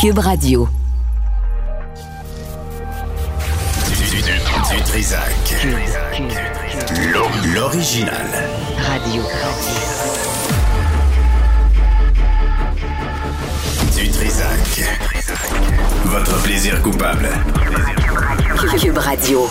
[0.00, 0.68] Cube Radio.
[3.88, 5.66] Du, du, du, du Trisac.
[7.12, 8.26] L'o- L'original.
[8.78, 9.22] Radio.
[13.96, 14.84] Du Trisac.
[16.06, 17.28] Votre plaisir coupable.
[18.80, 19.48] Cube Radio.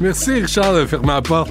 [0.00, 1.50] Merci Richard de fermer la porte.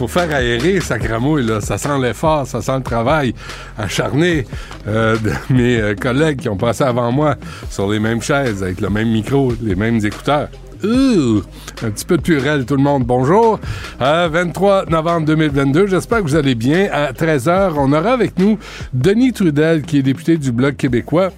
[0.00, 1.60] Faut faire aérer sa cramouille, là.
[1.60, 3.34] Ça sent l'effort, ça sent le travail
[3.76, 4.46] acharné
[4.88, 7.36] euh, de mes euh, collègues qui ont passé avant moi
[7.68, 10.48] sur les mêmes chaises, avec le même micro, les mêmes écouteurs.
[10.82, 13.04] Un petit peu de purelle, tout le monde.
[13.04, 13.60] Bonjour.
[14.00, 15.88] Euh, 23 novembre 2022.
[15.88, 16.88] J'espère que vous allez bien.
[16.90, 18.58] À 13h, on aura avec nous
[18.94, 21.28] Denis Trudel, qui est député du Bloc québécois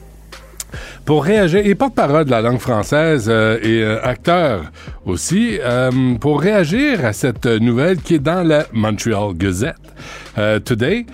[1.04, 4.70] pour réagir, et porte-parole de la langue française euh, et euh, acteur
[5.04, 9.76] aussi, euh, pour réagir à cette nouvelle qui est dans la Montreal Gazette.
[10.38, 11.06] Euh, today,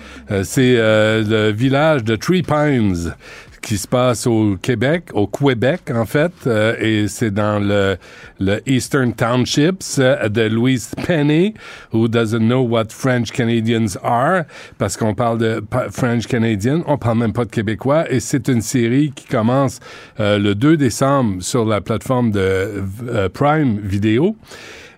[0.43, 3.13] c'est le village de Three Pines
[3.61, 7.97] qui se passe au Québec, au Québec en fait, euh, et c'est dans le,
[8.39, 11.53] le Eastern Townships euh, de Louise Penny,
[11.93, 14.43] who doesn't know what French Canadians are,
[14.77, 18.61] parce qu'on parle de French Canadian, on parle même pas de québécois, et c'est une
[18.61, 19.79] série qui commence
[20.19, 24.35] euh, le 2 décembre sur la plateforme de euh, Prime Video.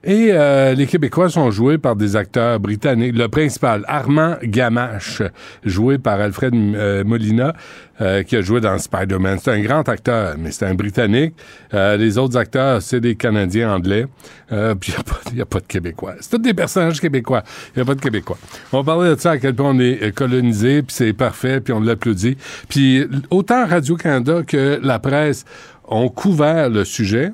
[0.03, 3.16] Et euh, les Québécois sont joués par des acteurs britanniques.
[3.16, 5.22] Le principal, Armand Gamache,
[5.63, 7.53] joué par Alfred euh, Molina,
[8.01, 9.38] euh, qui a joué dans Spider-Man.
[9.44, 11.35] C'est un grand acteur, mais c'est un Britannique.
[11.75, 14.07] Euh, les autres acteurs, c'est des Canadiens anglais.
[14.51, 14.91] Euh, puis
[15.29, 16.16] il n'y a, pas de Québécois.
[16.19, 17.44] C'est tous des personnages québécois.
[17.75, 18.39] Il n'y a pas de Québécois.
[18.73, 21.79] On parlait de ça, à quel point on est colonisé, puis c'est parfait, puis on
[21.79, 22.38] l'applaudit.
[22.69, 25.45] Puis autant Radio-Canada que la presse
[25.88, 27.31] ont couvert le sujet,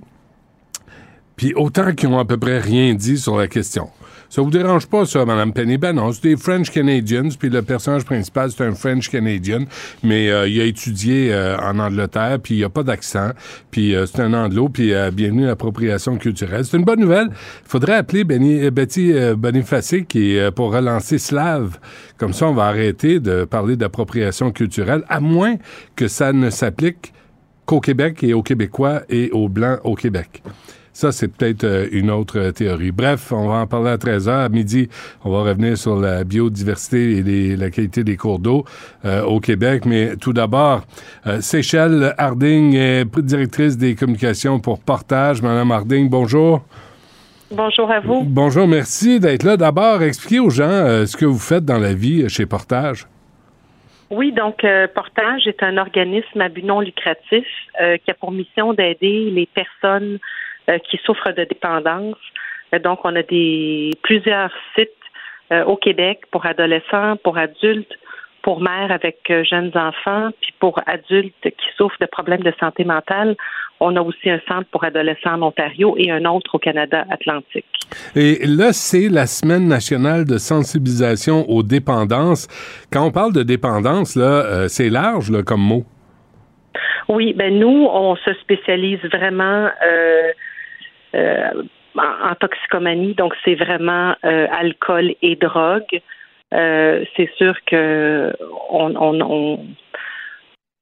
[1.38, 3.90] puis autant qu'ils ont à peu près rien dit sur la question.
[4.30, 5.78] Ça vous dérange pas, ça, Mme Penny?
[5.78, 9.62] Ben non, c'est des French Canadians, puis le personnage principal, c'est un French Canadian,
[10.04, 13.30] mais euh, il a étudié euh, en Angleterre, puis il a pas d'accent,
[13.72, 16.66] puis euh, c'est un anglo, puis bienvenue à l'appropriation culturelle.
[16.66, 17.30] C'est une bonne nouvelle.
[17.30, 21.78] Il faudrait appeler Benny, Betty Boniface, qui pour relancer Slave.
[22.18, 25.56] Comme ça, on va arrêter de parler d'appropriation culturelle, à moins
[25.96, 27.14] que ça ne s'applique
[27.66, 30.42] qu'au Québec et aux Québécois et aux Blancs au Québec.
[30.98, 32.90] Ça, c'est peut-être euh, une autre euh, théorie.
[32.90, 34.32] Bref, on va en parler à 13h.
[34.46, 34.90] À midi,
[35.24, 38.66] on va revenir sur la biodiversité et les- la qualité des cours d'eau
[39.06, 39.86] euh, au Québec.
[39.86, 40.82] Mais tout d'abord,
[41.28, 45.44] euh, Seychelles Harding est directrice des communications pour Portage.
[45.44, 46.66] Madame Harding, bonjour.
[47.52, 48.24] Bonjour à vous.
[48.24, 49.56] Bonjour, merci d'être là.
[49.56, 53.06] D'abord, expliquez aux gens euh, ce que vous faites dans la vie chez Portage.
[54.10, 57.46] Oui, donc euh, Portage est un organisme à but non lucratif
[57.82, 60.18] euh, qui a pour mission d'aider les personnes
[60.90, 62.18] qui souffrent de dépendance.
[62.74, 64.90] Euh, donc, on a des plusieurs sites
[65.52, 67.94] euh, au Québec pour adolescents, pour adultes,
[68.42, 72.84] pour mères avec euh, jeunes enfants, puis pour adultes qui souffrent de problèmes de santé
[72.84, 73.36] mentale.
[73.80, 77.66] On a aussi un centre pour adolescents en Ontario et un autre au Canada Atlantique.
[78.16, 82.48] Et là, c'est la semaine nationale de sensibilisation aux dépendances.
[82.92, 85.84] Quand on parle de dépendance, là, euh, c'est large là, comme mot.
[87.10, 90.32] Oui, ben nous, on se spécialise vraiment euh, euh,
[91.14, 96.02] en, en toxicomanie, donc c'est vraiment euh, alcool et drogue.
[96.54, 98.34] Euh, c'est sûr que
[98.70, 99.66] on, on, on,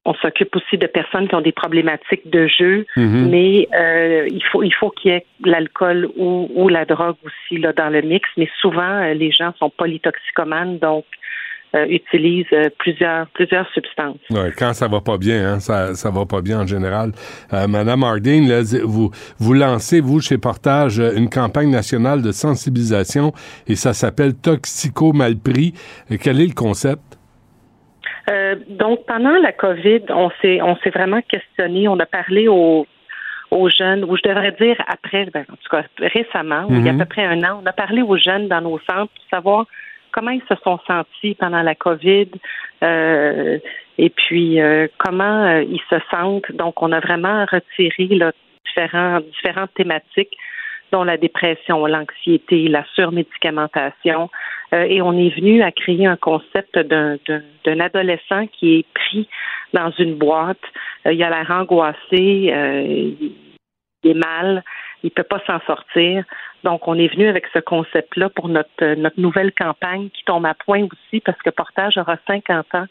[0.05, 3.29] on s'occupe aussi de personnes qui ont des problématiques de jeu, Mhm.
[3.29, 7.59] mais euh, il faut il faut qu'il y ait l'alcool ou, ou la drogue aussi
[7.59, 8.29] là dans le mix.
[8.37, 11.05] Mais souvent, euh, les gens sont polytoxicomanes, donc
[11.75, 14.17] euh, utilisent euh, plusieurs plusieurs substances.
[14.29, 17.11] Ouais, quand ça va pas bien, hein, ça ça va pas bien en général.
[17.53, 23.33] Euh, Madame Harding, là, vous vous lancez vous chez Portage une campagne nationale de sensibilisation
[23.67, 25.73] et ça s'appelle Toxico Malpris.
[26.21, 27.01] Quel est le concept?
[28.29, 31.87] Euh, donc pendant la COVID, on s'est on s'est vraiment questionné.
[31.87, 32.87] On a parlé aux
[33.51, 36.89] aux jeunes, ou je devrais dire après, ben, en tout cas récemment, il y a
[36.89, 36.99] à Mhm.
[36.99, 39.65] peu près un an, on a parlé aux jeunes dans nos centres pour savoir
[40.15, 42.29] comment ils se sont sentis pendant la COVID
[42.83, 43.59] euh,
[43.97, 46.49] et puis euh, comment euh, ils se sentent.
[46.53, 48.07] Donc, on a vraiment retiré
[48.65, 50.37] différents, différentes thématiques
[50.93, 54.29] dont la dépression, l'anxiété, la surmédicamentation.
[54.71, 59.27] Et on est venu à créer un concept d'un, d'un, adolescent qui est pris
[59.73, 60.61] dans une boîte.
[61.05, 63.35] Il a l'air angoissé, il
[64.03, 64.63] est mal,
[65.05, 66.23] il peut pas s'en sortir.
[66.63, 70.45] Donc, on est venu avec ce concept-là pour notre, euh, notre nouvelle campagne qui tombe
[70.45, 72.85] à point aussi parce que Portage aura 50 ans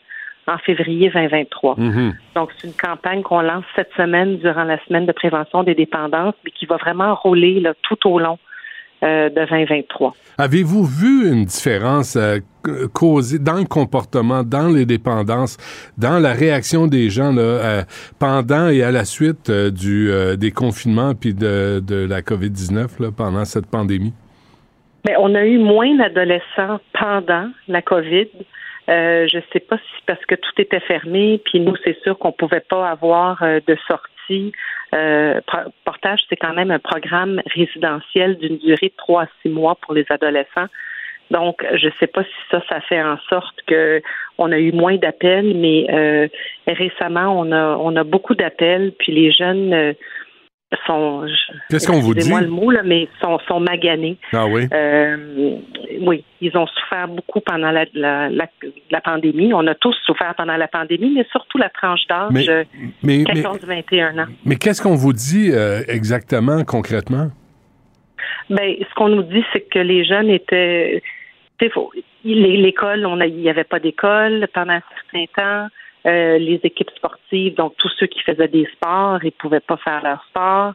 [0.46, 1.74] en février 2023.
[1.76, 2.14] Mhm.
[2.36, 6.34] Donc, c'est une campagne qu'on lance cette semaine durant la semaine de prévention des dépendances,
[6.44, 8.38] mais qui va vraiment rouler là, tout au long
[9.04, 10.14] euh, de 2023.
[10.38, 12.38] Avez-vous vu une différence euh,
[12.92, 15.58] causée dans le comportement, dans les dépendances,
[15.98, 17.82] dans la réaction des gens là, euh,
[18.18, 23.44] pendant et à la suite du, des confinements puis de, de la COVID-19 là, pendant
[23.44, 24.14] cette pandémie?
[25.06, 28.28] Mais on a eu moins d'adolescents pendant la COVID.
[28.88, 32.32] Euh, je sais pas si parce que tout était fermé, puis nous, c'est sûr qu'on
[32.32, 34.52] pouvait pas avoir euh, de sortie.
[34.94, 35.40] Euh,
[35.84, 39.94] Portage, c'est quand même un programme résidentiel d'une durée de trois à six mois pour
[39.94, 40.68] les adolescents.
[41.30, 44.02] Donc, je sais pas si ça, ça fait en sorte que
[44.36, 46.28] on a eu moins d'appels, mais euh,
[46.66, 49.92] récemment, on a on a beaucoup d'appels, puis les jeunes euh,
[50.86, 51.26] sont
[51.70, 52.28] Qu'est-ce qu'on vous dit?
[52.30, 54.16] le mot, là, mais sont, sont maganés.
[54.32, 54.66] Ah oui?
[54.72, 55.56] Euh,
[56.00, 58.46] oui, ils ont souffert beaucoup pendant la, la, la,
[58.90, 59.52] la pandémie.
[59.54, 62.64] On a tous souffert pendant la pandémie, mais surtout la tranche d'âge Mais- euh,
[63.02, 64.26] Mais, mais, 14-21 ans.
[64.44, 67.28] mais qu'est-ce qu'on vous dit euh, exactement, concrètement?
[68.50, 71.02] Ben, ce qu'on nous dit, c'est que les jeunes étaient.
[72.24, 74.82] L'école, il n'y avait pas d'école pendant un
[75.12, 75.68] certain temps.
[76.06, 80.02] Euh, les équipes sportives, donc tous ceux qui faisaient des sports, ils pouvaient pas faire
[80.02, 80.72] leur sport.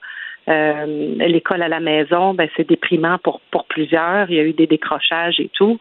[0.48, 4.30] Euh, L'école à la maison, ben c'est déprimant pour pour plusieurs.
[4.31, 5.78] Il y a eu des décrochages et tout.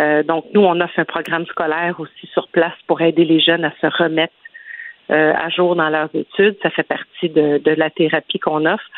[0.00, 3.64] Euh, donc nous, on offre un programme scolaire aussi sur place pour aider les jeunes
[3.64, 4.34] à se remettre
[5.10, 6.56] euh, à jour dans leurs études.
[6.62, 8.88] Ça fait partie de, de la thérapie qu'on offre.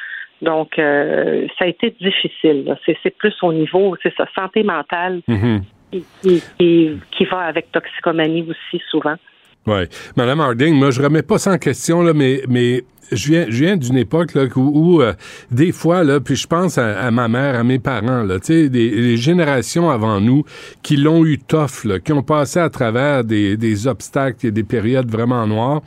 [0.40, 2.74] Donc, euh, ça a été difficile.
[2.86, 5.60] C'est c'est plus au niveau, c'est ça, santé mentale Mhm.
[5.92, 9.16] qui, qui, qui, qui va avec toxicomanie aussi souvent.
[9.66, 9.84] Oui.
[10.16, 13.64] Madame Harding, moi, je remets pas ça en question, là, mais, mais je viens, je
[13.64, 15.12] viens d'une époque là, où, euh,
[15.50, 19.90] des fois, là, puis je pense à, ma mère, à mes parents, là, des, générations
[19.90, 20.44] avant nous
[20.82, 25.10] qui l'ont eu tough, qui ont passé à travers des, des obstacles et des périodes
[25.10, 25.82] vraiment noires.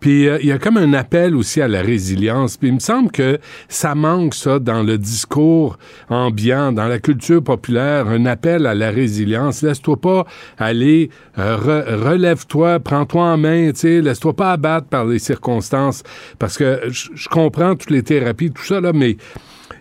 [0.00, 2.56] Puis euh, il y a comme un appel aussi à la résilience.
[2.56, 3.38] Puis il me semble que
[3.68, 5.78] ça manque ça dans le discours
[6.08, 9.62] ambiant, dans la culture populaire, un appel à la résilience.
[9.62, 10.24] Laisse-toi pas
[10.58, 16.02] aller, euh, re- relève-toi, prends-toi en main, tu sais, laisse-toi pas abattre par les circonstances.
[16.38, 19.16] Parce que je je comprends toutes les thérapies, tout ça là, mais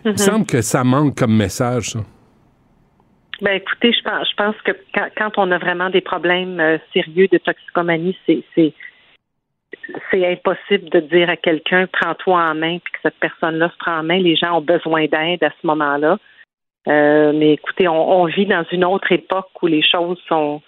[0.04, 1.92] il me semble que ça manque comme message.
[1.92, 2.00] Ça.
[3.42, 6.78] Ben écoutez, je pense, je pense que quand, quand on a vraiment des problèmes euh,
[6.94, 8.74] sérieux de toxicomanie, c'est
[10.10, 14.00] c'est impossible de dire à quelqu'un prends-toi en main puis que cette personne-là se prend
[14.00, 14.18] en main.
[14.18, 16.18] Les gens ont besoin d'aide à ce moment-là.
[16.88, 20.62] Euh, mais écoutez, on, on vit dans une autre époque où les choses sont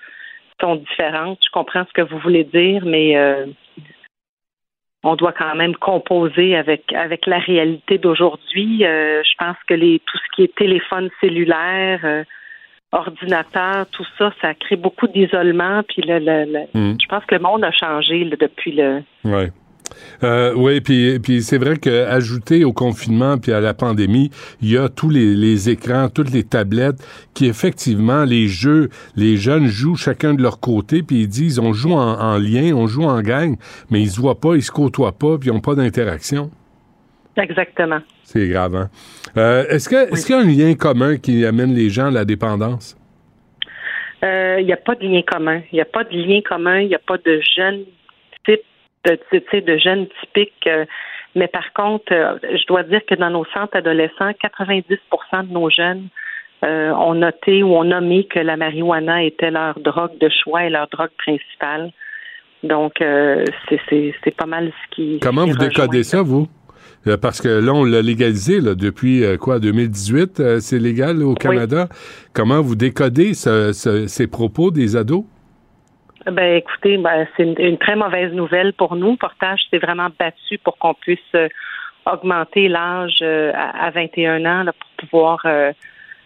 [0.60, 1.40] sont différentes.
[1.46, 3.46] Je comprends ce que vous voulez dire, mais euh,
[5.04, 8.86] on doit quand même composer avec avec la réalité d'aujourd'hui.
[8.86, 12.24] Euh, je pense que les tout ce qui est téléphone cellulaire, euh,
[12.92, 15.82] ordinateur, tout ça, ça crée beaucoup d'isolement.
[15.88, 16.98] Puis le, le- le- Mm.
[17.02, 19.02] je pense que le monde a changé là, depuis le.
[19.24, 19.52] Ouais.
[20.22, 24.30] Euh, oui, puis, puis c'est vrai qu'ajouté au confinement puis à la pandémie,
[24.62, 26.98] il y a tous les, les écrans, toutes les tablettes
[27.34, 31.72] qui effectivement, les jeux, les jeunes jouent chacun de leur côté, puis ils disent on
[31.72, 33.56] joue en, en lien, on joue en gang,
[33.90, 36.52] mais ils se voient pas, ils se côtoient pas, puis ils n'ont pas d'interaction.
[37.38, 38.00] Exactement.
[38.30, 38.90] C'est grave, hein?
[39.38, 42.12] Euh, est-ce que est-ce qu'il y a un lien commun qui amène les gens à
[42.12, 42.98] la dépendance?
[44.22, 45.62] Euh, Il n'y a pas de lien commun.
[45.72, 46.80] Il n'y a pas de lien commun.
[46.82, 47.86] Il n'y a pas de jeunes
[48.46, 50.68] type de, jeunes typiques.
[50.68, 50.84] euh,
[51.36, 52.12] mais par contre,
[52.44, 56.10] je dois dire que dans nos centres adolescents, 90% de nos jeunes
[56.64, 60.88] ont noté ou ont nommé que la marijuana était leur drogue de choix et leur
[60.90, 61.92] drogue principale.
[62.64, 65.20] Donc, c'est- c'est c'est pas mal ce qui.
[65.22, 66.48] Comment vous décodez ça, vous?
[67.06, 71.22] Euh, Parce que là, on l'a légalisé là, depuis euh, quoi, 2018, euh, c'est légal
[71.24, 71.88] au Canada?
[72.34, 75.24] Comment vous décodez ce- ce- ces propos des ados?
[76.30, 79.16] Ben écoutez, ben, c'est une, très mauvaise nouvelle pour nous.
[79.16, 81.48] Portage s'est vraiment battu pour qu'on puisse euh,
[82.06, 84.66] augmenter l'âge euh, à, 21 ans
[84.98, 85.72] pour pouvoir euh,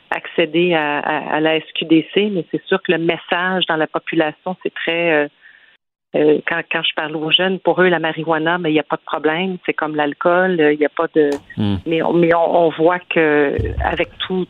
[0.10, 5.30] accéder à, la SQDC, mais c'est sûr que le message dans la population, c'est très
[6.14, 8.98] quand, quand je parle aux jeunes, pour eux, la marijuana, mais il n'y a pas
[8.98, 9.58] de problème.
[9.66, 11.30] C'est comme l'alcool, il n'y a pas de.
[11.58, 11.78] Hmm.
[11.86, 14.46] Mais, mais on, voit que avec tout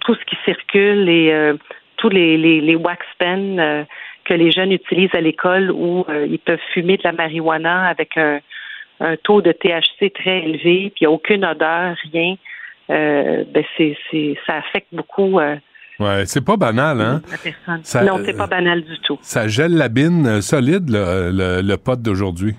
[0.00, 1.52] tout ce qui circule et
[1.96, 3.86] tous les, les, les wax pens
[4.24, 8.16] que les jeunes utilisent à l'école où euh, ils peuvent fumer de la marijuana avec
[8.16, 8.40] un,
[9.24, 12.36] taux de THC très élevé, puis il n'y a aucune odeur, rien.
[12.88, 15.40] Euh, ben c'est, c'est, ça affecte beaucoup.
[16.04, 17.22] Euh, ouais, c'est pas banal, hein?
[18.04, 19.18] non, c'est pas banal du tout.
[19.22, 22.54] Ça gèle la bine solide, le, le pot d'aujourd'hui.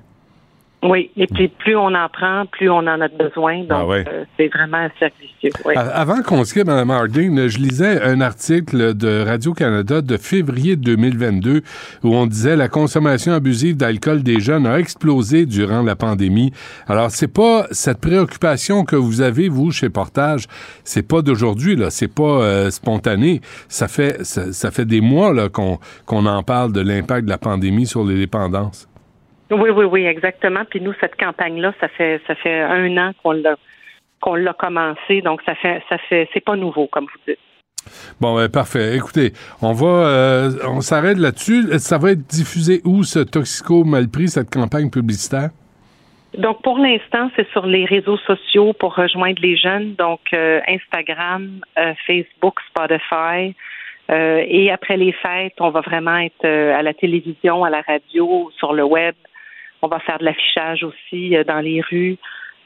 [0.84, 3.60] Oui, et puis plus on en prend, plus on en a besoin.
[3.64, 5.52] Donc, ah euh, c'est vraiment servicieux.
[5.76, 11.62] Avant qu'on se quitte, Mme Harding, je lisais un article de Radio-Canada de février 2022
[12.04, 16.52] où on disait la consommation abusive d'alcool des jeunes a explosé durant la pandémie.
[16.88, 20.48] Alors, c'est pas cette préoccupation que vous avez, vous, chez Portage,
[20.84, 21.92] c'est pas d'aujourd'hui, là.
[21.92, 23.40] C'est pas euh, spontané.
[23.70, 27.38] Ça fait, ça, fait des mois, là, qu'on, qu'on en parle de l'impact de la
[27.38, 28.90] pandémie sur les dépendances.
[29.52, 30.64] Oui, oui, oui, exactement.
[30.70, 33.56] Puis nous, cette campagne-là, ça fait ça fait un an qu'on l'a
[34.20, 37.40] qu'on l'a commencé, donc ça fait ça fait c'est pas nouveau, comme vous dites.
[38.22, 38.96] Bon, ben, parfait.
[38.96, 41.64] Écoutez, on va, euh, on s'arrête là-dessus.
[41.80, 45.50] Ça va être diffusé où ce Toxico Malpris, cette campagne publicitaire?
[46.38, 49.94] Donc, pour l'instant, c'est sur les réseaux sociaux pour rejoindre les jeunes.
[49.96, 53.54] Donc, euh, Instagram, euh, Facebook, Spotify.
[54.10, 58.74] et après les fêtes, on va vraiment être à la télévision, à la radio, sur
[58.74, 59.16] le web.
[59.84, 62.18] On va faire de l'affichage aussi euh, dans les rues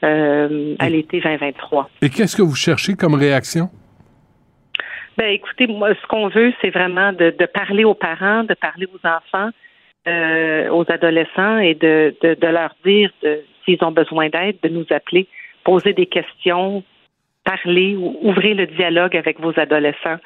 [0.04, 1.90] euh, à l'été 2023.
[2.00, 3.68] Et qu'est-ce que vous cherchez comme réaction?
[5.16, 9.04] Ben, écoutez, moi, ce qu'on veut, c'est vraiment de, parler aux parents, de parler aux
[9.04, 9.50] enfants,
[10.06, 13.10] euh, aux adolescents et de, leur dire
[13.64, 15.26] s'ils ont besoin d'aide, de nous appeler,
[15.64, 16.84] poser des questions,
[17.42, 20.18] parler, ou ouvrir le dialogue avec vos adolescents.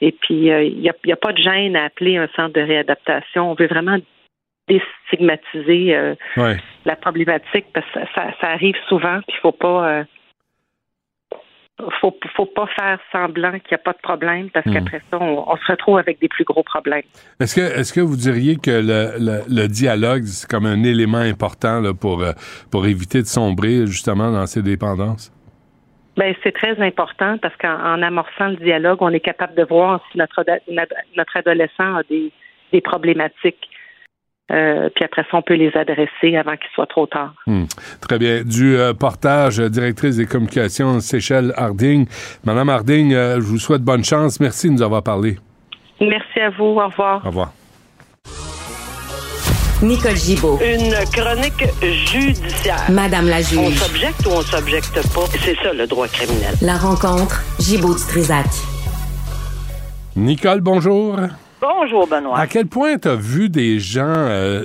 [0.00, 3.50] Et puis, il n'y a, a, pas de gêne à appeler un centre de réadaptation.
[3.50, 3.98] On veut vraiment
[4.68, 6.14] déstigmatiser euh,
[6.84, 10.04] la problématique parce que ça, arrive souvent, puis il faut pas euh,
[12.00, 14.72] faut, faut pas faire semblant qu'il n'y a pas de problème parce hmm.
[14.74, 17.02] qu'après ça, on, se retrouve avec des plus gros problèmes.
[17.40, 21.80] Est-ce que est-ce que vous diriez que le, le, dialogue, c'est comme un élément important
[21.80, 22.32] là, pour, euh,
[22.70, 25.32] pour éviter de sombrer justement dans ces dépendances?
[26.16, 30.18] Ben, c'est très important parce qu'en amorçant le dialogue, on est capable de voir si
[30.18, 30.44] notre,
[31.16, 32.32] notre adolescent a des,
[32.72, 33.70] des problématiques.
[34.50, 37.34] Euh, puis après ça, on peut les adresser avant qu'il soit trop tard.
[37.46, 37.64] Hmm.
[38.00, 38.42] Très bien.
[38.44, 42.06] Du euh, portage, euh, directrice des communications Seychelles Harding.
[42.44, 44.40] Madame Harding, je vous souhaite bonne chance.
[44.40, 45.36] Merci de nous avoir parlé.
[46.00, 46.64] Merci à vous.
[46.64, 47.22] Au revoir.
[47.24, 47.52] Au revoir.
[49.82, 50.58] Nicole Gibaud.
[50.60, 52.90] Une chronique judiciaire.
[52.90, 53.58] Madame la juge.
[53.58, 55.26] On s'objecte ou on s'objecte pas?
[55.38, 56.54] C'est ça le droit criminel.
[56.62, 58.46] La rencontre Gibaud-Strisac.
[60.16, 61.20] Nicole, bonjour.
[61.60, 62.38] Bonjour, Benoît.
[62.38, 64.62] À quel point tu as vu des gens euh,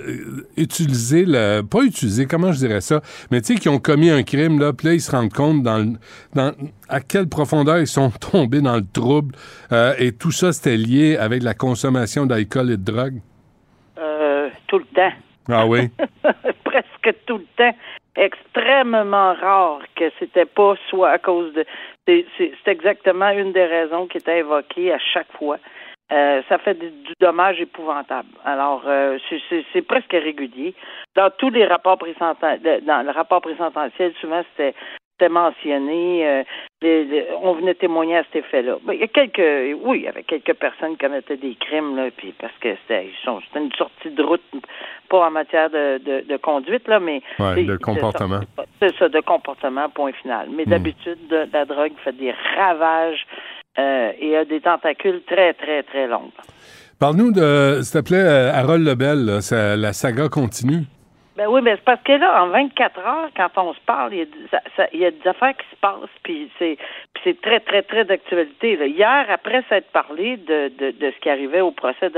[0.58, 1.62] utiliser le.
[1.62, 4.74] Pas utiliser, comment je dirais ça, mais tu sais, qui ont commis un crime, là,
[4.74, 5.98] puis là, ils se rendent compte dans,
[6.36, 6.54] dans
[6.90, 9.36] à quelle profondeur ils sont tombés dans le trouble,
[9.72, 13.16] euh, et tout ça, c'était lié avec la consommation d'alcool et de drogue?
[13.98, 15.14] Euh, tout le temps.
[15.50, 15.90] Ah oui?
[16.64, 17.76] Presque tout le temps.
[18.16, 21.66] Extrêmement rare que c'était pas soit à cause de.
[22.06, 25.58] C'est exactement une des raisons qui était évoquée à chaque fois.
[26.14, 28.30] Euh, ça fait du, dommage épouvantable.
[28.46, 29.18] Alors, euh,
[29.72, 30.76] c'est presque régulier.
[31.16, 38.18] Dans tous les rapports dans le rapport présententiel, souvent c'était mentionné, euh, on venait témoigner
[38.18, 38.78] à cet effet-là.
[38.92, 42.10] Il y a quelques, oui, il y avait quelques personnes qui commettaient des crimes, là,
[42.16, 43.10] puis parce que c'était
[43.56, 44.44] une sortie de route,
[45.10, 48.42] pas en matière de, de, conduite, là, mais ouais, de comportement.
[48.80, 50.50] C'est ça, de comportement, point final.
[50.52, 50.70] Mais hmm.
[50.70, 53.26] d'habitude, la drogue fait des ravages
[53.78, 56.32] euh, et a des tentacules très, très, très longues.
[57.00, 59.40] Parle-nous de, s'il te plaît, euh, Harold Lebel,
[59.82, 60.84] la saga continue.
[61.36, 65.00] Ben oui, mais c'est parce que là, en 24 heures, quand on se parle, il
[65.00, 66.78] y a, des affaires qui se passent, puis c'est,
[67.24, 68.78] c'est très, très, très d'actualité.
[68.88, 72.12] Hier, après s'être parlé de, de, de, ce qui arrivait au procès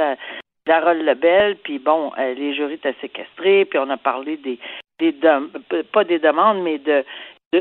[0.67, 4.59] d'Harold Lebel, puis bon, euh, les jurys étaient séquestrés, puis on a parlé des,
[5.00, 5.15] des
[5.93, 7.05] pas des demandes, mais de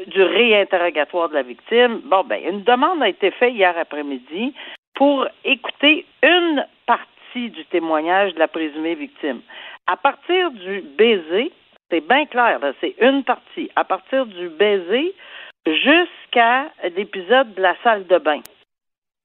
[0.06, 2.00] du réinterrogatoire de la victime.
[2.04, 4.54] Bon, ben, une demande a été faite hier après-midi
[4.94, 9.40] pour écouter une partie du témoignage de la présumée victime.
[9.86, 11.52] À partir du baiser,
[11.90, 13.70] c'est bien clair, c'est une partie.
[13.76, 15.14] À partir du baiser
[15.66, 18.40] jusqu'à l'épisode de la salle de bain.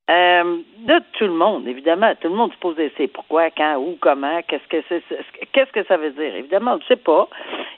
[0.09, 2.13] Euh, de tout le monde, évidemment.
[2.19, 5.03] Tout le monde se pose des c'est pourquoi, quand, où, comment, qu'est-ce que c'est,
[5.51, 6.35] qu'est-ce que ça veut dire?
[6.35, 7.27] Évidemment, on ne sait pas.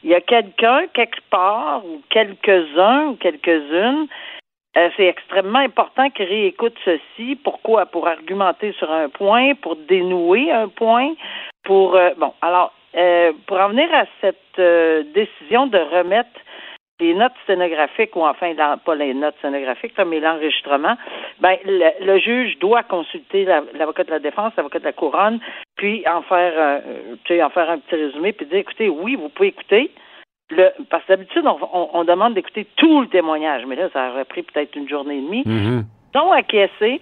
[0.04, 4.08] Il y a quelqu'un, quelque part, ou quelques-uns, ou quelques-unes.
[4.78, 7.36] Euh, c'est extrêmement important qu'ils réécoutent ceci.
[7.36, 7.86] Pourquoi?
[7.88, 11.14] Pour argumenter sur un point, pour dénouer un point,
[11.64, 12.34] pour euh, bon.
[12.42, 12.74] Alors,
[13.48, 16.30] pour en venir à cette décision de remettre
[17.02, 18.54] les notes scénographiques ou enfin
[18.86, 20.96] pas les notes scénographiques mais l'enregistrement,
[21.40, 25.40] ben le, le, juge doit consulter l'avocat de la défense, l'avocat de la couronne,
[25.76, 26.80] puis en faire euh,
[27.26, 29.92] tu sais, en faire un petit résumé puis dire écoutez oui vous pouvez écouter
[30.52, 34.12] le, parce que d'habitude on, on, on demande d'écouter tout le témoignage mais là ça
[34.12, 35.84] aurait pris peut-être une journée et demie Mhm.
[36.14, 37.02] donc acquiescer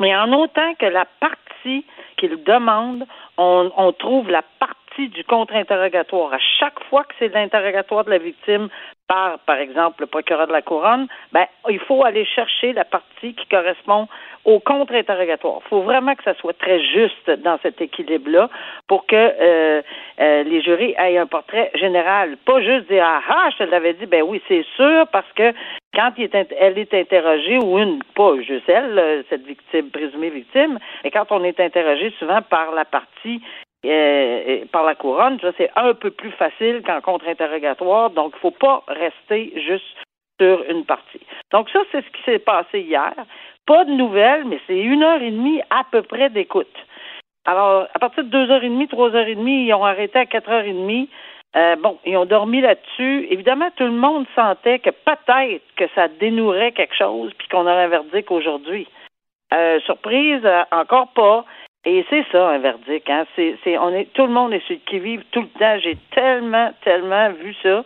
[0.00, 1.84] mais en autant que la partie
[2.16, 6.32] qu'il demande on, on trouve la partie du contre-interrogatoire.
[6.32, 8.68] À chaque fois que c'est l'interrogatoire de la victime
[9.10, 13.34] par, par exemple, le procureur de la couronne, ben, il faut aller chercher la partie
[13.34, 14.06] qui correspond
[14.44, 15.62] au contre-interrogatoire.
[15.64, 18.48] Il faut vraiment que ça soit très juste dans cet équilibre-là
[18.86, 19.82] pour que euh,
[20.20, 22.36] euh, les jurys aient un portrait général.
[22.46, 25.52] Pas juste dire Ah ah, je l'avais dit, ben oui, c'est sûr, parce que
[25.92, 31.32] quand elle est interrogée, ou une, pas juste elle, cette victime, présumée victime, mais quand
[31.32, 33.42] on est interrogé souvent par la partie
[33.86, 38.50] euh, par la couronne, c'est un peu plus facile qu'en contre-interrogatoire, donc il ne faut
[38.50, 39.96] pas rester juste
[40.40, 41.20] sur une partie.
[41.52, 43.14] Donc ça, c'est ce qui s'est passé hier.
[43.66, 46.74] Pas de nouvelles, mais c'est une heure et demie à peu près d'écoute.
[47.46, 50.18] Alors, à partir de deux heures et demie, trois heures et demie, ils ont arrêté
[50.18, 51.08] à quatre heures et demie.
[51.56, 53.26] Euh, bon, ils ont dormi là-dessus.
[53.30, 57.84] Évidemment, tout le monde sentait que peut-être que ça dénouerait quelque chose, puis qu'on aurait
[57.84, 58.86] un verdict aujourd'hui.
[59.52, 61.44] Euh, surprise, euh, encore pas.
[61.84, 63.08] Et c'est ça un verdict.
[63.08, 63.24] Hein?
[63.36, 65.78] C'est, c'est, on est, tout le monde est sur le qui-vive tout le temps.
[65.78, 67.84] J'ai tellement, tellement vu ça.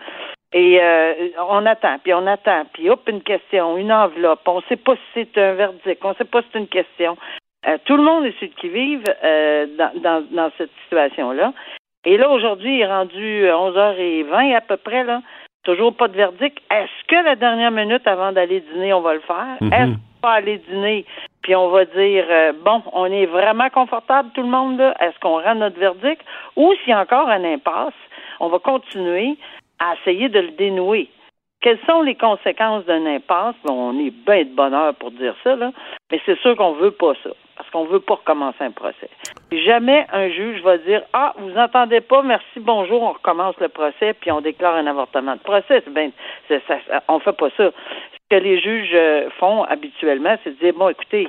[0.52, 1.14] Et euh,
[1.48, 4.46] on attend, puis on attend, puis hop, une question, une enveloppe.
[4.46, 6.68] On ne sait pas si c'est un verdict, on ne sait pas si c'est une
[6.68, 7.16] question.
[7.66, 11.52] Euh, tout le monde est sur le qui-vive euh, dans, dans, dans cette situation-là.
[12.04, 15.22] Et là, aujourd'hui, il est rendu 11h20 à peu près, là.
[15.64, 16.58] Toujours pas de verdict.
[16.70, 19.56] Est-ce que la dernière minute avant d'aller dîner, on va le faire?
[19.60, 19.72] Mhm.
[19.72, 21.06] Est-ce qu'on va aller dîner,
[21.44, 24.94] puis on va dire, euh, bon, on est vraiment confortable, tout le monde, là?
[24.98, 26.22] Est-ce qu'on rend notre verdict?
[26.56, 27.92] Ou s'il y a encore un impasse,
[28.40, 29.36] on va continuer
[29.78, 31.10] à essayer de le dénouer.
[31.60, 33.54] Quelles sont les conséquences d'un impasse?
[33.64, 35.70] Bon, on est bien de bonheur pour dire ça, là,
[36.10, 39.10] mais c'est sûr qu'on veut pas ça, parce qu'on veut pas recommencer un procès.
[39.52, 44.14] Jamais un juge va dire Ah, vous entendez pas, merci, bonjour, on recommence le procès,
[44.14, 45.82] puis on déclare un avortement de procès.
[45.90, 46.10] Ben,
[46.48, 47.70] ça- on fait pas ça.
[48.30, 51.28] Ce que les juges euh, font habituellement, c'est de dire Bon, écoutez,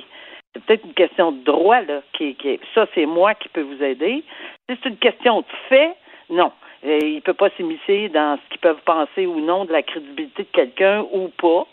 [0.54, 3.82] c'est peut-être une question de droit, là, qui, qui ça, c'est moi qui peux vous
[3.82, 4.24] aider.
[4.68, 5.92] Si c'est une question de fait,
[6.30, 6.52] non.
[6.82, 10.44] Il ne peut pas s'immiscer dans ce qu'ils peuvent penser ou non de la crédibilité
[10.44, 11.66] de quelqu'un ou pas.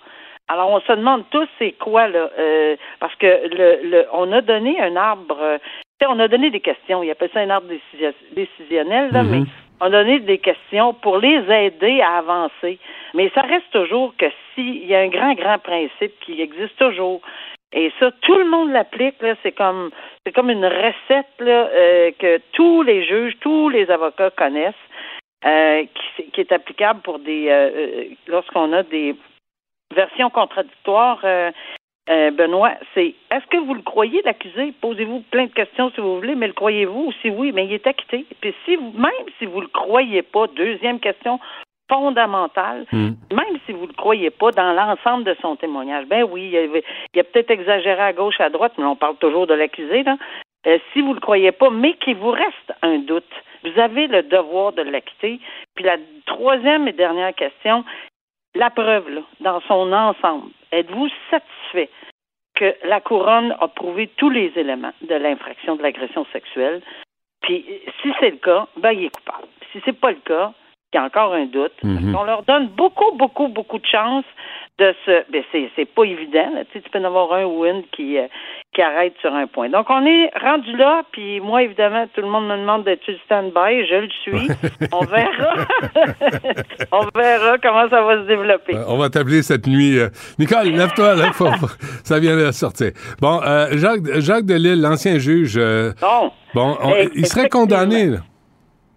[0.47, 4.41] Alors, on se demande tous c'est quoi, là, euh, parce que le, le, on a
[4.41, 5.57] donné un arbre, euh,
[6.07, 9.29] on a donné des questions, il appelle ça un arbre décisio- décisionnel, là, Mhm.
[9.31, 9.43] mais
[9.83, 12.79] a donné des questions pour les aider à avancer.
[13.13, 17.21] Mais ça reste toujours que s'il y a un grand, grand principe qui existe toujours,
[17.73, 19.89] et ça, tout le monde l'applique, là, c'est comme
[20.25, 24.75] c'est comme une recette là, euh, que tous les juges, tous les avocats connaissent,
[25.45, 25.83] euh,
[26.15, 29.15] qui, qui est applicable pour des euh, euh, lorsqu'on a des
[29.93, 31.23] versions contradictoires.
[32.09, 34.73] Euh, Benoît, c'est est-ce que vous le croyez l'accusé?
[34.81, 37.11] Posez-vous plein de questions si vous voulez, mais le croyez-vous?
[37.21, 38.25] Si oui, mais il est acquitté.
[38.41, 41.39] Puis si vous, même si vous le croyez pas, deuxième question
[41.89, 43.15] fondamentale, Mhm.
[43.31, 46.81] même si vous le croyez pas dans l'ensemble de son témoignage, ben oui, il a,
[47.13, 50.17] il a peut-être exagéré à gauche, à droite, mais on parle toujours de l'accusé, là.
[50.65, 53.29] Euh, si vous le croyez pas, mais qu'il vous reste un doute,
[53.63, 55.39] vous avez le devoir de l'acquitter.
[55.75, 57.83] Puis la troisième et dernière question,
[58.55, 61.89] la preuve, là, dans son ensemble, êtes-vous satisfait
[62.55, 66.81] que la couronne a prouvé tous les éléments de l'infraction de l'agression sexuelle?
[67.41, 67.65] Puis
[68.01, 69.47] si c'est le cas, ben il est coupable.
[69.71, 70.53] Si c'est pas le cas,
[70.95, 71.73] y a encore un doute.
[71.83, 72.15] Mhm.
[72.15, 74.25] On leur donne beaucoup, beaucoup, beaucoup de chance
[74.79, 75.31] de se.
[75.31, 75.43] Ben
[75.75, 76.49] c'est, pas évident.
[76.55, 76.63] là.
[76.65, 78.25] Tu, sais, tu peux en avoir un ou une qui, euh,
[78.73, 79.69] qui arrête sur un point.
[79.69, 83.13] Donc on est rendu là, puis moi évidemment, tout le monde me demande d'être sur
[83.25, 83.85] stand-by.
[83.87, 84.47] Je le suis.
[84.91, 85.53] on verra.
[86.91, 88.75] on verra comment ça va se développer.
[88.75, 89.99] Euh, On va t'appeler cette nuit.
[89.99, 91.49] euh, Nicole, lève-toi, là, faut-
[92.03, 92.91] ça vient de sortir.
[93.21, 95.59] Bon, euh, Jacques, Jacques Delisle, l'ancien juge,
[96.01, 96.31] Bon.
[96.55, 98.05] bon, on- il serait condamné.
[98.07, 98.17] là.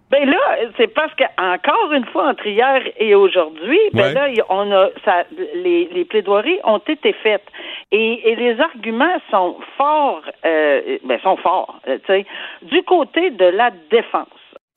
[0.09, 0.37] Ben là,
[0.77, 4.13] c'est parce que encore une fois entre hier et aujourd'hui, ben Ouais.
[4.13, 7.43] là, on a ça, les, les plaidoiries ont été faites
[7.91, 12.25] et, et les arguments sont forts, euh, ben sont forts, euh, tu sais,
[12.61, 14.27] du côté de la défense.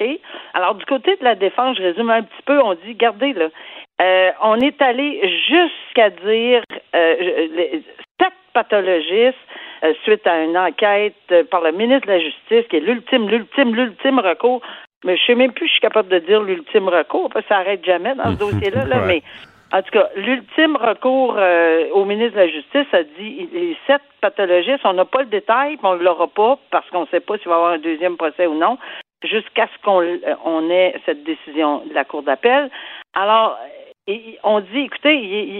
[0.00, 0.08] ok?
[0.54, 3.46] Alors du côté de la défense, je résume un petit peu, on dit, regardez là,
[4.02, 6.62] euh, on est allé jusqu'à dire
[6.96, 7.82] euh, les-
[8.20, 9.36] sept pathologistes
[9.84, 13.28] euh, suite à une enquête euh, par le ministre de la Justice, qui est l'ultime,
[13.28, 14.60] l'ultime, l'ultime recours.
[15.04, 17.48] Mais je sais même plus si je suis capable de dire l'ultime recours, parce que
[17.48, 19.06] ça n'arrête jamais dans ce dossier-là, là, Ouais.
[19.06, 19.22] mais
[19.72, 24.02] en tout cas, l'ultime recours euh, au ministre de la Justice a dit les sept
[24.20, 27.20] pathologistes, on n'a pas le détail, puis on ne l'aura pas parce qu'on ne sait
[27.20, 28.78] pas s'il va y avoir un deuxième procès ou non,
[29.22, 32.68] jusqu'à ce qu'on euh, on ait cette décision de la Cour d'appel.
[33.14, 33.58] Alors,
[34.42, 35.14] on dit, écoutez,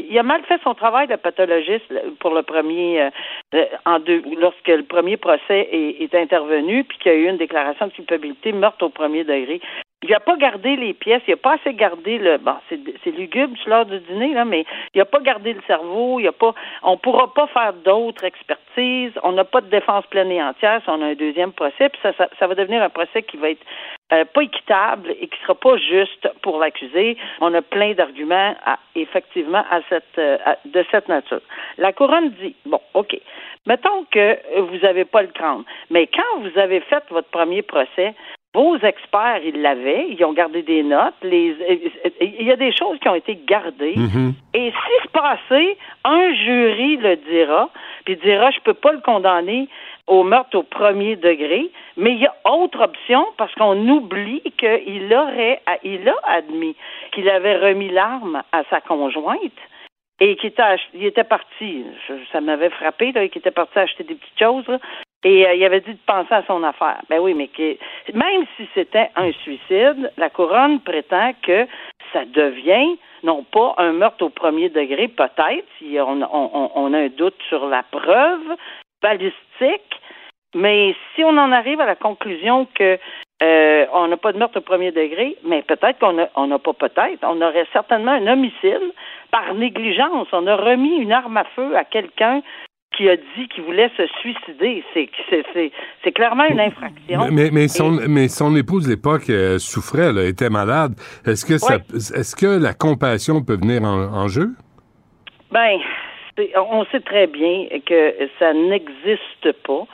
[0.09, 3.11] il, a mal fait son travail de pathologiste pour le premier, euh,
[3.55, 7.37] euh, en deux, lorsque le premier procès est, intervenu, puis qu'il y a eu une
[7.37, 9.61] déclaration de culpabilité, meurtre au premier degré.
[10.03, 12.39] Il n'a pas gardé les pièces, il n'a pas assez gardé le.
[12.39, 16.27] Bon, c'est lugubre l'heure du dîner, là, mais il n'a pas gardé le cerveau, il
[16.27, 16.55] a pas.
[16.83, 18.65] On ne pourra pas faire d'autres expertises,
[19.23, 22.01] on n'a pas de défense pleine et entière si on a un deuxième procès, puis
[22.03, 23.65] ça, va devenir un procès qui va être
[24.13, 27.17] euh, pas équitable et qui sera pas juste pour l'accusé.
[27.41, 28.55] On a plein d'arguments
[28.95, 29.65] effectivement
[30.19, 31.41] euh, de cette nature.
[31.79, 33.17] La couronne dit bon, ok.
[33.67, 38.15] Mettons que vous n'avez pas le crâne, mais quand vous avez fait votre premier procès,
[38.55, 41.15] vos experts, ils l'avaient, ils ont gardé des notes.
[41.23, 41.57] Les,
[42.21, 43.95] il y a des choses qui ont été gardées.
[43.97, 44.35] Mhm.
[44.55, 47.71] Et si se passait, un jury le dira,
[48.05, 49.69] puis dira, je peux pas le condamner
[50.09, 55.15] au meurtre au premier degré, mais il y a autre option parce qu'on oublie qu'il
[55.15, 56.75] aurait, il a admis
[57.13, 59.39] qu'il avait remis l'arme à sa conjointe
[60.19, 61.85] et qu'il était, ach- il était parti.
[62.33, 64.79] Ça m'avait frappé, là, qu'il était parti acheter des petites choses, là,
[65.25, 67.01] et euh, il avait dit de penser à son affaire.
[67.09, 67.77] Ben oui, mais que,
[68.15, 71.67] même si c'était un suicide, la couronne prétend que
[72.13, 77.37] ça devient non pas un meurtre au premier degré, peut-être, si on, a un doute
[77.49, 78.57] sur la preuve
[79.03, 80.01] balistique,
[80.55, 82.99] mais si on en arrive à la conclusion que
[83.43, 86.13] euh, on n'a pas de meurtre au premier degré, mais peut-être qu'on
[86.47, 88.93] n'a pas peut-être, on aurait certainement un homicide
[89.31, 90.29] par négligence.
[90.33, 92.43] On a remis une arme à feu à quelqu'un
[93.01, 94.85] qui a dit qu'il voulait se suicider.
[96.05, 97.29] C'est clairement une infraction.
[97.31, 100.93] Mais, mais, son, mais son épouse, à l'époque, euh, souffrait, là, était malade.
[101.25, 104.51] Est-ce que, ça, est-ce que la compassion peut venir en, en jeu?
[105.51, 105.79] Ben,
[106.57, 109.87] on sait très bien que ça n'existe pas.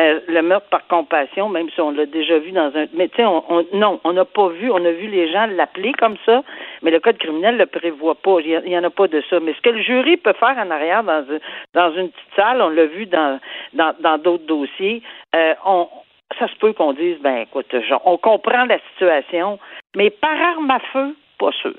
[0.00, 2.86] Euh, le meurtre par compassion, même si on l'a déjà vu dans un.
[2.94, 5.44] Mais tu sais, on, on- non, on n'a pas vu, on a vu les gens
[5.46, 6.42] l'appeler comme ça,
[6.80, 8.38] mais le code criminel le prévoit pas.
[8.40, 9.38] Il n'y en a pas de ça.
[9.40, 11.22] Mais ce que le jury peut faire en arrière dans,
[11.74, 13.38] dans une petite salle, on l'a vu dans
[13.74, 15.02] dans dans d'autres dossiers,
[15.36, 15.86] euh, on
[16.38, 19.58] ça se peut qu'on dise, ben écoute, genre, on comprend la situation,
[19.94, 21.74] mais par arme à feu, pas sûr.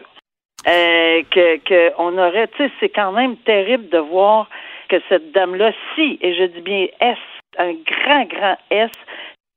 [0.67, 4.47] Euh, que, que on aurait, tu sais, c'est quand même terrible de voir
[4.87, 7.17] que cette dame-là, si, et je dis bien S,
[7.59, 8.91] un grand, grand S,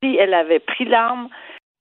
[0.03, 1.29] si elle avait pris l'arme,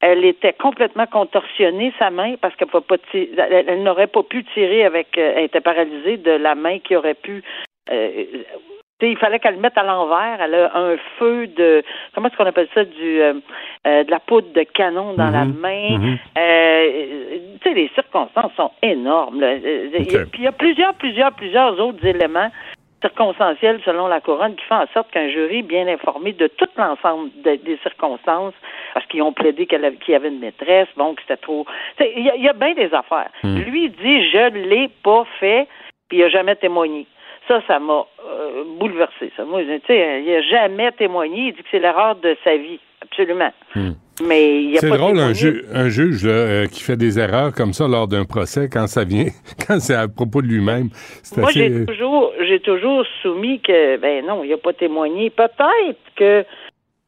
[0.00, 2.68] elle était complètement contorsionnée, sa main, parce qu'elle
[3.14, 6.94] elle, elle n'aurait pas pu tirer avec, euh, elle était paralysée de la main qui
[6.96, 7.42] aurait pu,
[7.90, 8.24] euh,
[9.02, 10.38] il fallait qu'elle le mette à l'envers.
[10.40, 11.82] Elle a un feu de,
[12.14, 13.34] comment est-ce qu'on appelle ça, du, euh,
[13.86, 15.58] euh, de la poudre de canon dans la Mhm.
[15.60, 15.98] main.
[15.98, 16.18] Mhm.
[16.38, 19.40] Euh, tu sais, les circonstances sont énormes.
[19.40, 19.54] là.
[19.54, 20.30] Il y a- Ok.
[20.30, 22.50] Puis il y a plusieurs, plusieurs, plusieurs autres éléments
[23.02, 27.30] circonstanciels selon la couronne qui font en sorte qu'un jury bien informé de tout l'ensemble
[27.44, 28.54] de- des circonstances,
[28.94, 31.66] parce qu'ils ont plaidé qu'il y avait une maîtresse, bon, que c'était trop.
[32.00, 33.30] Il y, a- il y a bien des affaires.
[33.42, 33.56] Hmm.
[33.58, 35.68] Lui il dit je l'ai pas fait,
[36.08, 37.06] puis il a jamais témoigné.
[37.48, 39.30] Ça, ça m'a euh, bouleversé.
[39.36, 39.44] Ça.
[39.44, 41.48] Moi, tu sais, il a jamais témoigné.
[41.48, 43.52] Il dit que c'est l'erreur de sa vie, absolument.
[43.76, 43.92] Hmm.
[44.22, 47.18] Mais il a C'est pas drôle, un, ju- un juge là, euh, qui fait des
[47.18, 49.26] erreurs comme ça lors d'un procès quand ça vient,
[49.68, 50.88] quand c'est à propos de lui-même.
[51.36, 55.28] Moi, assez- j'ai toujours, j'ai toujours soumis que, ben non, il n'a pas témoigné.
[55.28, 56.44] Peut-être que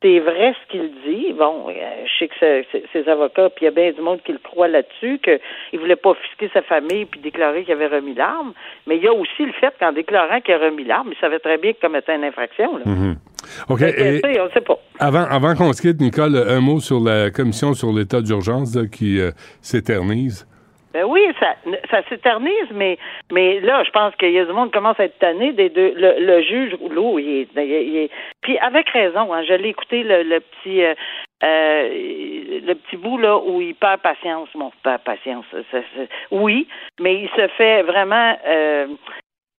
[0.00, 1.32] c'est vrai ce qu'il dit.
[1.32, 1.72] Bon, euh,
[2.06, 4.68] je sais que ses avocats, puis il y a bien du monde qui le croit
[4.68, 8.52] là-dessus, qu'il voulait pas offusquer sa famille puis déclarer qu'il avait remis l'arme.
[8.86, 11.40] Mais il y a aussi le fait qu'en déclarant qu'il a remis l'arme, il savait
[11.40, 12.76] très bien qu'il commettait une infraction.
[12.76, 12.84] Là.
[12.86, 13.16] Mhm.
[13.70, 13.82] OK.
[13.82, 14.78] Et on sait pas.
[15.00, 19.20] avant, avant qu'on se quitte, Nicole, un mot sur la commission sur l'état d'urgence qui
[19.20, 19.30] euh,
[19.62, 20.46] s'éternise.
[20.94, 21.54] Ben oui, ça,
[21.90, 22.98] ça s'éternise, mais
[23.30, 25.68] mais là, je pense qu'il y a du monde qui commence à être tanné des
[25.68, 25.92] deux.
[25.94, 29.32] Le, le juge Rouleau, il est, il est- puis avec raison.
[29.34, 30.94] Hein, je l'ai écouté le, le petit euh,
[31.44, 31.88] euh,
[32.66, 34.48] le petit bout là où il perd patience.
[34.54, 35.44] Bon, perd patience.
[36.30, 36.66] oui,
[37.00, 38.86] mais il se fait vraiment euh,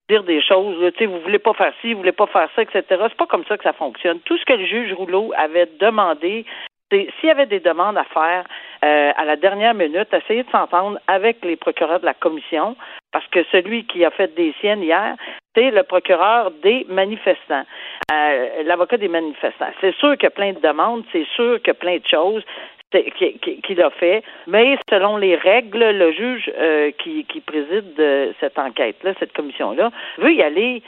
[0.10, 0.92] dire des choses.
[0.94, 2.84] Tu sais, vous voulez pas faire ci, vous voulez pas faire ça, etc.
[2.90, 4.20] C'est pas comme ça que ça fonctionne.
[4.22, 6.46] Tout ce que le juge Rouleau avait demandé,
[6.92, 8.46] s'il y avait des demandes à faire
[8.84, 12.76] euh, à la dernière minute, essayer de s'entendre avec les procureurs de la commission,
[13.12, 15.16] parce que celui qui a fait des siennes hier,
[15.56, 17.66] c'est le procureur des manifestants,
[18.12, 19.72] euh, l'avocat des manifestants.
[19.82, 22.08] C'est sûr qu'il y a plein de demandes, c'est sûr qu'il y a plein de
[22.08, 22.44] choses
[22.92, 29.14] qu'il a fait, mais selon les règles, le juge euh, qui, qui préside cette enquête-là,
[29.20, 30.82] cette commission-là, veut y aller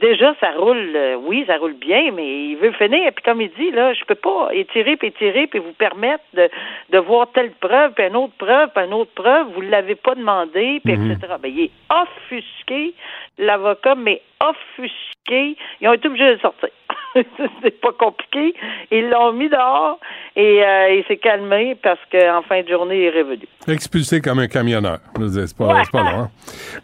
[0.00, 3.12] déjà, ça roule, euh, oui, ça roule bien, mais il veut finir.
[3.12, 6.48] Puis comme il dit, là, je peux pas étirer, puis étirer, puis vous permettre de,
[6.90, 9.48] de voir telle preuve, puis une autre preuve, puis une autre preuve.
[9.54, 11.10] Vous l'avez pas demandé, puis Mhm.
[11.12, 11.34] etc.
[11.42, 12.94] Ben, il est offusqué,
[13.38, 15.56] l'avocat, mais offusqué.
[15.80, 16.68] Ils ont été obligés de sortir.
[17.62, 18.54] C'est pas compliqué.
[18.90, 19.98] Ils l'ont mis dehors
[20.36, 23.42] et euh, il s'est calmé parce qu'en fin de journée, il est revenu.
[23.66, 24.98] Expulsé comme un camionneur.
[25.32, 25.82] C'est pas, Ouais.
[25.90, 26.18] pas long.
[26.20, 26.30] hein.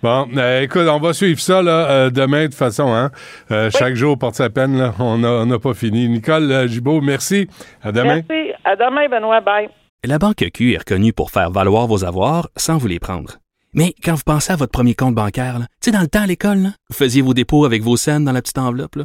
[0.02, 2.92] Bon, euh, écoute, on va suivre ça là, euh, demain de toute façon.
[2.92, 3.10] Hein?
[3.50, 4.76] Euh, Chaque jour porte sa peine.
[4.78, 4.92] Là.
[4.98, 6.08] On n'a pas fini.
[6.08, 7.48] Nicole Gibault, merci.
[7.82, 8.22] À demain.
[8.28, 8.52] Merci.
[8.64, 9.40] À demain, Benoît.
[9.40, 9.68] Bye.
[10.04, 13.38] La Banque Q est reconnue pour faire valoir vos avoirs sans vous les prendre.
[13.74, 16.22] Mais quand vous pensez à votre premier compte bancaire, là, tu sais, dans le temps
[16.22, 18.96] à l'école, là, vous faisiez vos dépôts avec vos scènes dans la petite enveloppe.
[18.96, 19.04] là.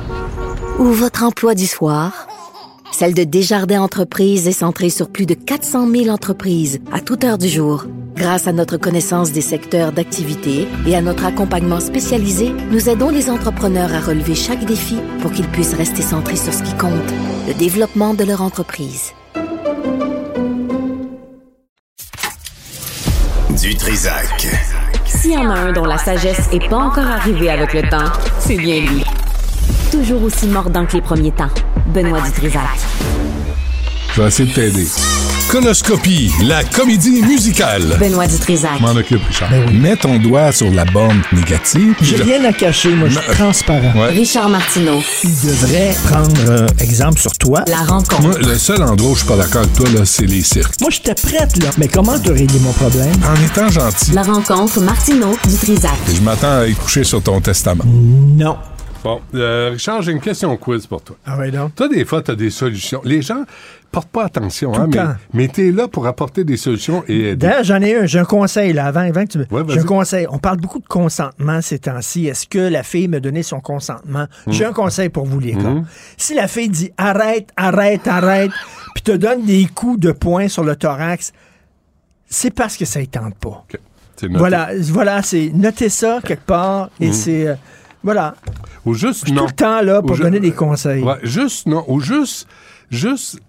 [0.79, 2.27] ou votre emploi du soir,
[2.91, 7.37] celle de Desjardins Entreprises est centrée sur plus de 400 000 entreprises à toute heure
[7.37, 7.85] du jour.
[8.15, 13.29] Grâce à notre connaissance des secteurs d'activité et à notre accompagnement spécialisé, nous aidons les
[13.29, 16.91] entrepreneurs à relever chaque défi pour qu'ils puissent rester centrés sur ce qui compte,
[17.47, 19.13] le développement de leur entreprise.
[23.61, 24.47] Du Trisac.
[25.05, 28.11] S'il y en a un dont la sagesse est pas encore arrivée avec le temps,
[28.39, 29.03] c'est bien lui.
[29.91, 31.49] Toujours aussi mordant que les premiers temps.
[31.93, 32.61] Benoît Dutrisac.
[34.15, 34.87] Je vais essayer de t'aider.
[35.49, 37.97] Conoscopie, la comédie musicale.
[37.99, 38.79] Benoît Dutrisac.
[38.79, 39.49] M'en occupe, Richard.
[39.73, 41.95] Mets ton doigt sur la bande négative.
[42.01, 43.91] J'ai rien à cacher, moi, je suis transparent.
[43.99, 44.09] Ouais.
[44.11, 45.01] Richard Martineau.
[45.23, 47.63] Il devrait prendre euh, exemple sur toi.
[47.67, 48.21] La rencontre.
[48.21, 50.79] Moi, le seul endroit où je suis pas d'accord avec toi, là, c'est les cirques.
[50.79, 51.69] Moi, j'étais prête, là.
[51.77, 53.11] Mais comment tu réglé mon problème?
[53.29, 55.91] En étant gentil, La rencontre Martineau Dutrisac.
[56.15, 57.83] je m'attends à y coucher sur ton testament.
[57.85, 58.55] Non.
[59.03, 61.15] Bon, euh, Richard, j'ai une question quiz pour toi.
[61.25, 61.73] Ah ouais, donc.
[61.73, 63.01] Toi, des fois, tu as des solutions.
[63.03, 63.45] Les gens
[63.91, 65.13] portent pas attention, hein, le mais, temps.
[65.33, 67.35] mais tu es là pour apporter des solutions et aider.
[67.47, 69.45] D'ailleurs, j'en ai un, j'ai un conseil, là, avant, avant que tu me...
[69.49, 70.27] Ouais, j'ai un conseil.
[70.29, 72.27] On parle beaucoup de consentement ces temps-ci.
[72.27, 74.27] Est-ce que la fille me donnait son consentement?
[74.47, 75.81] J'ai un conseil pour vous, les gars.
[76.17, 78.51] Si la fille dit arrête, arrête, arrête,
[78.93, 81.33] puis te donne des coups de poing sur le thorax,
[82.27, 83.49] c'est parce que ça ne tente pas.
[83.67, 83.79] OK.
[84.15, 84.37] C'est noté.
[84.37, 87.47] Voilà, voilà, c'est noter ça quelque part et c'est.
[87.47, 87.55] euh,
[88.03, 88.35] voilà.
[88.85, 89.41] Ou juste non.
[89.41, 91.03] tout le temps là pour Ou donner des conseils.
[91.03, 91.83] Ouais, juste non.
[91.87, 92.47] Ou juste.
[92.89, 93.39] Juste.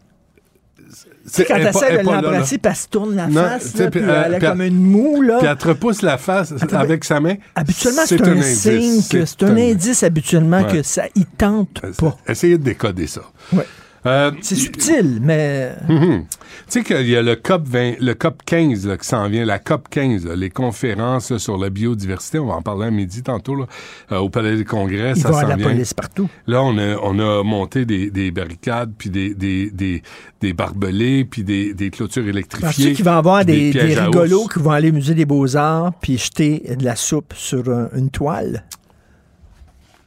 [1.24, 4.22] Sais, quand elle est de l'embrasser, elle se tourne la Non, face, là, puis, euh,
[4.26, 5.38] elle a comme une moue, là.
[5.38, 7.36] Puis elle te repousse la face Attends, avec sa main.
[7.54, 10.72] Habituellement, c'est un, signe c'est un indice habituellement Ouais.
[10.72, 12.18] que ça y tente pas.
[12.26, 13.22] Essayez de décoder ça.
[13.52, 13.66] Ouais.
[14.04, 16.24] Euh, C'est subtil, mais Mhm.
[16.72, 19.58] Sais qu'il y a le COP 20, le COP 15 là, qui s'en vient, la
[19.58, 23.22] COP 15, là, les conférences là, sur la biodiversité, on va en parler à midi
[23.22, 23.66] tantôt
[24.10, 25.68] euh, au Palais des Congrès, il ça avoir la vient.
[25.68, 26.28] police partout.
[26.46, 30.02] Là, on a, on a monté des, des barricades, puis des, des, des,
[30.40, 32.66] des barbelés, puis des, des clôtures électrifiées.
[32.66, 35.92] Penses-tu qu'il va y avoir des, des rigolos qui vont aller au musée des beaux-arts
[36.00, 38.64] puis jeter de la soupe sur un- une toile?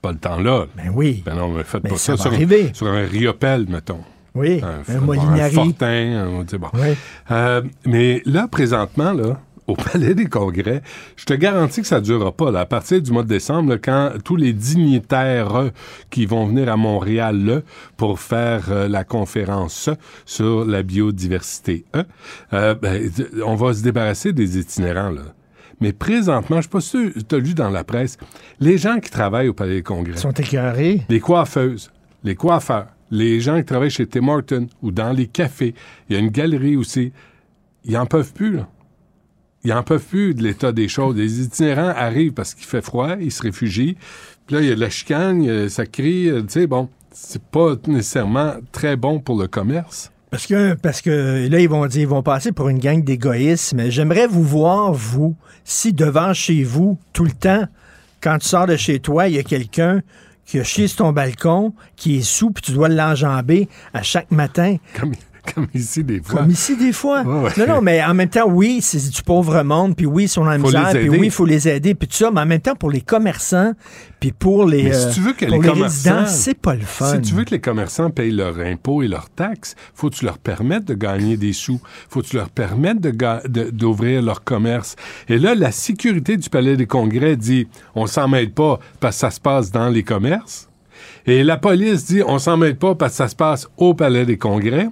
[0.01, 0.65] Pas le temps là.
[0.77, 1.23] Ben oui.
[1.25, 2.69] Ben non, mais faites Mais pas ça ça, va sur, arriver.
[2.73, 4.01] sur un riopel, mettons.
[4.35, 5.53] Oui, Un, un, un Molinari.
[5.53, 6.67] fortin, un- tu sais, bon.
[6.73, 6.89] Oui.
[7.31, 10.81] Euh, mais là, présentement, là, au Palais des Congrès,
[11.15, 12.51] je te garantis que ça ne durera pas.
[12.51, 15.69] Là, à partir du mois de décembre, là, quand tous les dignitaires euh,
[16.11, 17.61] qui vont venir à Montréal là,
[17.97, 19.89] pour faire euh, la conférence
[20.25, 22.03] sur la biodiversité, euh,
[22.53, 23.09] euh, ben,
[23.45, 25.09] on va se débarrasser des itinérants.
[25.09, 25.21] Là.
[25.81, 28.17] Mais présentement, je ne sais pas si tu as lu dans la presse,
[28.59, 31.01] les gens qui travaillent au Palais des Congrès, Ils sont écœurés.
[31.09, 31.91] les coiffeuses,
[32.23, 35.73] les coiffeurs, les gens qui travaillent chez Tim Hortons ou dans les cafés,
[36.09, 37.11] il y a une galerie aussi,
[37.83, 38.59] ils en peuvent plus.
[39.63, 41.15] Ils en peuvent plus de l'état des choses.
[41.15, 43.97] Les itinérants arrivent parce qu'il fait froid, ils se réfugient.
[44.45, 47.41] Puis là, il y a de la chicane, ça crie, euh, tu sais, bon, c'est
[47.41, 50.11] pas nécessairement très bon pour le commerce.
[50.29, 53.73] Parce que, parce que là, ils vont dire, ils vont passer pour une gang d'égoïstes,
[53.73, 57.65] mais j'aimerais vous voir, vous, si devant chez vous, tout le temps,
[58.21, 60.01] quand tu sors de chez toi, il y a quelqu'un
[60.45, 64.31] qui a chié sur ton balcon, qui est sous, puis tu dois l'enjamber à chaque
[64.31, 64.77] matin.
[65.53, 66.41] comme ici, des fois.
[66.41, 67.21] Comme ici, des fois.
[67.23, 67.51] Ouais, ouais.
[67.57, 70.43] Non, non, mais en même temps, oui, c'est du pauvre monde, puis oui, ils sont
[70.43, 72.61] dans la misère, puis oui, il faut les aider, puis tout ça, mais en même
[72.61, 73.73] temps, pour les commerçants,
[74.19, 76.81] puis pour les, Mais si euh, tu veux que pour les résidents, c'est pas le
[76.81, 77.13] fun.
[77.13, 80.25] Si tu veux que les commerçants payent leurs impôts et leurs taxes, faut que tu
[80.25, 81.79] leur permettes de gagner des sous.
[82.09, 84.95] faut que tu leur permettes d'ouvrir leur commerce.
[85.29, 89.19] Et là, la sécurité du Palais des Congrès dit, on s'en mêle pas parce que
[89.21, 90.69] ça se passe dans les commerces.
[91.27, 94.25] Et la police dit, on s'en mêle pas parce que ça se passe au Palais
[94.25, 94.89] des Congrès.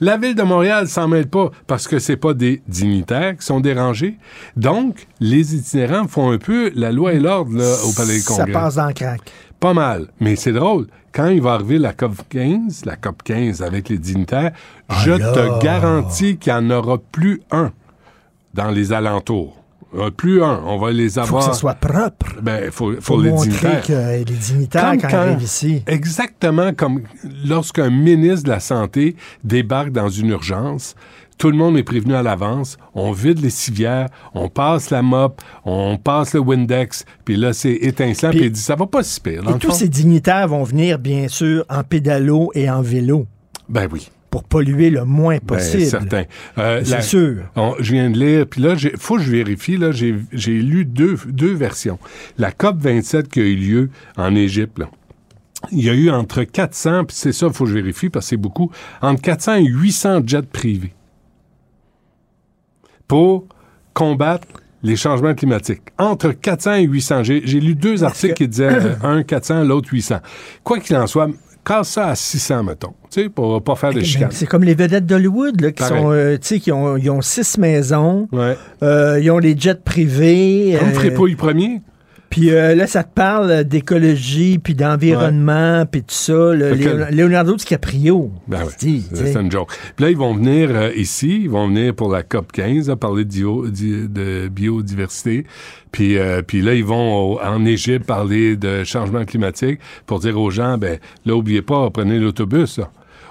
[0.00, 3.60] La ville de Montréal s'en mêle pas parce que c'est pas des dignitaires qui sont
[3.60, 4.16] dérangés.
[4.56, 8.34] Donc, les itinérants font un peu la loi et l'ordre là, au Palais des Ça
[8.34, 8.52] Congrès.
[8.52, 9.20] passe dans le crack.
[9.60, 10.08] Pas mal.
[10.20, 10.86] Mais c'est drôle.
[11.12, 14.52] Quand il va arriver la COP 15, la COP 15 avec les dignitaires,
[15.04, 17.72] je Ah te garantis qu'il n'y en aura plus un
[18.54, 19.63] dans les alentours.
[19.96, 20.60] Euh, plus un.
[20.66, 21.42] On va les faut que avoir.
[21.44, 22.34] ça soit propre.
[22.42, 23.82] Ben, faut, Faut faut les montrer dignitaires.
[23.86, 27.02] que les dignitaires, Comme quand, quand- ils arrivent ici, Exactement comme
[27.46, 30.94] lorsqu'un ministre de la Santé débarque dans une urgence.
[31.36, 32.76] Tout le monde est prévenu à l'avance.
[32.94, 37.72] On vide les civières, on passe la mop, on passe le Windex, puis là, c'est
[37.72, 39.42] étincelant, Puis- puis il dit, ça va pas si pire.
[39.42, 39.74] dans et tous fond.
[39.74, 43.26] ces dignitaires vont venir, bien sûr, en pédalo et en vélo
[43.68, 44.08] Ben oui.
[44.34, 45.84] Pour polluer le moins Ben, possible.
[45.86, 46.24] certain.
[46.58, 47.44] Euh, C'est sûr.
[47.54, 50.12] on- je viens de lire, puis là, il faut que je vérifie, là, j'ai
[50.60, 52.00] lu deux, deux versions.
[52.36, 54.90] La COP 27 qui a eu lieu en Égypte, là,
[55.70, 58.26] il y a eu entre 400, puis c'est ça, il faut que je vérifie parce
[58.26, 60.92] que c'est beaucoup, entre 400 et 800 jets privés
[63.06, 63.46] pour
[63.92, 64.48] combattre
[64.82, 65.82] les changements climatiques.
[65.96, 67.22] Entre 400 et 800.
[67.22, 70.16] J'ai j'ai lu deux articles qui disaient euh, un 400, l'autre 800.
[70.64, 71.28] Quoi qu'il en soit,
[71.64, 74.30] casse ça à 600, mettons, tu sais, pour pas faire de Mais chicane.
[74.32, 76.02] C'est comme les vedettes d'Hollywood, là, qui Pareil.
[76.02, 78.56] sont, euh, tu sais, qui ont, ils ont six maisons, Ouais.
[78.82, 80.76] euh, ils ont les jets privés.
[80.78, 81.80] Comme euh, Frépouille premier.
[82.34, 86.32] Puis euh, là, ça te parle d'écologie, puis d'environnement, puis tout ça.
[86.32, 88.32] le Leonardo DiCaprio.
[88.48, 89.02] Ben sais.
[89.12, 89.70] c'est une joke.
[89.94, 92.96] Puis là, ils vont venir euh, ici, ils vont venir pour la COP 15, là,
[92.96, 95.44] parler de, biodiversité.
[95.92, 100.36] Puis, euh, puis là, ils vont au- en Égypte parler de changement climatique pour dire
[100.36, 102.80] aux gens, ben là, oubliez pas, prenez l'autobus.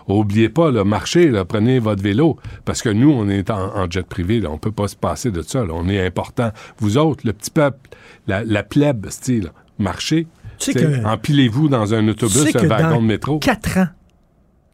[0.08, 2.38] Oubliez pas, là, marchez, là, prenez votre vélo.
[2.66, 5.32] Parce que nous, on est en, en jet privé, là, on peut pas se passer
[5.32, 5.63] de ça.
[5.66, 5.74] là.
[5.74, 6.52] On est important.
[6.78, 7.89] Vous autres, le petit peuple,
[8.28, 10.28] la, la plèbe, style, marchez.
[10.60, 13.39] Tu sais Empilez-vous dans un Tu autobus, sais un wagon de métro.
[13.39, 13.88] quatre ans,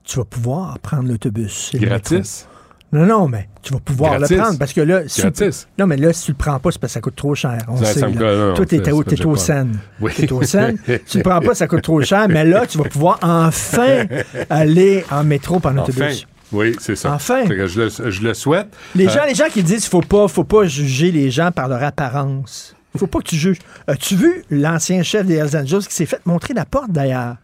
[0.04, 1.72] tu vas pouvoir prendre l'autobus.
[1.74, 1.80] le.
[1.80, 2.48] Gratis.
[2.91, 4.36] Non, non, mais tu vas pouvoir Gratis.
[4.36, 5.43] le prendre parce que là, si tu-
[5.78, 7.60] non, mais là, si tu le prends pas, c'est parce que ça coûte trop cher.
[7.67, 8.08] On Ça, sait, là.
[8.08, 9.38] non, Toi, t'es t'es j'ai au pas.
[9.39, 9.78] Seine.
[10.02, 10.12] Oui.
[10.15, 10.78] T'es au Seine.
[11.08, 14.06] tu le prends pas, ça coûte trop cher, mais là, tu vas pouvoir enfin
[14.49, 15.91] aller en métro par en Enfin.
[15.91, 16.28] autobus.
[16.52, 17.13] Oui, c'est ça.
[17.13, 17.45] Enfin.
[17.45, 18.67] Que je, le, je le souhaite.
[18.95, 21.67] Les Euh, gens, les gens qui disent faut pas, faut pas juger les gens par
[21.67, 22.75] leur apparence.
[22.97, 23.60] Faut pas que tu juges.
[23.86, 27.36] As-tu vu l'ancien chef des Hells Angels qui s'est fait montrer la porte d'ailleurs?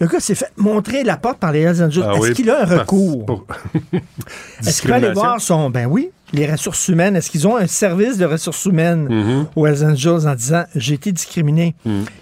[0.00, 2.04] Le gars s'est fait montrer la porte par les Hells Angels.
[2.06, 3.26] ah Est-ce oui, qu'il a un recours?
[3.26, 3.44] pour-
[4.60, 5.70] Est-ce qu'il peut aller voir son.
[5.70, 7.16] Ben oui, les ressources humaines.
[7.16, 9.46] Est-ce qu'ils ont un service de ressources humaines Mhm.
[9.56, 11.74] aux Hells Angels en disant j'ai été discriminé?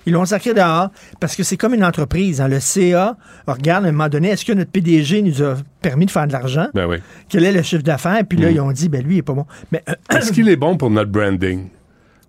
[0.07, 0.89] Ils l'ont sacré dehors
[1.21, 2.41] parce que c'est comme une entreprise.
[2.41, 2.49] hein.
[2.49, 3.15] Le CA
[3.47, 6.33] regarde à un moment donné, est-ce que notre PDG nous a permis de faire de
[6.33, 6.69] l'argent?
[6.73, 6.97] Ben oui.
[7.29, 8.23] Quel est le chiffre d'affaires?
[8.27, 9.45] Puis là, ils ont dit, ben lui, il est pas bon.
[9.71, 11.67] Mais euh, Est-ce qu'il est bon pour notre branding?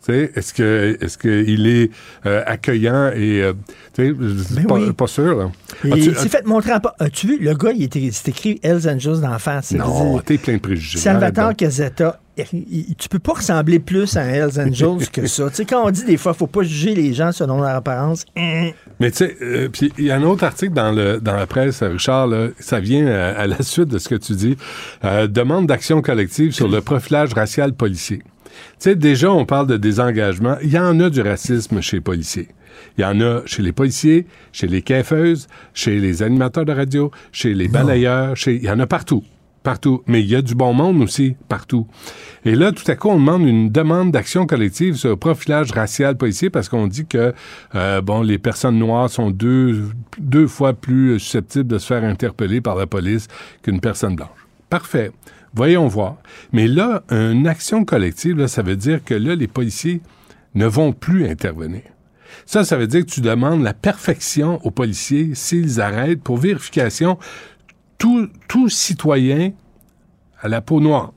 [0.10, 1.92] Est-ce que est-ce qu'il est
[2.26, 3.54] euh, accueillant et euh,
[3.94, 4.94] tu sais, Ben pas, oui.
[4.94, 5.52] pas sûr là.
[5.84, 6.96] il s'est fait montrer en pas.
[7.00, 9.72] As-tu vu, le gars, il était, c'est écrit Hells Angels d'en face.
[9.74, 11.00] Non, t'es plein de préjugés.
[11.00, 11.56] Salvatore.
[11.56, 15.50] Casetta, tu peux pas ressembler plus à Hells Angels que ça.
[15.50, 18.26] tu sais, quand on dit des fois, faut pas juger les gens selon leur apparence,
[18.38, 21.36] hein, Mais tu sais, euh, puis il y a un autre article dans, le, dans
[21.36, 24.56] la presse, Richard, là, ça vient à, à la suite de ce que tu dis.
[25.04, 28.22] Euh, demande d'action collective sur le profilage racial policier.
[28.80, 30.58] Tu sais, déjà, on parle de désengagement.
[30.62, 32.50] Il y en a du racisme chez les policiers.
[32.96, 37.10] Il y en a chez les policiers, chez les caifeuses, chez les animateurs de radio,
[37.32, 38.56] chez les balayeurs, chez...
[38.56, 39.24] il y en a partout.
[39.64, 40.04] Partout.
[40.06, 41.88] Mais il y a du bon monde aussi, partout.
[42.46, 46.16] Et là, tout à coup, on demande une demande d'action collective sur le profilage racial
[46.16, 47.34] policier parce qu'on dit que,
[47.74, 49.86] euh, bon, les personnes noires sont deux,
[50.20, 53.28] deux fois plus susceptibles de se faire interpeller par la police
[53.64, 54.48] qu'une personne blanche.
[54.70, 55.12] Parfait.
[55.54, 56.18] Voyons voir.
[56.52, 60.02] Mais là, une action collective, là, ça veut dire que là, les policiers
[60.56, 61.82] ne vont plus intervenir.
[62.46, 67.18] Ça, ça veut dire que tu demandes la perfection aux policiers s'ils arrêtent pour vérification
[67.98, 69.52] tout, tout citoyen
[70.42, 71.14] à la peau noire.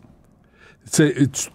[0.93, 1.03] Tu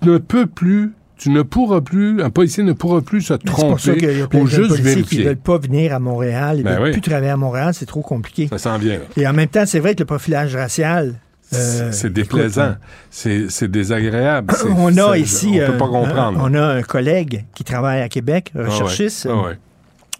[0.03, 4.21] ne peux plus, tu ne pourras plus, un policier ne pourra plus se tromper y
[4.21, 5.23] a plein ou de juste policiers qui vérifier.
[5.23, 6.91] veulent pas venir à Montréal, ils Ben veulent oui.
[6.91, 8.47] plus travailler à Montréal, c'est trop compliqué.
[8.47, 8.99] Ça s'en vient.
[8.99, 9.05] là.
[9.17, 11.15] Et en même temps, c'est vrai que le profilage racial.
[11.53, 12.75] Euh, c'est déplaisant.
[13.11, 14.53] C'est c'est désagréable.
[14.77, 15.51] On a ici.
[15.53, 16.39] On peut euh, pas comprendre.
[16.43, 18.65] un- on a un collègue qui travaille à Québec, Ah ouais.
[18.65, 19.57] recherchiste, Ah ouais.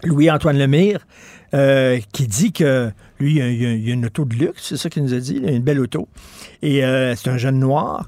[0.04, 1.00] Louis-Antoine Lemire,
[1.54, 4.62] euh, qui dit que lui, il a, il a- il a une auto de luxe,
[4.70, 6.08] c'est ça qu'il nous a dit, il a une belle auto.
[6.62, 8.08] Et euh, c'est un jeune noir.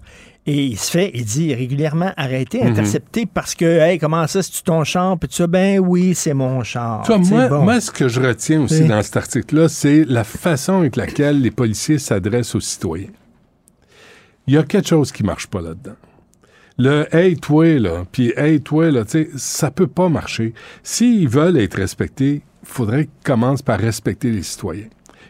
[0.49, 2.69] Et il se fait, il dit régulièrement arrêter, Mhm.
[2.71, 5.19] intercepter parce que, hey, comment ça, c'est ton char?
[5.19, 7.05] Puis tu sais, ben oui, c'est mon char.
[7.05, 7.63] C'est moi, bon.
[7.63, 8.87] moi, ce que je retiens aussi Oui.
[8.87, 13.09] dans cet article-là, c'est la façon avec laquelle les policiers s'adressent aux citoyens.
[14.47, 15.97] Il y a quelque chose qui marche pas là-dedans.
[16.77, 20.53] Le hey toi là, puis hey toi là, tu sais, ça peut pas marcher.
[20.83, 24.87] S'ils veulent être respectés, faudrait qu'ils commencent par respecter les citoyens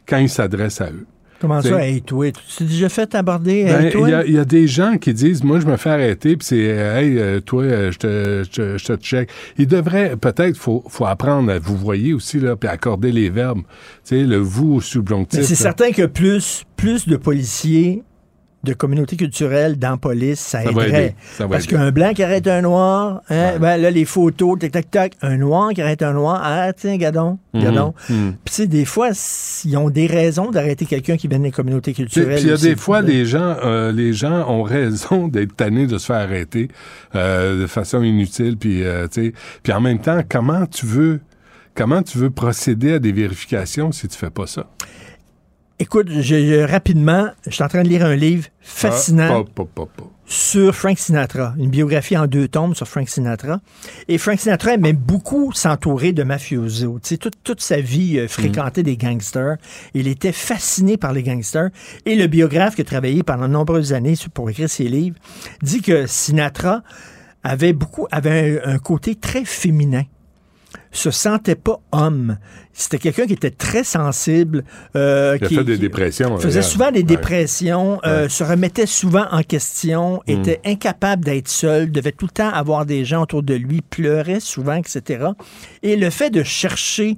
[0.07, 1.07] quand ils s'adressent à eux.
[1.39, 2.31] Comment ça, hey, toi?
[2.31, 4.07] Tu t'es déjà fait aborder, Ben, hey, toi?
[4.07, 6.35] Il y, a- il y a des gens qui disent, moi, je me fais arrêter,
[6.35, 9.29] puis c'est, hey, euh, toi, euh, je te, je te, je te check.
[9.57, 13.61] Il devrait, peut-être, faut, faut apprendre à vous voyez aussi, là, puis accorder les verbes.
[14.03, 15.41] Tu sais, le vous au subjonctif.
[15.43, 18.03] C'est certain que plus, plus de policiers
[18.63, 21.15] de communauté culturelle dans la police, ça, Ça aiderait.
[21.37, 23.59] Ça Parce qu'un blanc qui arrête un noir, hein, Ouais.
[23.59, 26.97] ben là, les photos, tac, tac, tac, un noir qui arrête un noir, ah, tiens,
[26.97, 27.93] gadon, gadon.
[28.09, 28.33] Mhm.
[28.43, 29.09] Puis, tu sais, des fois,
[29.63, 32.35] ils ont des raisons d'arrêter quelqu'un qui vient des communautés culturelles.
[32.35, 35.87] Puis il y a des fois, les gens, euh, les gens ont raison d'être tannés
[35.87, 36.69] de se faire arrêter
[37.15, 38.57] euh, de façon inutile.
[38.57, 39.33] Puis, euh, tu sais,
[39.63, 41.19] puis en même temps, comment tu veux,
[41.75, 44.65] comment tu veux procéder à des vérifications si tu fais pas ça?
[45.79, 49.45] Écoute, je- je- rapidement, je suis en train de lire un livre fascinant.
[49.45, 49.65] Ah, pas.
[50.29, 53.61] sur Frank Sinatra, une biographie en deux tomes sur Frank Sinatra.
[54.09, 56.99] Et Frank Sinatra aimait beaucoup s'entourer de mafiosos.
[57.01, 59.55] Tu sais, toute, toute sa vie, euh, fréquentait des gangsters.
[59.93, 61.69] Il était fasciné par les gangsters.
[62.05, 65.15] Et le biographe qui a travaillé pendant de nombreuses années pour écrire ses livres
[65.61, 66.81] dit que Sinatra
[67.43, 70.03] avait beaucoup, avait un, un côté très féminin
[70.91, 72.37] se sentait pas homme.
[72.73, 74.63] C'était quelqu'un qui était très sensible.
[74.95, 76.37] euh, qui, fait des qui- dépressions.
[76.37, 77.03] faisait souvent des Ouais.
[77.03, 80.31] dépressions, euh, se remettait souvent en question, Mm.
[80.31, 84.39] était incapable d'être seul, devait tout le temps avoir des gens autour de lui, pleurait
[84.39, 85.25] souvent, etc.
[85.83, 87.17] Et le fait de chercher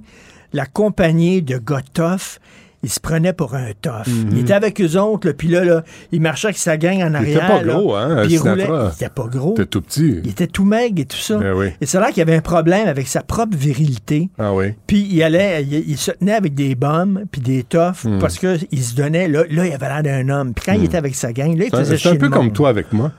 [0.52, 1.60] la compagnie de
[1.94, 2.38] tough,
[2.82, 4.06] il se prenait pour un tough.
[4.30, 7.10] Il était avec eux autres, là, puis là, là, il marchait avec sa gang en
[7.10, 7.10] Mm-hmm.
[7.10, 7.36] Il arrière.
[7.36, 8.68] était pas là, gros, hein, il roulait.
[8.68, 9.52] Il était pas gros.
[9.54, 10.20] T'es tout petit.
[10.24, 11.36] Il était tout maigre et tout ça.
[11.38, 11.66] Ben oui.
[11.80, 14.30] Et c'est là qu'il y avait un problème avec sa propre virilité.
[14.38, 14.74] Ah oui.
[14.86, 18.18] Puis il allait, il, il se tenait avec des bombes puis des toffs Hmm.
[18.18, 20.54] parce que il se donnait, là, là, il avait l'air d'un homme.
[20.54, 22.68] Puis quand il était avec sa gang, là, il faisait C'est un peu comme toi
[22.70, 23.12] avec moi.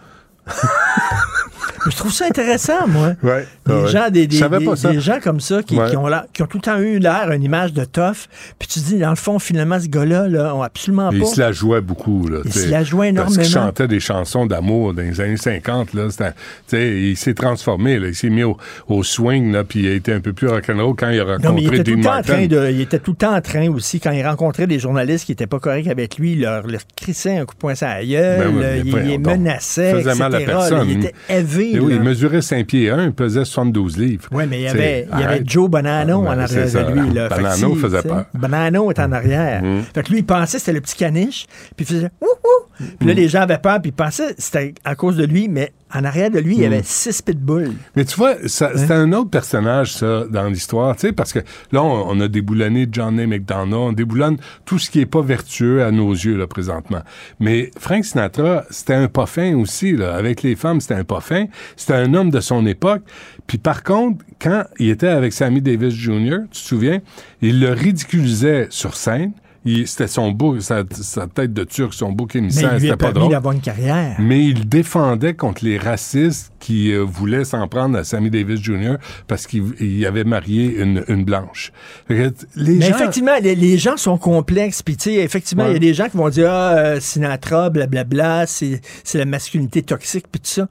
[1.89, 3.13] Je trouve ça intéressant, moi.
[3.23, 3.45] Ouais.
[3.65, 3.87] Des, ouais.
[3.89, 5.89] gens, des, des- des- gens comme ça qui, Ouais.
[5.89, 8.27] qui ont l'air- qui ont tout le temps eu l'air, une image de tough.
[8.59, 11.15] Puis tu dis, dans le fond, finalement, ce gars-là, là, on absolument pas.
[11.15, 12.27] il se la jouait beaucoup.
[12.27, 13.41] Là, Il se la jouait Parce énormément.
[13.43, 15.93] qu'il chantait des chansons d'amour dans les années 50.
[15.93, 16.07] Là,
[16.67, 17.97] t'sais, il s'est transformé.
[17.99, 18.57] Là, il s'est mis au,
[18.87, 21.47] au swing, là, puis il a été un peu plus rock'n'roll quand il a rencontré
[21.49, 23.35] Non, mais il était, tout le temps en train de, il était tout le temps
[23.35, 26.41] en train aussi, quand il rencontrait des journalistes qui n'étaient pas corrects avec lui, il
[26.41, 29.37] leur, leur crissait un coup de poing sur la gueule, Ben oui, il, il donc.
[29.37, 30.89] menaçait, Faisait mal à etc., personne.
[30.89, 31.70] il était élevé.
[31.79, 31.97] Oui, là.
[31.97, 34.27] il mesurait 5 pieds 1, il pesait 72 livres.
[34.31, 35.41] Oui, mais il y avait, il y avait.
[35.45, 36.83] Joe Bonanno en arrière ça.
[36.83, 37.13] de lui.
[37.13, 37.29] Là.
[37.35, 38.25] Bonanno si, faisait peur.
[38.33, 39.63] Bonanno est en arrière.
[39.63, 39.81] Mm.
[39.93, 41.45] Fait que lui, il pensait que c'était le petit caniche,
[41.75, 44.73] puis il faisait «Wouhou!» Puis là, les gens avaient peur, puis ils pensaient que c'était
[44.83, 46.73] à cause de lui, mais en arrière de lui, il y Mm.
[46.73, 47.73] avait six pitbulls.
[47.95, 51.39] Mais tu vois, ça- c'est un autre personnage, ça, dans l'histoire, tu sais, parce que
[51.71, 53.27] là, on, on a déboulonné John A.
[53.27, 57.01] McDonough, on déboulonne tout ce qui est pas vertueux à nos yeux, là, présentement.
[57.39, 60.15] Mais Frank Sinatra, c'était un pas fin aussi, là.
[60.15, 61.45] Avec les femmes, c'était un pas fin.
[61.75, 63.01] C'était un homme de son époque.
[63.47, 66.99] Puis par contre, quand il était avec Sammy Davis Jr., tu te souviens,
[67.41, 69.31] il le ridiculisait sur scène.
[69.85, 73.29] C'était son beau, sa, sa tête de turc, son beau Mais émissaire, c'était pas drôle.
[73.29, 74.15] d'avoir une carrière.
[74.17, 78.95] Mais il défendait contre les racistes qui euh, voulaient s'en prendre à Sammy Davis Jr.
[79.27, 81.71] parce qu'il il avait marié une, une blanche.
[82.09, 82.95] Les Mais gens...
[82.95, 84.81] effectivement, les, les gens sont complexes.
[84.81, 87.69] Puis, tu sais, effectivement, il y a des gens qui vont dire Ah, euh, Sinatra,
[87.69, 90.67] blablabla, c'est c'est la masculinité toxique, puis tout ça.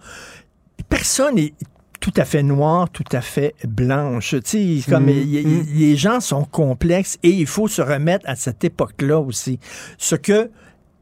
[0.89, 1.53] Personne n'est
[2.01, 4.35] tout à fait noir, tout à fait blanche.
[4.45, 5.67] Tu sais, comme Mm, il y- mm.
[5.75, 9.59] les gens sont complexes et il faut se remettre à cette époque-là aussi.
[9.99, 10.51] Ce que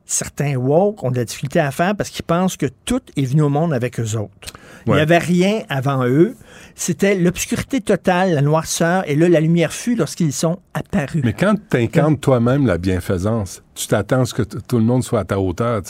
[0.09, 3.43] certains woke ont de la difficulté à faire parce qu'ils pensent que tout est venu
[3.43, 4.55] au monde avec eux autres.
[4.87, 6.35] Il n'y avait rien avant eux.
[6.75, 11.23] C'était l'obscurité totale, la noirceur, et là, la lumière fut lorsqu'ils sont apparus.
[11.25, 15.05] Mais quand tu incarnes toi-même la bienfaisance, tu t'attends à ce que tout le monde
[15.05, 15.83] soit à ta hauteur.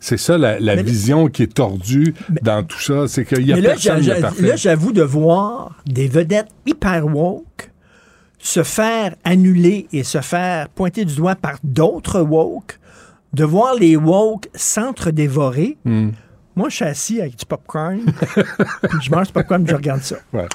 [0.00, 3.06] C'est ça la, vision qui est tordue dans tout ça.
[3.06, 4.46] C'est qu'il y a Mais là, personne j'a- parfait.
[4.46, 7.70] là, j'avoue de voir des vedettes hyper woke
[8.38, 12.78] se faire annuler et se faire pointer du doigt par d'autres woke,
[13.32, 15.76] de voir les woke s'entre-dévorer.
[15.84, 16.10] Hmm.
[16.56, 20.02] Moi, je suis assis avec du popcorn, puis je mange du popcorn, puis je regarde
[20.02, 20.16] ça.
[20.32, 20.46] Ouais.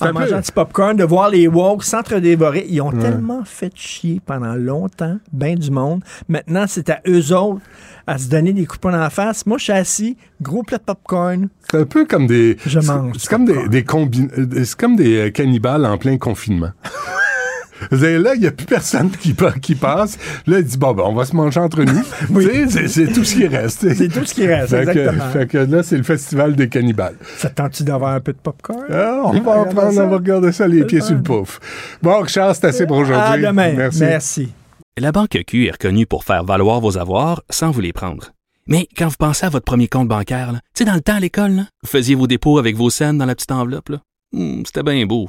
[0.00, 2.66] En un peu- mangeant du popcorn, de voir les woke s'entre-dévorer.
[2.68, 6.02] Ils ont tellement fait chier pendant longtemps, ben du monde.
[6.28, 7.60] Maintenant, c'est à eux autres
[8.08, 9.46] à se donner des coups de poing dans la face.
[9.46, 11.48] Moi, je suis assis, gros plat de popcorn.
[11.70, 12.56] C'est un peu comme des.
[12.66, 16.18] Je mange C'est comme des, des combi- euh, C'est comme des euh, cannibales en plein
[16.18, 16.72] confinement.
[17.90, 20.18] Là, il n'y a plus personne qui, pa- qui passe.
[20.46, 22.02] Là, il dit bon, ben, on va se manger entre nous.
[22.30, 22.46] Oui.
[22.68, 23.92] C'est- tout ce qui reste.
[23.94, 25.30] C'est tout ce qui reste, Fait que, exactement.
[25.30, 27.16] fait que là, c'est le festival des cannibales.
[27.36, 28.84] Ça te tente-tu d'avoir un peu de popcorn?
[28.90, 30.04] Ah, on va en prendre, ça.
[30.04, 31.60] on va regarder ça les pieds sur le pouf.
[32.02, 33.44] Bon, Richard, c'est assez pour aujourd'hui.
[33.44, 33.72] À demain.
[33.76, 34.00] Merci.
[34.00, 34.52] Merci.
[34.96, 38.30] La Banque Q est reconnue pour faire valoir vos avoirs sans vous les prendre.
[38.66, 41.20] Mais quand vous pensez à votre premier compte bancaire, tu sais, dans le temps à
[41.20, 43.88] l'école, vous faisiez vos dépôts avec vos scènes dans la petite enveloppe.
[43.90, 43.98] là.
[44.32, 45.28] Hmm, C'était bien beau.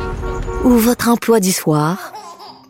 [0.63, 2.13] ou votre emploi du soir,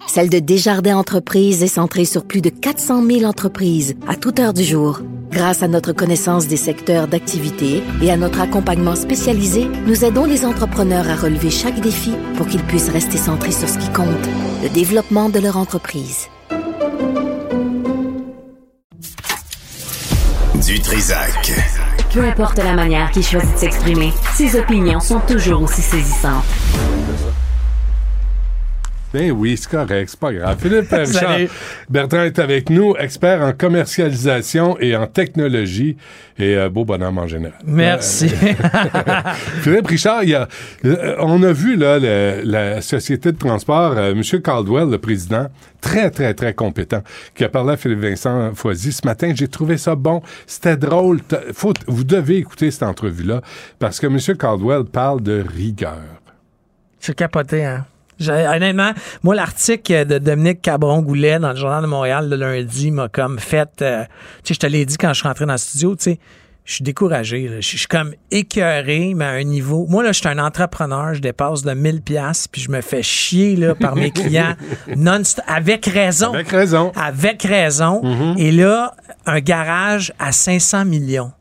[0.08, 4.54] celle de Desjardins Entreprises est centrée sur plus de 400 000 entreprises à toute heure
[4.54, 5.02] du jour.
[5.30, 10.46] Grâce à notre connaissance des secteurs d'activité et à notre accompagnement spécialisé, nous aidons les
[10.46, 14.08] entrepreneurs à relever chaque défi pour qu'ils puissent rester centrés sur ce qui compte,
[14.64, 16.28] le développement de leur entreprise.
[20.66, 21.52] Du Trisac.
[22.14, 26.44] Peu importe la manière qu'il choisit de s'exprimer, ses opinions sont toujours aussi saisissantes.
[29.14, 30.58] Ben oui, c'est correct, c'est pas grave.
[30.60, 31.38] Philippe Richard.
[31.90, 35.98] Bertrand est avec nous, expert en commercialisation et en technologie
[36.38, 37.60] et euh, beau bonhomme en général.
[37.66, 38.32] Merci.
[38.44, 38.54] Euh,
[39.62, 40.48] Philippe Richard, y a,
[40.86, 44.24] euh, on a vu là, le- la société de transport, euh, M.
[44.42, 45.48] Caldwell, le président,
[45.82, 47.04] très, très, très compétent,
[47.36, 49.34] qui a parlé à Philippe Vincent Foisy ce matin.
[49.36, 50.22] J'ai trouvé ça bon.
[50.48, 51.20] C'était drôle.
[51.54, 53.42] Faut, vous devez écouter cette entrevue-là
[53.78, 54.38] parce que M.
[54.38, 56.00] Caldwell parle de rigueur.
[57.00, 57.86] C'est capoté, hein?
[58.30, 58.92] Honnêtement,
[59.24, 63.70] moi, l'article de Dominique Cabron-Goulet dans le Journal de Montréal le lundi m'a comme fait.
[63.82, 64.04] euh,
[64.44, 66.20] tu sais, je te l'ai dit quand je suis rentré dans le studio, tu sais,
[66.64, 67.48] je suis découragé.
[67.48, 67.56] là.
[67.60, 69.88] Je suis comme écœuré, mais à un niveau.
[69.90, 73.02] Moi, là, je suis un entrepreneur, je dépasse de 1000 pièces puis je me fais
[73.02, 74.56] chier là, par mes clients
[74.96, 76.34] non avec raison.
[76.34, 76.92] Avec raison.
[76.96, 78.36] Avec raison.
[78.38, 78.94] Et là,
[79.26, 81.32] un garage à 500 millions.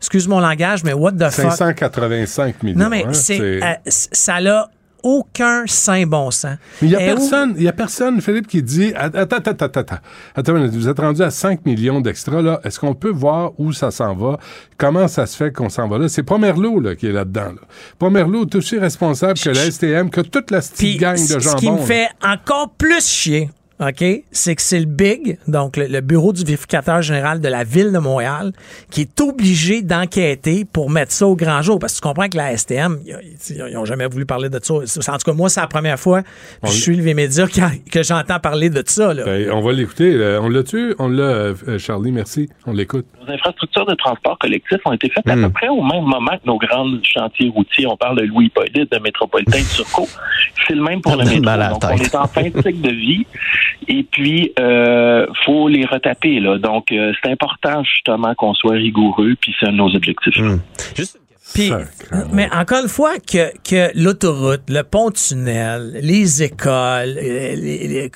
[0.00, 1.52] Excuse mon langage, mais what the fuck?
[1.52, 2.78] 585 millions.
[2.78, 4.68] Non, mais hein, c'est, euh, ça n'a
[5.04, 6.56] aucun saint bon sens.
[6.82, 9.18] Mais il n'y a Et où- personne, il y a personne, Philippe, qui dit Attends,
[9.20, 9.96] attends, attends, attends,
[10.34, 10.68] attends.
[10.72, 12.60] Vous êtes rendu à 5 millions d'extras, là.
[12.64, 14.38] Est-ce qu'on peut voir où ça s'en va?
[14.78, 16.08] Comment ça se fait qu'on s'en va là?
[16.08, 17.60] C'est Pomerleau, là, qui est là-dedans, là.
[17.98, 21.50] Pomerleau est aussi responsable que la STM, que toute la petite gang de jambon.
[21.50, 23.50] ce qui me fait encore plus chier,
[23.88, 27.64] OK, c'est que c'est le BIG, donc le, le bureau du vérificateur général de la
[27.64, 28.52] ville de Montréal,
[28.90, 31.78] qui est obligé d'enquêter pour mettre ça au grand jour.
[31.78, 33.16] Parce que tu comprends que la STM, ils
[33.50, 34.74] ils ont jamais voulu parler de ça.
[34.74, 36.28] En tout cas, moi, c'est la première fois que
[36.68, 39.12] je suis les médias que, que j'entends parler de ça.
[39.14, 39.24] Là.
[39.24, 40.38] Ben, on va l'écouter.
[40.40, 40.94] On l'a-tu?
[40.98, 42.48] On l'a, Charlie, merci.
[42.66, 43.06] On l'écoute.
[43.26, 45.42] Nos infrastructures de transport collectif ont été faites à Hmm.
[45.44, 47.86] peu près au même moment que nos grands chantiers routiers.
[47.86, 50.08] On parle de Louis Hippolyte, de Métropolitain de Turcot.
[50.68, 51.42] C'est le même pour le métro.
[51.42, 53.26] la Donc, on est en fin de cycle de vie.
[53.88, 56.40] Et puis, euh, faut les retaper.
[56.40, 56.58] Là.
[56.58, 59.34] Donc, euh, c'est important justement qu'on soit rigoureux.
[59.40, 60.36] Puis, c'est un de nos objectifs.
[60.38, 60.58] Hmm.
[60.96, 62.24] Juste Sacrément.
[62.32, 68.08] mais encore une fois, que, que l'autoroute, le pont-tunnel, les écoles, euh, les,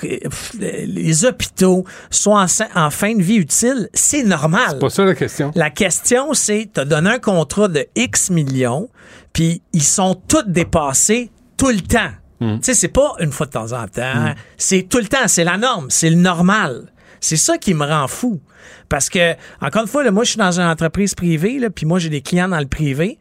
[0.59, 4.62] les- les hôpitaux soient en, en fin de vie utile, c'est normal.
[4.70, 5.52] C'est pas ça la question.
[5.54, 8.88] La question, c'est, t'as donné un contrat de X millions,
[9.32, 12.11] puis ils sont tous dépassés tout le temps.
[12.41, 14.34] Tu sais, c'est pas une fois de temps en temps.
[14.57, 15.26] C'est tout le temps.
[15.26, 15.86] C'est la norme.
[15.91, 16.93] C'est le normal.
[17.20, 18.41] C'est ça qui me rend fou.
[18.89, 21.84] Parce que, encore une fois, là, moi, je suis dans une entreprise privée, là, puis
[21.84, 23.18] moi, j'ai des clients dans le privé.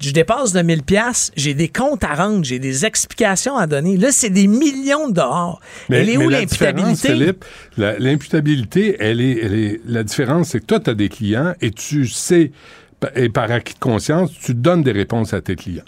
[0.00, 3.98] Je dépasse de 1000 pièces, j'ai des comptes à rendre, j'ai des explications à donner.
[3.98, 5.60] Là, c'est des millions de dollars.
[5.90, 7.08] Elle est où l'imputabilité?
[7.08, 7.44] Philippe,
[7.76, 11.70] l'imputabilité, elle est, elle est, la différence, c'est que toi, tu as des clients et
[11.70, 12.50] tu sais,
[13.14, 15.84] et par acquis de conscience, tu donnes des réponses à tes clients.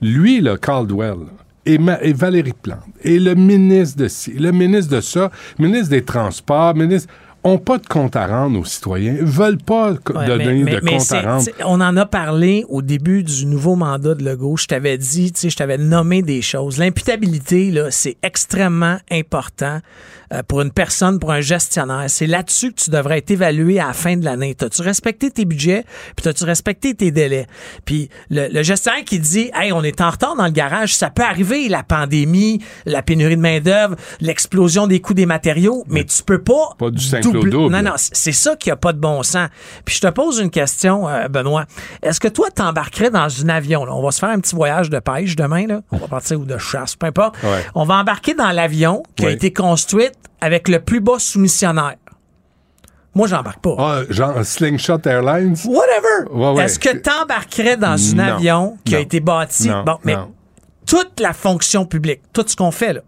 [0.00, 1.26] Lui, là, Caldwell,
[1.72, 5.90] et, Ma- et Valérie Plante, et le ministre de ci, le ministre de ça, ministre
[5.90, 7.08] des Transports, ministre,
[7.44, 9.92] ont pas de compte à rendre aux citoyens, veulent pas
[10.26, 11.46] donner mais- de mais compte à rendre.
[11.64, 14.56] On en a parlé au début du nouveau mandat de Legault.
[14.56, 16.78] Je t'avais dit, tu sais, je t'avais nommé des choses.
[16.78, 19.78] L'imputabilité, là, c'est extrêmement important
[20.46, 22.04] pour une personne, pour un gestionnaire.
[22.08, 24.54] C'est là-dessus que tu devrais être évalué à la fin de l'année.
[24.54, 25.84] T'as-tu respecté tes budgets,
[26.16, 27.46] puis t'as-tu respecté tes délais?
[27.84, 31.10] Puis le, le gestionnaire qui dit, hey, on est en retard dans le garage, ça
[31.10, 36.22] peut arriver, la pandémie, la pénurie de main-d'œuvre, l'explosion des coûts des matériaux, mais tu
[36.22, 36.74] peux pas.
[36.78, 37.72] Pas du Saint-Claude double.
[37.72, 39.48] Non, non, c'est ça qui a pas de bon sens.
[39.84, 41.64] Puis je te pose une question, euh, Benoît.
[42.02, 43.84] Est-ce que toi, t'embarquerais dans un avion?
[43.84, 43.94] là?
[43.94, 45.66] On va se faire un petit voyage de pêche demain.
[45.66, 45.80] Là.
[45.90, 47.36] On va partir ou de chasse, peu importe.
[47.42, 47.64] Ouais.
[47.74, 51.96] On va embarquer dans l'avion qui a été construite avec le plus bas soumissionnaire.
[53.14, 53.74] Moi, j'embarque pas.
[53.78, 55.56] Ah, genre Slingshot Airlines?
[55.64, 56.30] Whatever.
[56.30, 56.64] Ouais, ouais.
[56.64, 59.68] Est-ce que t'embarquerais dans un avion qui a été bâti?
[59.68, 60.16] Non, bon, mais
[60.86, 63.00] toute la fonction publique, tout ce qu'on fait là,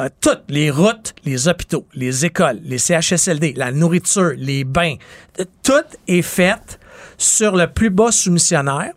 [0.00, 4.96] euh, toutes les routes, les hôpitaux, les écoles, les CHSLD, la nourriture, les bains,
[5.38, 6.78] euh, tout est fait
[7.18, 8.92] sur le plus bas soumissionnaire.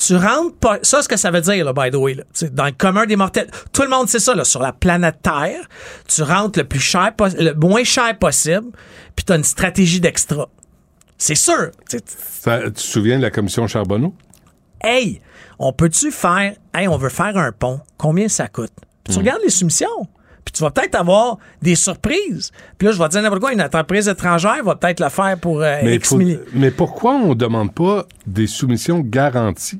[0.00, 0.78] Tu rentres pas.
[0.82, 3.16] Ça, ce que ça veut dire, là, by the way, là, dans le commun des
[3.16, 3.50] mortels.
[3.72, 5.60] Tout le monde sait ça, là, sur la planète Terre.
[6.08, 8.68] Tu rentres le plus cher, le moins cher possible,
[9.14, 10.48] puis tu as une stratégie d'extra.
[11.18, 11.70] C'est sûr.
[11.88, 14.14] Tu sais, Ça- tu te souviens de la commission Charbonneau?
[14.82, 15.20] hey,
[15.58, 18.72] on peut-tu faire, hey, on veut faire un pont, combien ça coûte?
[19.04, 19.22] Puis tu Hmm.
[19.22, 20.08] regardes les soumissions.
[20.42, 22.50] Puis tu vas peut-être avoir des surprises.
[22.78, 25.36] Puis là, je vais te dire n'importe quoi, une entreprise étrangère va peut-être le faire
[25.38, 29.78] pour euh, Mais, X faut- milli- mais pourquoi on ne demande pas des soumissions garanties,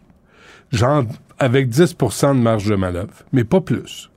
[0.70, 1.04] genre
[1.38, 4.10] avec 10% de marge de manœuvre, mais pas plus?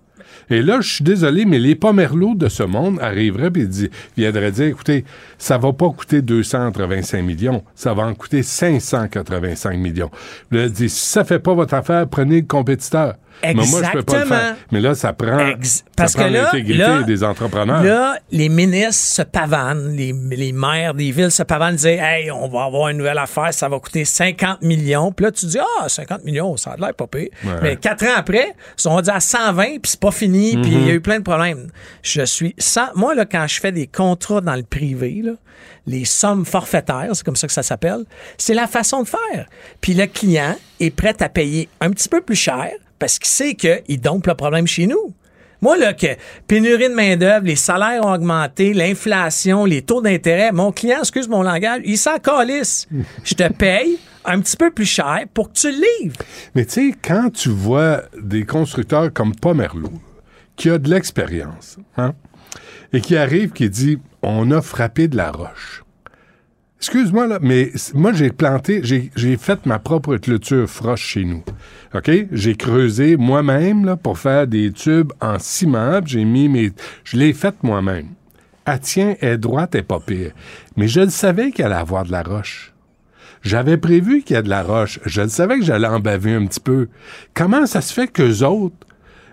[0.50, 4.66] Et là, je suis désolé, mais les pomerlots de ce monde arriveraient et viendraient dire,
[4.66, 5.06] écoutez,
[5.38, 10.12] ça va pas coûter 285 millions, ça va en coûter 585 millions.
[10.52, 13.16] Là, dit, si ça fait pas votre affaire, prenez le compétiteur.
[13.44, 14.40] Mais moi, je peux pas le Exactement.
[14.40, 14.56] faire.
[14.72, 17.84] Mais là, ça prend, Ex- ça parce prend que là- l'intégrité là- des entrepreneurs.
[17.84, 22.48] Là, les ministres se pavanent, les, les maires des villes se pavanent, disent Hey, on
[22.48, 25.12] va avoir une nouvelle affaire, ça va coûter 50 millions.
[25.12, 27.30] Puis là, tu dis Ah, 50 millions, ça a l'air pas pire.
[27.44, 27.52] Ouais.
[27.62, 30.88] Mais quatre ans après, ils sont rendus à 120, puis c'est pas fini, puis il
[30.88, 31.68] y a eu plein de problèmes.
[32.02, 32.88] Je suis sans.
[32.96, 35.32] Moi, là, quand je fais des contrats dans le privé, là,
[35.86, 38.06] les sommes forfaitaires, c'est comme ça que ça s'appelle,
[38.38, 39.46] c'est la façon de faire.
[39.82, 42.70] Puis le client est prêt à payer un petit peu plus cher
[43.04, 45.14] parce qu'il sait qu'il dompe le problème chez nous.
[45.62, 46.08] Moi, là, que
[46.48, 51.44] pénurie de main-d'œuvre, les salaires ont augmenté, l'inflation, les taux d'intérêt, mon client, excuse mon
[51.44, 52.88] langage, il s'en calisse.
[53.26, 56.16] Je te paye un petit peu plus cher pour que tu le livres.
[56.56, 59.92] Mais tu sais, quand tu vois des constructeurs comme Pomerleau,
[60.56, 62.14] qui a de l'expérience, hein,
[62.94, 65.83] et qui arrive, qui dit On a frappé de la roche.
[66.84, 71.42] Excuse-moi, là, mais moi, j'ai planté, j'ai fait ma propre clôture froche chez nous.
[71.96, 72.12] OK?
[72.34, 76.02] J'ai creusé moi-même pour faire des tubes en ciment.
[76.06, 76.74] J'ai mis mes.
[77.06, 78.08] Je l'ai fait moi-même.
[78.66, 80.34] Ah, tiens, elle est droite, elle est pas pire.
[80.76, 82.74] Mais je le savais qu'elle allait avoir de la roche.
[83.44, 85.00] J'avais prévu qu'il y a de la roche.
[85.06, 86.90] Je le savais que j'allais en baver un petit peu.
[87.34, 88.76] Comment ça se fait qu'eux autres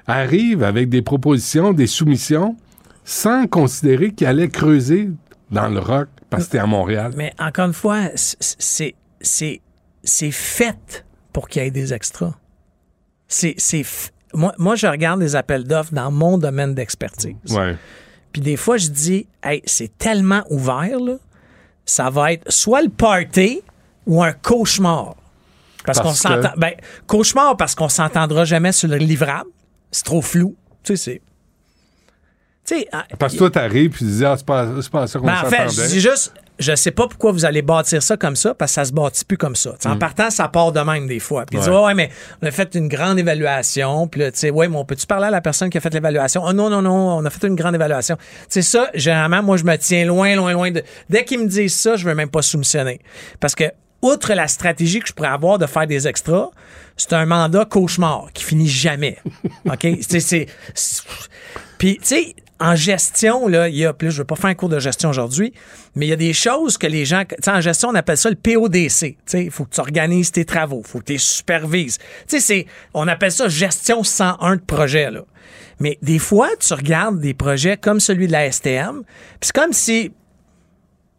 [0.07, 2.57] arrivent avec des propositions, des soumissions,
[3.05, 5.11] sans considérer qu'ils allaient creuser
[5.51, 6.07] dans le roc?
[6.31, 7.13] Parce que c'était à Montréal?
[7.17, 9.61] Mais encore une fois, c'est c'est
[10.03, 12.33] c'est fait pour qu'il y ait des extras.
[13.29, 17.35] C'est c'est f- moi moi je regarde les appels d'offres dans mon domaine d'expertise.
[17.51, 17.77] Ouais.
[18.33, 21.17] Puis des fois je dis hey, c'est tellement ouvert là,
[21.85, 23.61] ça va être soit le party
[24.07, 25.17] ou un cauchemar.
[25.85, 26.73] Parce, Parce qu'on que- s'entend ben
[27.07, 29.51] cauchemar parce qu'on s'entendra jamais sur le livrable,
[29.91, 30.55] c'est trop flou.
[30.83, 31.21] Tu sais
[32.93, 35.19] ah, Parce que toi, t'arrives puis tu dis, ah, c'est pas, c'est pas à ça
[35.19, 38.17] qu'on ben, en fait, je dis juste, je sais pas pourquoi vous allez bâtir ça
[38.17, 39.73] comme ça, parce que ça se bâtit plus comme ça.
[39.79, 41.47] T'sais, En partant, ça part de même des fois.
[41.47, 41.61] Puis Mm.
[41.61, 41.65] Ouais.
[41.67, 42.11] tu dis, ouais, mais
[42.43, 44.07] on a fait une grande évaluation.
[44.09, 45.93] Puis là, tu sais, ouais, mais on peut-tu parler à la personne qui a fait
[45.93, 46.43] l'évaluation?
[46.45, 48.17] Oh non, non, non, on a fait une grande évaluation.
[48.17, 50.83] Tu sais, ça, généralement, moi, je me tiens loin, loin, loin de.
[51.09, 53.01] Dès qu'ils me disent ça, je veux même pas soumissionner.
[53.41, 53.65] Parce que,
[54.03, 56.51] outre la stratégie que je pourrais avoir de faire des extras,
[56.97, 59.17] c'est un mandat cauchemar qui finit jamais.
[59.71, 59.87] OK?
[60.03, 60.47] C'est-
[61.79, 64.55] Puis, tu sais, en gestion, là, il y a, là, je veux pas faire un
[64.55, 65.53] cours de gestion aujourd'hui,
[65.97, 68.29] mais il y a des choses que les gens, tu en gestion, on appelle ça
[68.29, 68.99] le PODC.
[69.01, 71.99] Tu sais, il faut que tu organises tes travaux, il faut que tu supervises.
[72.29, 75.25] Tu sais, c'est, on appelle ça gestion 101 de projet, là.
[75.81, 79.73] Mais des fois, tu regardes des projets comme celui de la STM, puis c'est comme
[79.73, 80.13] si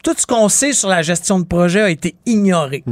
[0.04, 2.84] tout ce qu'on sait sur la gestion de projet a été ignoré.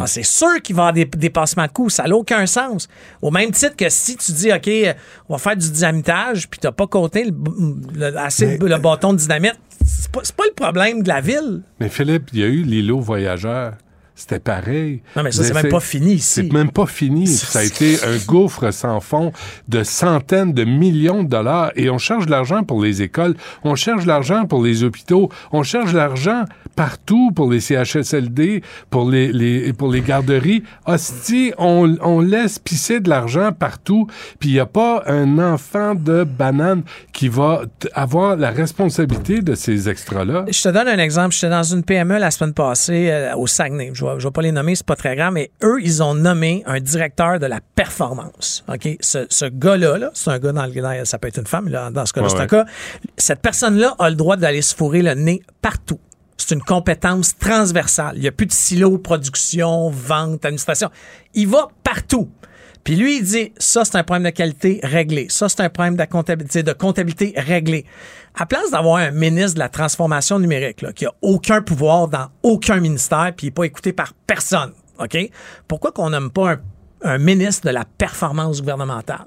[0.00, 1.90] Ah, c'est sûr qu'il va y avoir des dépassements de coûts.
[1.90, 2.88] Ça n'a aucun sens.
[3.22, 4.92] Au même titre que si tu dis, OK, euh,
[5.28, 7.32] on va faire du dynamitage, puis tu n'as pas compté le,
[7.94, 11.62] le- assez le bâton de dynamite, c'est pas, pas le problème de la ville.
[11.78, 13.74] Mais Philippe, il y a eu l'îlot voyageur.
[14.18, 15.02] C'était pareil.
[15.14, 16.26] Non, mais ça, c'est même pas fini ici.
[16.46, 17.26] C'est même pas fini.
[17.52, 19.30] Ça a été un gouffre sans fond
[19.68, 21.70] de centaines de millions de dollars.
[21.76, 25.28] Et on cherche de l'argent pour les écoles, on cherche de l'argent pour les hôpitaux,
[25.52, 26.44] on cherche de l'argent
[26.76, 30.62] partout pour les CHSLD, pour les, les- pour les garderies.
[30.86, 34.06] Hostie, on, on laisse pisser de l'argent partout,
[34.38, 37.62] puis il n'y a pas un enfant de banane qui va
[37.92, 40.46] avoir la responsabilité de ces extras-là.
[40.50, 41.34] Je te donne un exemple.
[41.34, 43.90] J'étais dans une PME la semaine passée euh, au Saguenay.
[43.92, 46.02] Je ne vais, je vais pas les nommer, c'est pas très grave, mais eux, ils
[46.02, 48.64] ont nommé un directeur de la performance.
[48.68, 48.88] OK?
[49.00, 51.90] Ce, ce gars-là, là, c'est un gars dans le ça peut être une femme, là,
[51.90, 52.66] dans ce cas-là, Ouais, c'est un cas.
[53.16, 56.00] Cette personne-là a le droit d'aller se fourrer le nez partout.
[56.36, 58.12] C'est une compétence transversale.
[58.16, 60.90] Il n'y a plus de silo, production, vente, administration.
[61.34, 62.28] Il va partout.
[62.86, 65.26] Puis lui, il dit, ça, c'est un problème de qualité réglé.
[65.28, 67.84] Ça, c'est un problème de comptabilité, de comptabilité réglé.
[68.36, 72.28] À place d'avoir un ministre de la transformation numérique, là, qui a aucun pouvoir dans
[72.44, 74.70] aucun ministère, puis il n'est pas écouté par personne,
[75.00, 75.18] OK?
[75.66, 76.60] Pourquoi qu'on n'aime pas un,
[77.02, 79.26] un ministre de la performance gouvernementale?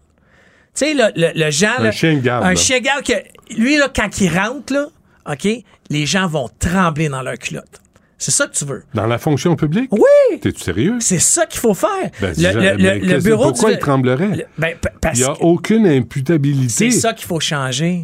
[0.73, 1.79] Tu sais, le, le, le Jean...
[1.79, 4.71] Un là, chien de garde, Un chien de garde que, lui, là, quand il rentre,
[4.71, 4.85] là,
[5.29, 5.49] OK,
[5.89, 7.81] les gens vont trembler dans leur culotte.
[8.21, 8.83] C'est ça que tu veux.
[8.93, 9.89] Dans la fonction publique?
[9.93, 10.39] Oui!
[10.41, 10.97] T'es-tu sérieux?
[10.99, 11.89] C'est ça qu'il faut faire.
[12.21, 14.27] Ben, le, le- mais le- bureau pourquoi du- il tremblerait?
[14.35, 16.91] le- ben, parce Il n'y a que aucune imputabilité.
[16.91, 18.03] c'est ça qu'il faut changer.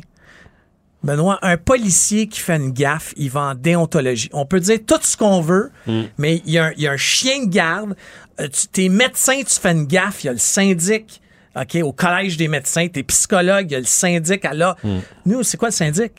[1.03, 4.30] Benoît, un policier qui fait une gaffe, il va en déontologie.
[4.34, 6.01] On peut dire tout ce qu'on veut, Mm.
[6.18, 7.95] mais il y, a un- il y a un chien de garde.
[8.39, 11.22] Euh, tu, t'es médecin, tu fais une gaffe, il y a le syndic.
[11.55, 14.76] OK, au collège des médecins, t'es psychologue, il y a le syndic à là.
[14.84, 14.97] Mm.
[15.28, 16.13] Nous, c'est quoi le syndic?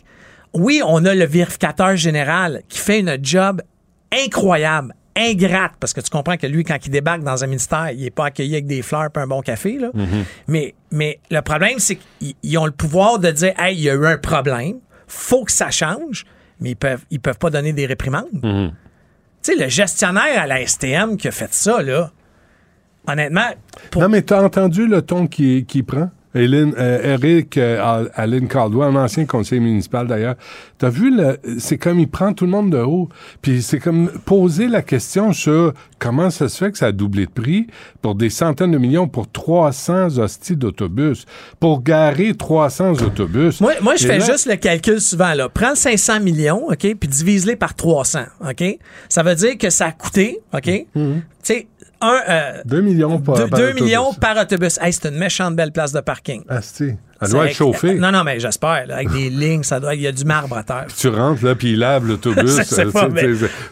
[0.55, 3.63] Oui, on a le vérificateur général qui fait une job
[4.13, 8.05] incroyable, ingrate, parce que tu comprends que lui, quand il débarque dans un ministère, il
[8.05, 9.79] est pas accueilli avec des fleurs et un bon café.
[9.79, 9.91] Là.
[10.47, 13.91] mais, mais le problème, c'est qu'ils ils ont le pouvoir de dire Hey, il y
[13.91, 14.77] a eu un problème,
[15.07, 16.25] faut que ça change,
[16.61, 18.27] mais ils peuvent, ils peuvent pas donner des réprimandes.
[19.43, 22.11] Tu sais, le gestionnaire à la STM qui a fait ça, là,
[23.07, 23.49] honnêtement,
[23.91, 26.11] pour- Non, mais t'as entendu le ton qu'il qui prend?
[26.37, 30.37] Hélène, euh, Eric euh, Al- Aline Caldwell, un ancien conseiller municipal d'ailleurs,
[30.79, 33.09] t'as vu, le, c'est comme il prend tout le monde de haut,
[33.43, 37.27] puis c'est comme poser la question sur comment ça se fait que ça a doublé
[37.27, 37.67] de prix
[38.03, 41.25] pour des centaines de millions pour 300 hosties d'autobus,
[41.61, 43.61] pour garer 300 autobus.
[43.61, 45.33] Moi, moi je fais là- juste le calcul souvent.
[45.35, 45.49] Là.
[45.49, 48.63] Prends 500 millions, OK, puis divise-les par 300, OK?
[49.09, 50.63] Ça veut dire que ça a coûté, OK?
[50.95, 51.67] Tu sais,
[52.01, 52.21] un...
[52.29, 53.37] euh, 2 millions par,
[53.75, 54.79] millions par autobus.
[54.81, 56.43] Hey, c'est une méchante belle place de parking.
[56.49, 56.93] Asti.
[57.23, 57.95] Elle doit être chauffée.
[57.95, 58.85] Non, non, mais j'espère.
[58.91, 60.87] Avec des lignes, ça doit, il y a du marbre à terre.
[60.97, 62.59] Tu rentres là, puis il lave l'autobus
[63.13, 63.23] mais-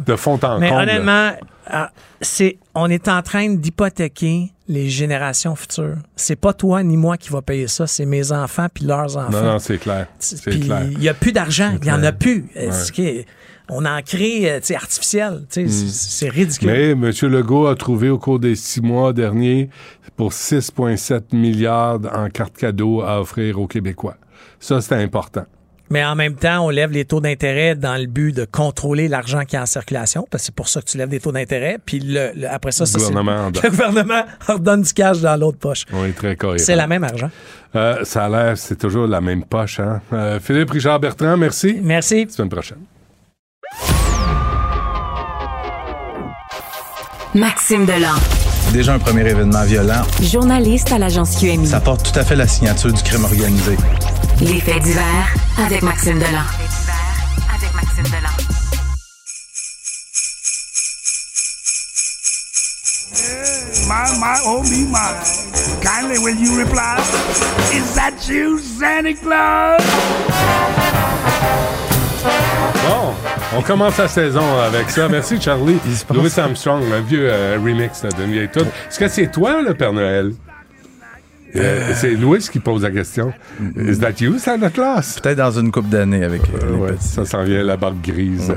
[0.06, 0.82] de fond en Mais comble.
[0.82, 1.32] honnêtement,
[1.66, 1.90] ah,
[2.22, 5.96] c'est, on est en train d'hypothéquer les générations futures.
[6.16, 9.30] C'est pas toi ni moi qui va payer ça, c'est mes enfants puis leurs enfants.
[9.30, 10.06] Non, non, c'est clair.
[10.18, 10.84] C'est Puis clair.
[10.90, 12.46] il n'y a plus d'argent, il n'y en a plus.
[12.54, 13.24] Est-ce que-
[13.70, 15.42] on en crée euh, artificiel.
[15.48, 16.68] sais, c'est- ridicule.
[16.70, 17.10] Mais M.
[17.22, 19.70] Legault a trouvé au cours des six mois derniers
[20.16, 24.16] pour 6,7 milliards en cartes cadeaux à offrir aux Québécois.
[24.60, 25.44] Ça, c'est important.
[25.90, 29.44] Mais en même temps, on lève les taux d'intérêt dans le but de contrôler l'argent
[29.44, 31.76] qui est en circulation, parce que c'est pour ça que tu lèves des taux d'intérêt.
[31.84, 35.58] Puis le- le- après ça, Le ça, gouvernement le gouvernement redonne du cash dans l'autre
[35.58, 35.84] poche.
[35.92, 36.58] On est très cohérent.
[36.64, 37.30] C'est la même argent.
[37.76, 39.78] Euh, ça a l'air, c'est toujours la même poche.
[39.78, 40.00] Hein?
[40.12, 41.78] Euh, Philippe Richard Bertrand, merci.
[41.82, 42.26] Merci.
[42.30, 42.78] Semaine prochaine.
[47.34, 48.14] Maxime Delan.
[48.72, 50.02] Déjà un premier événement violent.
[50.22, 51.66] Journaliste à l'agence QMI.
[51.66, 53.76] Ça porte tout à fait la signature du crime organisé.
[54.40, 56.44] Les faits divers avec Maxime Delan.
[57.52, 58.30] Avec Maxime Delan.
[63.88, 65.14] My, my, oh me, my.
[65.82, 66.98] Kindly will you reply?
[67.72, 69.82] Is that you, Santa Claus?
[72.74, 73.14] Bon,
[73.56, 75.08] on commence la saison avec ça.
[75.08, 75.78] Merci, Charlie.
[76.12, 78.48] Louis Armstrong, un vieux euh, remix là, d'une vieille.
[78.54, 80.32] Est-ce que c'est toi, le Père Noël?
[81.56, 83.32] Euh, c'est Louis qui pose la question.
[83.76, 85.20] Is that you, Santa Claus?
[85.20, 87.06] Peut-être dans une couple d'années avec euh, les Ouais, petits.
[87.08, 88.52] ça s'en vient, la barbe grise.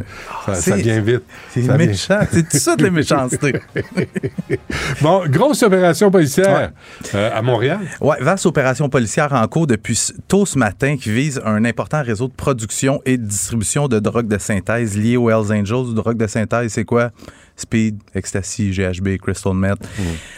[0.46, 1.22] Ça, ça C'est- vient vite.
[1.54, 2.20] C'est méchant.
[2.32, 3.54] C'est tout ça de la méchanceté.
[5.02, 6.72] Bon, grosse opération policière
[7.14, 7.80] euh, à Montréal.
[8.02, 12.28] Ouais, vaste opération policière en cours depuis tôt ce matin qui vise un important réseau
[12.28, 15.94] de production et de distribution de drogue de synthèse lié aux Hells Angels.
[15.94, 17.12] Drogue de synthèse, c'est quoi?
[17.58, 19.80] Speed, ecstasy, GHB, crystal meth.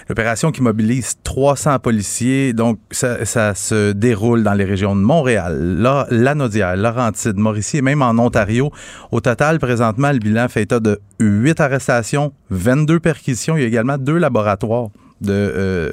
[0.07, 2.53] L'opération qui mobilise 300 policiers.
[2.53, 7.81] Donc, ça, ça se déroule dans les régions de Montréal, La, Lanaudière, Laurentide, Mauricie et
[7.81, 8.71] même en Ontario.
[9.11, 13.57] Au total, présentement, le bilan fait état de 8 arrestations, 22 perquisitions.
[13.57, 14.87] Il y a également deux laboratoires
[15.21, 15.89] de euh,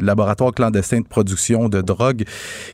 [0.00, 2.24] laboratoires clandestins de production de drogue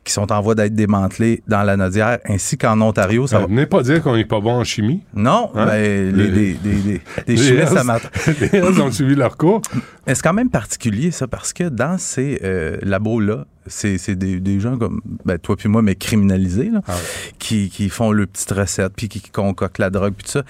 [0.03, 3.27] qui sont en voie d'être démantelés dans la Nodière, ainsi qu'en Ontario.
[3.27, 5.01] Ça Ça va- venez pas dire qu'on n'est pas bon en chimie.
[5.13, 5.65] Non, Hein?
[5.67, 8.11] mais les, Les- des Les chimistes amateurs.
[8.53, 9.61] Les ont suivi leur cours.
[10.07, 14.39] Mais c'est quand même particulier, ça, parce que dans ces euh, labos-là, c'est c'est des,
[14.39, 16.93] des gens comme ben, toi puis moi, mais criminalisés, là, Ah
[17.39, 20.43] qui, qui font leurs petites recettes, puis qui, qui concoctent la drogue, puis tout ça.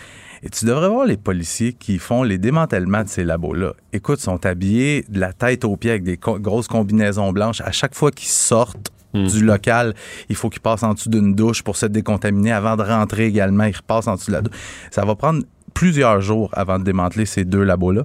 [0.45, 3.73] Et tu devrais voir les policiers qui font les démantèlements de ces labos-là.
[3.91, 7.61] Écoute, ils sont habillés de la tête aux pieds avec des co- grosses combinaisons blanches.
[7.61, 9.95] À chaque fois qu'ils sortent du local,
[10.29, 12.51] il faut qu'ils passent en dessous d'une douche pour se décontaminer.
[12.51, 14.53] Avant de rentrer également, ils repassent en dessous de la douche.
[14.91, 15.41] Ça va prendre
[15.73, 18.03] plusieurs jours avant de démanteler ces deux labos-là.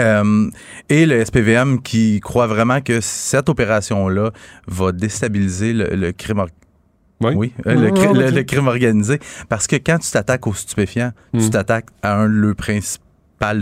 [0.00, 0.48] Euh,
[0.88, 4.30] et le SPVM qui croit vraiment que cette opération-là
[4.66, 6.44] va déstabiliser le, le crime
[7.34, 7.52] Oui.
[7.66, 8.12] euh, le, cri-
[8.44, 9.18] crime organisé.
[9.48, 12.54] Parce que quand tu t'attaques aux stupéfiants, tu t'attaques à un le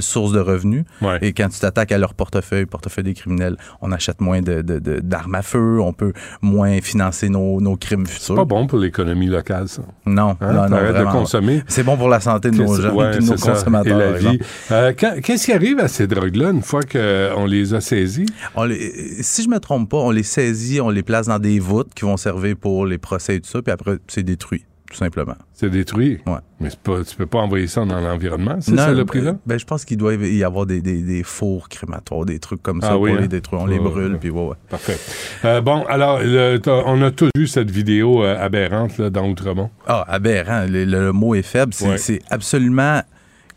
[0.02, 0.84] source de revenus.
[1.02, 1.18] Ouais.
[1.22, 4.78] Et quand tu t'attaques à leur portefeuille, portefeuille des criminels, on achète moins de, de-
[4.78, 6.12] de- d'armes à feu, on peut
[6.42, 8.34] moins financer nos, nos crimes C'est futurs.
[8.36, 9.82] pas bon pour l'économie locale, ça.
[10.06, 10.52] Non, Hein?
[10.52, 11.12] non, non, T'arrêtes de vraiment.
[11.12, 11.62] consommer.
[11.66, 13.52] C'est bon pour la santé de nos gens ouais, et de nos c'est ça.
[13.52, 14.00] consommateurs.
[14.00, 14.38] Et la vie.
[14.70, 18.26] Euh, Qu'est-ce qui arrive à ces drogues-là une fois qu'on les a saisies?
[18.54, 21.58] On les- si je me trompe pas, on les saisit, on les place dans des
[21.58, 24.64] voûtes qui vont servir pour les procès et tout ça, puis après, c'est détruit.
[24.90, 25.36] Tout simplement.
[25.54, 26.18] C'est détruit?
[26.26, 26.34] Ouais.
[26.60, 29.36] Mais pas, tu peux pas envoyer ça dans l'environnement, c'est ça le ben, prix là?
[29.46, 32.80] Ben, je pense qu'il doit y avoir des, des, des fours crématoires, des trucs comme
[32.82, 33.20] ça Ah pour oui, hein?
[33.20, 33.62] les détruire.
[33.62, 34.56] On les brûle, puis ouais, ouais.
[34.68, 34.98] Parfait.
[35.46, 39.70] Euh, bon, alors, le- on a tous vu cette vidéo euh, aberrante là, dans Outremont.
[39.86, 40.66] Ah, aberrant.
[40.68, 41.72] Le, le- le mot est faible.
[41.72, 43.00] C'est absolument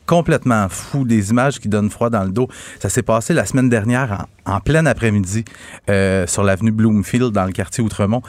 [0.06, 1.06] complètement fou.
[1.06, 2.47] Des images qui donnent froid dans le dos.
[2.80, 5.45] Ça s'est passé la semaine dernière en, plein après-midi
[5.89, 8.22] euh, sur l'avenue Bloomfield dans le quartier Outremont.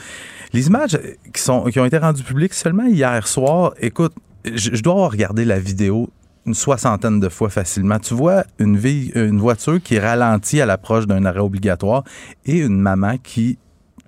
[0.53, 0.97] Les images
[1.33, 4.13] qui, sont, qui ont été rendues publiques seulement hier soir, écoute,
[4.45, 6.09] je, dois avoir regardé la vidéo
[6.45, 7.97] une soixantaine de fois facilement.
[7.99, 12.03] Tu vois une, vie, une voiture qui ralentit à l'approche d'un arrêt obligatoire
[12.45, 13.57] et une maman qui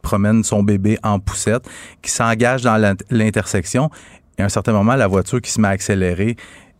[0.03, 1.68] promène son bébé en poussette,
[2.01, 3.89] qui s'engage dans l'in- l'intersection.
[4.38, 6.38] Et à un certain moment, la voiture qui se met à accélérer,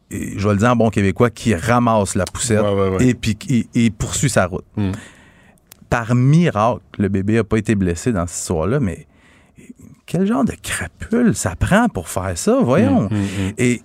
[0.10, 3.08] je vais le dire en bon québécois, qui ramasse la poussette Ouais, ouais, ouais.
[3.08, 3.38] et puis
[3.74, 4.66] et poursuit sa route.
[4.78, 4.92] Mm.
[5.90, 9.08] Par miracle, le bébé n'a pas été blessé dans cette histoire-là, mais
[10.06, 13.04] quel genre de crapule ça prend pour faire ça, voyons?
[13.10, 13.54] Mm, mm, mm.
[13.58, 13.82] Et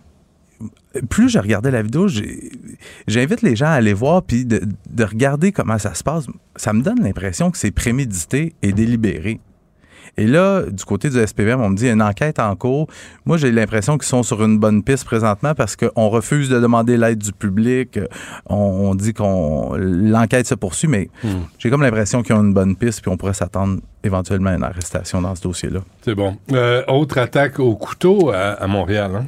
[1.08, 2.06] plus je regardais la vidéo,
[3.06, 6.26] j'invite les gens à aller voir puis de, de regarder comment ça se passe.
[6.56, 9.40] Ça me donne l'impression que c'est prémédité et délibéré.
[10.18, 12.86] Et là, du côté du SPVM, on me dit une enquête en cours.
[13.24, 16.96] Moi, j'ai l'impression qu'ils sont sur une bonne piste présentement parce qu'on refuse de demander
[16.98, 17.98] l'aide du public.
[18.46, 21.28] On, on dit qu'on l'enquête se poursuit, mais Mm.
[21.58, 24.64] j'ai comme l'impression qu'ils ont une bonne piste puis on pourrait s'attendre éventuellement à une
[24.64, 25.80] arrestation dans ce dossier-là.
[26.02, 26.36] C'est bon.
[26.52, 29.12] Euh, autre attaque au couteau à, à Montréal.
[29.16, 29.24] Hein?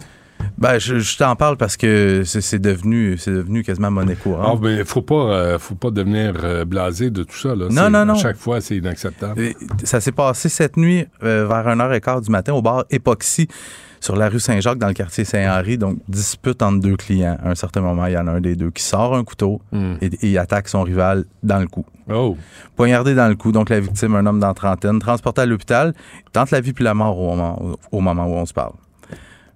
[0.58, 4.60] Ben, je, je t'en parle parce que c'est devenu, c'est devenu quasiment monnaie Ah, courante.
[4.62, 7.54] mais faut pas, euh, faut pas devenir euh, blasé de tout ça.
[7.54, 7.66] Là.
[7.70, 8.14] Non, non, non.
[8.14, 9.40] Chaque fois, c'est inacceptable.
[9.40, 13.48] Et Ça s'est passé cette nuit euh, vers 1h15 du matin au bar Epoxy
[14.00, 15.78] sur la rue Saint-Jacques dans le quartier Saint-Henri.
[15.78, 17.38] Donc, dispute entre deux clients.
[17.42, 19.62] À un certain moment, il y en a un des deux qui sort un couteau
[19.72, 19.94] Mm.
[20.02, 21.86] et, et il attaque son rival dans le cou.
[22.12, 22.36] Oh,
[22.76, 25.94] Poignardé dans le cou, donc la victime, un homme dans trentaine, transporté à l'hôpital,
[26.32, 28.72] tente la vie puis la mort au moment, au moment où on se parle.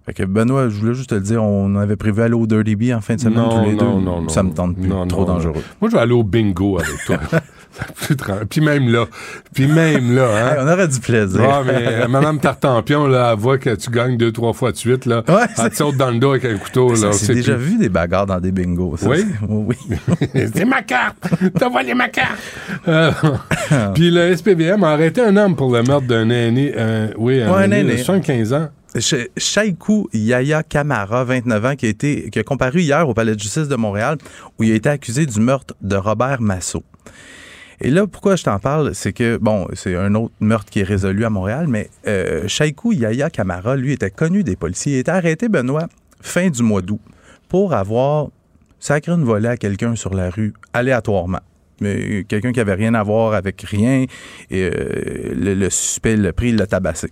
[0.09, 2.77] Fait que Benoît, je voulais juste te le dire, on avait prévu aller au Dirty
[2.77, 4.05] Bee en fin de semaine Non, tous les non, deux.
[4.07, 4.29] non, non.
[4.31, 5.63] Ça me tente plus, Non, trop dangereux.
[5.83, 7.19] moi, je vais aller au bingo avec toi.
[8.51, 9.05] Puis même là,
[9.55, 10.53] puis même là, hein.
[10.55, 11.43] Hey, on aurait du plaisir.
[11.45, 14.77] Ah, mais euh, Madame Tartampion, là, elle voit que tu gagnes deux, trois fois de
[14.79, 15.23] suite, là.
[15.29, 16.97] Ouais, elle te saute dans le dos avec un couteau.
[16.97, 17.63] Ça, sait déjà plus.
[17.65, 18.97] vu des bagarres dans des bingos.
[18.97, 19.25] ça, Oui?
[19.49, 19.77] oui.
[20.55, 21.19] c'est ma carte!
[21.57, 22.39] T'as volé ma carte!
[22.89, 23.13] Euh,
[23.95, 26.73] Puis le SPVM a arrêté un homme pour le meurtre d'un aîné.
[26.77, 27.99] euh, oui, un, Ouais, un aîné, de aîné.
[28.03, 28.69] 75 ans.
[29.01, 33.69] Shaïkou Yaya Kamara, 29 ans, qui a, qui a comparu hier au Palais de justice
[33.69, 34.19] de Montréal,
[34.59, 36.85] où il a été accusé du meurtre de Robert Massot.
[37.81, 40.85] Et là, pourquoi je t'en parle, c'est que, bon, c'est un autre meurtre qui est
[40.85, 42.49] résolu à Montréal, mais euh,
[42.85, 44.95] Yaya Kamara, lui, était connu des policiers.
[44.95, 45.87] Il a été arrêté, Benoît,
[46.21, 47.01] fin du mois d'août,
[47.49, 48.29] pour avoir
[48.81, 51.41] sacré une volée à quelqu'un sur la rue, aléatoirement.
[51.81, 54.07] Quelqu'un qui avait rien à voir avec rien,
[54.51, 57.11] et euh, le, le suspect l'a pris, l'a tabassé.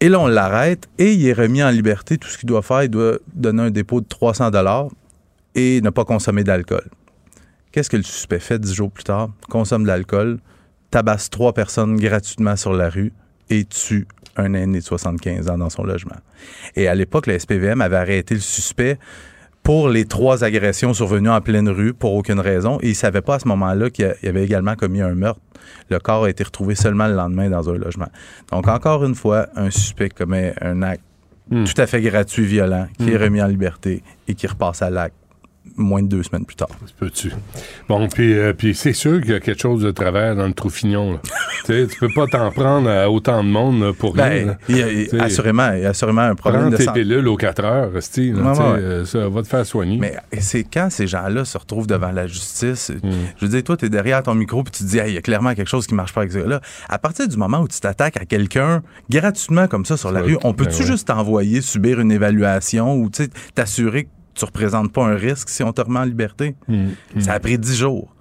[0.00, 2.18] Et là, on l'arrête et il est remis en liberté.
[2.18, 4.88] Tout ce qu'il doit faire, il doit donner un dépôt de 300 dollars
[5.54, 6.84] et ne pas consommer d'alcool.
[7.72, 9.30] Qu'est-ce que le suspect fait dix jours plus tard?
[9.48, 10.38] Consomme de l'alcool,
[10.90, 13.12] tabasse trois personnes gratuitement sur la rue
[13.50, 16.16] et tue un aîné de 75 ans dans son logement.
[16.76, 18.98] Et à l'époque, le SPVM avait arrêté le suspect
[19.64, 22.78] pour les trois agressions survenues en pleine rue pour aucune raison.
[22.82, 25.40] Et il ne savait pas à ce moment-là qu'il y avait également commis un meurtre.
[25.90, 28.08] Le corps a été retrouvé seulement le lendemain dans un logement.
[28.52, 31.02] Donc, encore une fois, un suspect commet un acte
[31.50, 31.64] Hmm.
[31.64, 33.22] tout à fait gratuit, violent, qui est Hmm.
[33.24, 35.14] remis en liberté et qui repasse à l'acte
[35.76, 36.68] moins de deux semaines plus tard.
[36.98, 37.32] Peux-tu?
[37.88, 40.52] Bon, puis, euh, puis c'est sûr qu'il y a quelque chose de travers dans le
[40.52, 41.18] trou fignon.
[41.66, 44.56] tu peux pas t'en prendre à autant de monde pour rien.
[44.68, 47.00] Ben, y a- sais, assurément, il y a assurément un problème Prends de tes santé.
[47.00, 48.60] pilules aux 4 heures, Ouais, ouais.
[48.60, 49.96] euh, ça va te faire soigner.
[49.98, 52.90] Mais c'est quand ces gens-là se retrouvent devant la justice.
[53.02, 53.10] Hmm.
[53.38, 55.14] Je veux dire, toi, tu es derrière ton micro puis tu te dis, Hey, il
[55.14, 56.40] y a clairement quelque chose qui marche pas avec ça.
[56.40, 60.20] Là, à partir du moment où tu t'attaques à quelqu'un gratuitement comme ça sur la
[60.20, 60.86] rue, on peut-tu ben ouais.
[60.86, 63.10] juste t'envoyer subir une évaluation ou
[63.54, 66.54] t'assurer que tu représentes pas un risque si on te remet en liberté?
[66.68, 67.20] Hmm, hmm.
[67.20, 68.14] Ça a pris dix jours.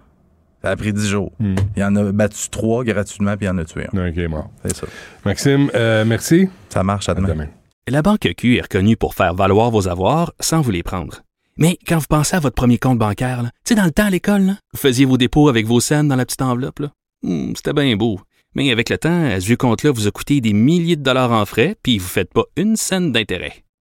[0.63, 1.31] Ça a pris dix jours.
[1.39, 1.55] Hmm.
[1.75, 4.09] Il y en a battu trois gratuitement puis il y en a tué un.
[4.09, 4.49] Ok, mort.
[4.63, 4.87] C'est ça.
[5.25, 6.47] Maxime, euh, merci.
[6.69, 7.47] Ça marche à À demain.
[7.87, 11.21] La Banque Q est reconnue pour faire valoir vos avoirs sans vous les prendre.
[11.57, 14.09] Mais quand vous pensez à votre premier compte bancaire, tu sais, dans le temps à
[14.09, 16.79] l'école, là, vous faisiez vos dépôts avec vos scènes dans la petite enveloppe.
[16.79, 16.91] là.
[17.23, 18.19] Hmm, C'était bien beau.
[18.55, 21.31] Mais avec le temps, à ce vieux compte-là vous a coûté des milliers de dollars
[21.31, 23.62] en frais, puis vous ne faites pas une scène d'intérêt.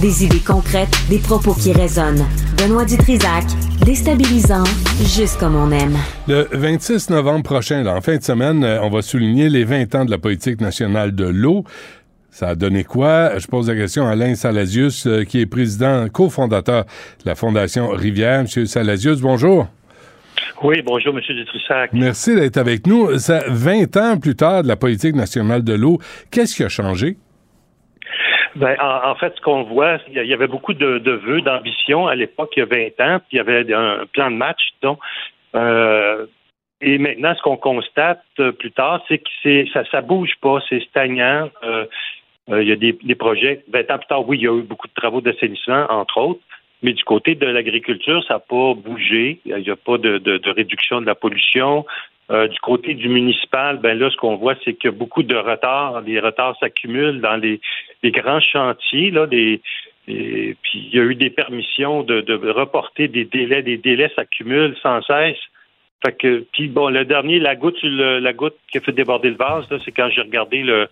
[0.00, 2.24] des idées concrètes, des propos qui résonnent.
[2.56, 3.44] Benoît Dutrisac,
[3.84, 4.64] déstabilisant,
[5.00, 5.96] juste comme on aime.
[6.28, 9.94] Le 26 novembre prochain, là, en fin de semaine, euh, on va souligner les 20
[9.96, 11.64] ans de la politique nationale de l'eau.
[12.30, 13.38] Ça a donné quoi?
[13.38, 17.88] Je pose la question à Alain Salasius, euh, qui est président, cofondateur de la Fondation
[17.88, 18.42] Rivière.
[18.42, 19.66] Monsieur Salasius, bonjour.
[20.62, 21.92] Oui, bonjour, Monsieur Dutrisac.
[21.92, 23.18] Merci d'être avec nous.
[23.18, 25.98] Ça, 20 ans plus tard de la politique nationale de l'eau,
[26.30, 27.16] qu'est-ce qui a changé?
[28.56, 32.14] Ben, en, fait, ce qu'on voit, il y avait beaucoup de, de vœux, d'ambition à
[32.14, 34.98] l'époque, il y a 20 ans, puis il y avait un plan de match, donc.
[35.54, 36.26] Euh,
[36.80, 40.80] et maintenant, ce qu'on constate euh, plus tard, c'est que ça, ça bouge pas, c'est
[40.84, 41.50] stagnant.
[41.64, 41.86] Euh,
[42.50, 43.64] il y a des, projets.
[43.68, 46.40] 20 ans plus tard, oui, il y a eu beaucoup de travaux d'assainissement, entre autres.
[46.82, 49.40] Mais du côté de l'agriculture, ça n'a pas bougé.
[49.44, 51.84] Il n'y a pas de, de, réduction de la pollution.
[52.30, 55.22] Euh, du côté du municipal, ben là, ce qu'on voit, c'est qu'il y a beaucoup
[55.22, 56.02] de retards.
[56.02, 57.60] Les retards s'accumulent dans les,
[58.04, 59.10] grands chantiers.
[59.10, 59.60] Là, puis
[60.06, 63.62] il y a eu des permissions de, de reporter des délais.
[63.62, 65.38] Des délais s'accumulent sans cesse.
[66.04, 69.36] Fait que, puis bon, le dernier, la goutte, la goutte qui a fait déborder le
[69.36, 70.86] vase, c'est quand j'ai regardé le,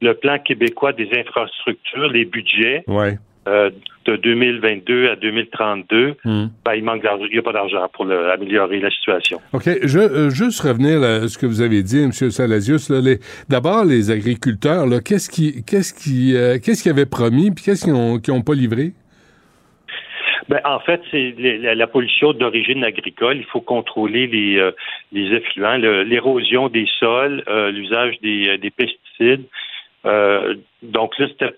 [0.00, 2.84] le plan québécois des infrastructures, les budgets.
[2.86, 3.18] Ouais.
[3.48, 3.70] Euh,
[4.08, 6.46] de 2022 à 2032, hmm.
[6.64, 9.38] ben, il manque d'argent, il n'y a pas d'argent pour le, améliorer la situation.
[9.52, 9.68] OK.
[9.82, 12.12] Je euh, juste revenir à ce que vous avez dit, M.
[12.12, 12.90] Salasius.
[13.48, 17.92] D'abord, les agriculteurs, qu'est-ce qui qu'est-ce qui euh, qu'est-ce qu'ils avaient promis puis qu'est-ce qu'ils
[17.92, 18.92] n'ont ont pas livré?
[20.48, 23.36] Ben, en fait, c'est la, la, pollution d'origine agricole.
[23.36, 24.70] Il faut contrôler les, euh,
[25.12, 27.44] les effluents, l'érosion des sols,
[27.74, 29.44] l'usage des, des, pesticides.
[30.82, 31.52] donc là, c'était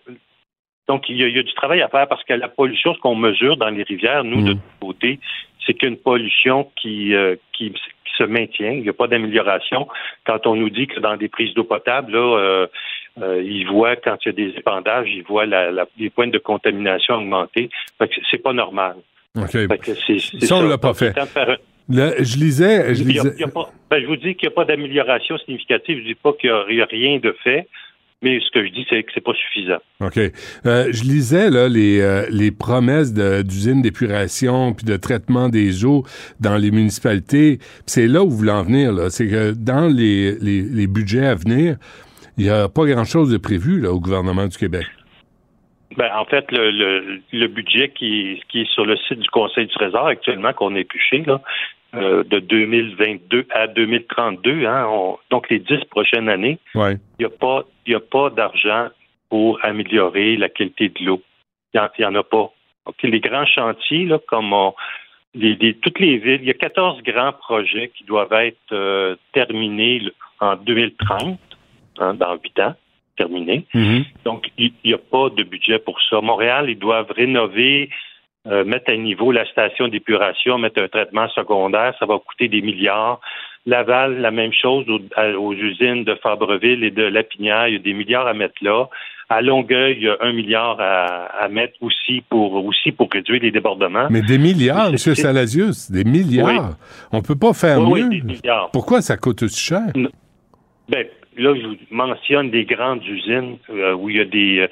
[0.91, 2.95] donc, il y, a, il y, a, du travail à faire parce que la pollution,
[2.95, 4.55] ce qu'on mesure dans les rivières, nous, de Mm.
[4.55, 5.20] notre côté,
[5.64, 7.78] c'est qu'une pollution qui, euh, qui, qui,
[8.18, 8.72] se maintient.
[8.72, 9.86] Il n'y a pas d'amélioration.
[10.26, 12.66] Quand on nous dit que dans des prises d'eau potable, là, euh,
[13.22, 16.26] euh, ils voient, quand il y a des épandages, ils voient la, la, les points
[16.26, 17.70] de contamination augmenter.
[18.30, 18.97] C'est pas normal.
[19.36, 19.57] OK.
[20.07, 20.18] C'est,
[20.51, 21.14] ça, on l'a pas fait.
[21.88, 22.95] Là, je lisais.
[22.95, 23.34] Je Il y a- lisais...
[23.38, 25.97] il y a pas- ben, je vous dis qu'il n'y a pas d'amélioration significative.
[25.99, 27.68] Je ne dis pas qu'il n'y a, rien de fait,
[28.22, 29.78] mais ce que je dis, c'est que c'est pas suffisant.
[30.00, 30.18] OK.
[30.18, 36.04] Euh, je lisais là, les, euh, les promesses d'usines d'épuration puis de traitement des eaux
[36.38, 37.58] dans les municipalités.
[37.86, 38.92] C'est là où vous voulez en venir.
[39.10, 41.76] C'est que dans les, les, les budgets à venir,
[42.36, 44.86] il n'y a pas grand-chose de prévu là, au gouvernement du Québec.
[45.96, 49.66] Ben, en fait, le, le, le budget qui, qui est sur le site du Conseil
[49.66, 51.40] du Trésor actuellement, qu'on a épluché, là,
[51.95, 56.97] euh, de 2022 à 2032, hein, on- donc les dix prochaines années, Ouais.
[57.18, 58.88] il n'y a pas, il y a pas d'argent
[59.28, 61.22] pour améliorer la qualité de l'eau.
[61.74, 62.51] Il n'y en, en, a pas.
[63.03, 64.74] Les grands chantiers, là, comme on,
[65.34, 69.16] les, les, toutes les villes, il y a 14 grands projets qui doivent être euh,
[69.32, 70.03] terminés
[70.41, 71.38] en 2030,
[71.99, 72.74] hein, dans huit ans,
[73.16, 73.64] terminés.
[73.74, 74.05] Mm-hmm.
[74.24, 76.20] Donc, il n'y a pas de budget pour ça.
[76.20, 77.91] Montréal, ils doivent rénover,
[78.47, 82.62] euh, mettre à niveau la station d'épuration, mettre un traitement secondaire, ça va coûter des
[82.62, 83.20] milliards.
[83.66, 87.93] Laval, la même chose aux, usines de Fabreville et de Lapinière, il y a des
[87.93, 88.88] milliards à mettre là.
[89.28, 93.43] À Longueuil, il y a un milliard à, à mettre aussi pour aussi pour réduire
[93.43, 94.09] les débordements.
[94.11, 94.97] Mais des milliards, M.
[94.97, 96.76] Salasius, des milliards.
[97.12, 98.20] On peut pas faire Oui, oui, mieux.
[98.22, 98.70] des milliards.
[98.72, 99.93] Pourquoi ça coûte aussi cher?
[100.88, 104.68] Ben, là, je vous mentionne des grandes usines euh, où il y a des, euh,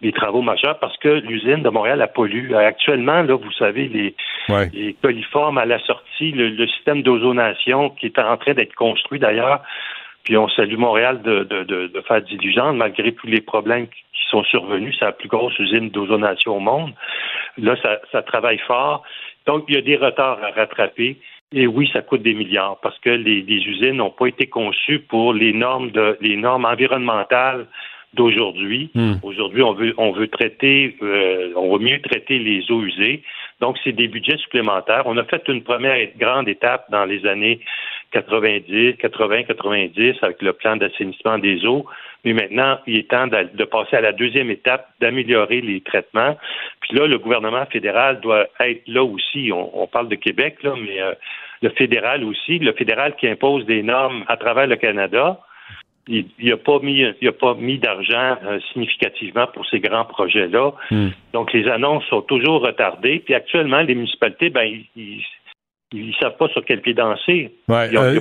[0.00, 2.52] des travaux majeurs parce que l'usine de Montréal, elle pollue.
[2.52, 4.14] Euh, Actuellement, là, vous savez, les,
[4.48, 4.68] Ouais.
[4.72, 9.18] les coliformes à la sortie, le, le système d'ozonation qui est en train d'être construit
[9.20, 9.60] d'ailleurs,
[10.24, 14.02] puis on salue Montréal de, de, de, de faire diligence malgré tous les problèmes qui
[14.12, 14.94] qui sont survenus.
[14.98, 16.92] C'est la plus grosse usine d'ozonation au monde.
[17.56, 19.02] Là, ça, ça travaille fort.
[19.46, 21.16] Donc, il y a des retards à rattraper.
[21.52, 24.98] Et oui, ça coûte des milliards parce que les, les usines n'ont pas été conçues
[25.00, 27.66] pour les normes de les normes environnementales
[28.14, 28.90] d'aujourd'hui.
[28.94, 29.14] Hmm.
[29.22, 33.22] Aujourd'hui, on veut on veut traiter, euh, on va mieux traiter les eaux usées.
[33.60, 35.02] Donc, c'est des budgets supplémentaires.
[35.04, 37.60] On a fait une première grande étape dans les années
[38.12, 41.86] 90, 80, 90 avec le plan d'assainissement des eaux.
[42.24, 46.36] Mais maintenant, il est temps de, de passer à la deuxième étape, d'améliorer les traitements.
[46.80, 49.50] Puis là, le gouvernement fédéral doit être là aussi.
[49.52, 51.12] On, on parle de Québec, là, mais euh,
[51.62, 52.58] le fédéral aussi.
[52.58, 55.38] Le fédéral qui impose des normes à travers le Canada.
[56.08, 60.72] Il n'a pas mis, il a pas mis d'argent euh, significativement pour ces grands projets-là.
[60.90, 61.08] Hmm.
[61.32, 63.20] Donc, les annonces sont toujours retardées.
[63.20, 65.24] Puis actuellement, les municipalités, ben, ils, ils-
[65.92, 67.52] ils savent pas sur quel pied danser.
[67.68, 68.20] Ouais, euh,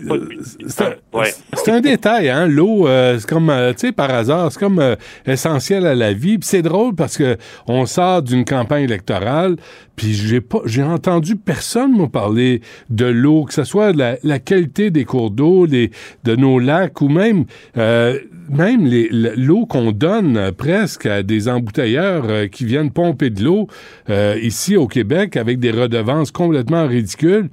[0.67, 1.29] c'est un, Ouais.
[1.53, 2.47] c'est un détail, hein.
[2.47, 4.95] L'eau, euh, c'est comme, euh, tu sais, par hasard, c'est comme euh,
[5.25, 6.37] essentiel à la vie.
[6.39, 9.55] Puis c'est drôle parce que on sort d'une campagne électorale,
[9.95, 14.39] puis j'ai pas, j'ai entendu personne me parler de l'eau, que ce soit la, la
[14.39, 15.91] qualité des cours d'eau, des,
[16.23, 17.45] de nos lacs ou même,
[17.77, 18.17] euh,
[18.49, 23.67] même l'eau qu'on donne euh, presque à des embouteilleurs euh, qui viennent pomper de l'eau
[24.09, 27.49] euh, ici au Québec avec des redevances complètement ridicules.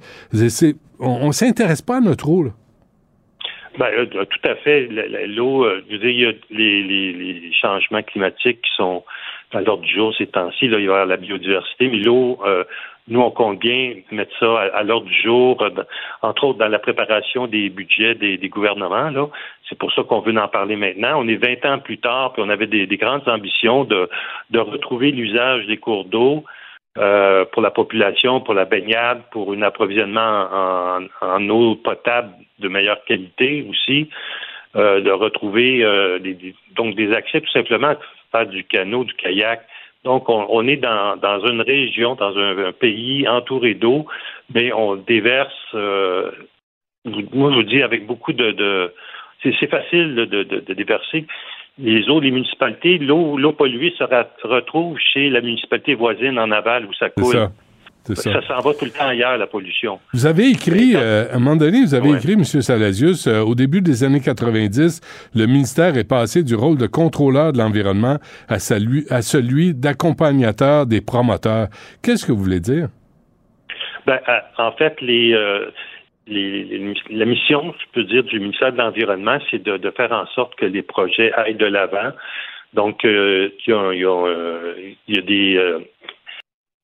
[0.99, 2.43] On, on s'intéresse pas à notre eau.
[2.43, 2.51] Là.
[3.77, 4.87] Ben, tout à fait.
[5.27, 9.03] L'eau, euh, je il y a les, changements climatiques qui sont
[9.53, 10.65] à l'ordre du jour ces temps-ci.
[10.65, 12.63] Il y avoir la biodiversité, mais l'eau, euh,
[13.07, 15.69] nous, on compte bien mettre ça à, l'ordre du jour, euh,
[16.23, 19.11] entre autres dans la préparation des budgets des, gouvernements.
[19.69, 21.21] C'est pour ça qu'on veut en parler maintenant.
[21.21, 24.09] On est 20 ans plus tard, puis on avait des, des grandes ambitions de
[24.59, 26.43] retrouver l'usage des cours d'eau.
[26.97, 30.47] Euh, pour la population, pour la baignade, pour un approvisionnement
[31.21, 34.09] en, eau potable de meilleure qualité aussi,
[34.75, 37.97] euh, de retrouver euh, des, donc des accès tout simplement à
[38.31, 39.61] faire du canot, du kayak.
[40.03, 44.05] Donc on, est dans, dans une région, dans un, pays entouré d'eau,
[44.53, 45.73] mais on déverse.
[45.73, 46.31] moi,
[47.03, 48.93] je vous dis avec beaucoup de, de
[49.43, 51.25] c'est facile de, de, de déverser
[51.79, 52.97] les eaux des municipalités.
[52.97, 54.03] L'eau l'eau polluée se
[54.47, 57.33] retrouve chez la municipalité voisine en aval où ça coule.
[57.33, 57.51] ça.
[58.15, 58.31] Ça.
[58.41, 59.99] Ça s'en va tout le temps ailleurs, la pollution.
[60.13, 62.17] Vous avez écrit, euh, à un moment donné, vous avez Ouais.
[62.17, 62.43] écrit, M.
[62.45, 65.01] Salasius, euh, au début des années 90,
[65.35, 68.15] le ministère est passé du rôle de contrôleur de l'environnement
[68.47, 71.67] à, celui- à celui d'accompagnateur des promoteurs.
[72.01, 72.87] Qu'est-ce que vous voulez dire?
[74.05, 75.65] Ben, euh, en fait, les, euh,
[76.29, 80.65] la mission, je peux dire, du ministère de l'Environnement, c'est de, faire en sorte que
[80.65, 82.11] les projets aillent de l'avant.
[82.73, 85.79] Donc, euh, il y a, des, euh,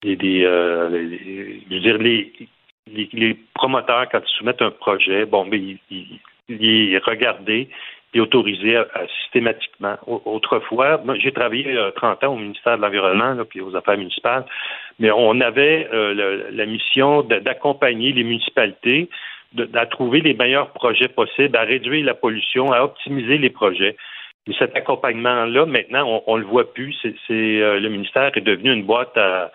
[0.05, 0.89] euh,
[1.69, 2.31] je veux dire, les,
[3.53, 5.79] promoteurs, quand ils soumettent un projet, bon, mais il,
[6.49, 6.99] il-
[8.15, 9.95] et autorisé à- à systématiquement.
[10.05, 14.45] Au- Autrefois, j'ai travaillé euh, 30 ans au ministère de l'Environnement, puis aux affaires municipales,
[14.99, 19.09] mais on avait la mission d'accompagner les municipalités
[19.53, 23.95] de- à trouver les meilleurs projets possibles, à réduire la pollution, à optimiser les projets.
[24.47, 26.93] Et cet accompagnement-là, maintenant, on, on le voit plus.
[27.01, 29.51] C'est, euh, le ministère est devenu une boîte à,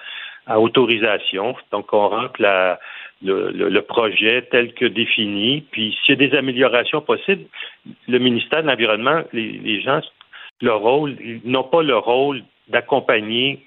[0.46, 1.54] à autorisation.
[1.72, 2.78] Donc, on rentre la-
[3.22, 5.62] le, le- projet tel que défini.
[5.72, 7.44] Puis, s'il y a des améliorations possibles,
[8.06, 10.00] le ministère de l'Environnement, les, les gens,
[10.62, 13.58] leur rôle, ils n'ont pas le rôle d'accompagner,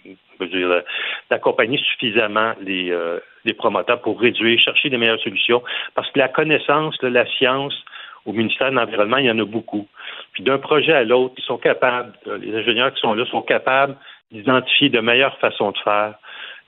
[1.30, 5.64] d'accompagner suffisamment les, euh, les promoteurs pour réduire, chercher des meilleures solutions.
[5.96, 7.76] Parce que la connaissance, là, la science,
[8.26, 9.88] au ministère de l'Environnement, il y en a beaucoup.
[10.34, 13.42] Puis d'un projet à l'autre, ils sont capables, euh, les ingénieurs qui sont là sont
[13.42, 13.96] capables
[14.32, 16.14] d'identifier de meilleures façons de faire.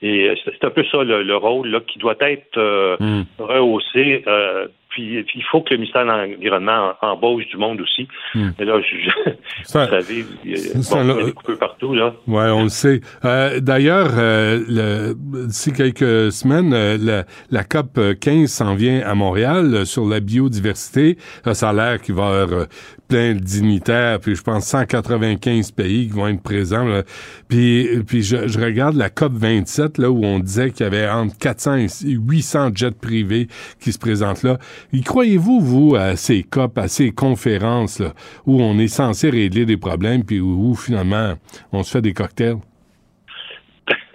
[0.02, 2.96] Et euh, c'est un peu ça le, le rôle là, qui doit être euh,
[3.38, 4.24] rehaussé.
[4.26, 8.06] euh, puis, puis il faut que le ministère de l'Environnement en- embauche du monde aussi.
[8.34, 8.50] Hmm.
[8.58, 9.30] Mais là, je, je-
[9.64, 12.14] Ça- vous savez, il y a, ça, bon, là, il y a des partout, là.
[12.26, 13.00] Oui, on le sait.
[13.24, 19.74] Euh, D'ailleurs, euh, d'ici quelques semaines, euh, la, la COP 15 s'en vient à Montréal
[19.74, 21.18] euh, sur la biodiversité.
[21.44, 22.64] Là, ça a l'air qu'il va y avoir euh,
[23.08, 26.84] plein de dignitaires, puis je pense 195 pays qui vont être présents.
[26.84, 27.02] là.
[27.48, 31.08] Puis, puis je, je regarde la COP 27, là, où on disait qu'il y avait
[31.08, 33.48] entre 400 et 800 jets privés
[33.80, 34.58] qui se présentent là.
[34.92, 38.12] Y croyez-vous, vous, à ces COP, à ces conférences, là,
[38.46, 41.34] où on est censé régler des problèmes, puis où, finalement,
[41.72, 42.56] on se fait des cocktails?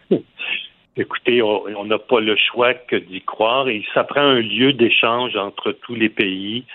[0.97, 4.73] Écoutez, on on n'a pas le choix que d'y croire et ça prend un lieu
[4.73, 6.65] d'échange entre tous les pays.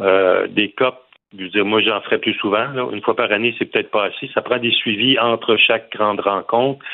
[0.00, 0.98] Euh, des COP,
[1.36, 2.86] je veux dire, moi j'en ferai plus souvent, là.
[2.92, 4.30] une fois par année, c'est peut-être pas assez.
[4.34, 6.84] Ça prend des suivis entre chaque grande rencontre,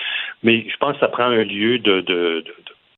[0.42, 2.54] mais je pense que ça prend un lieu de, de- de-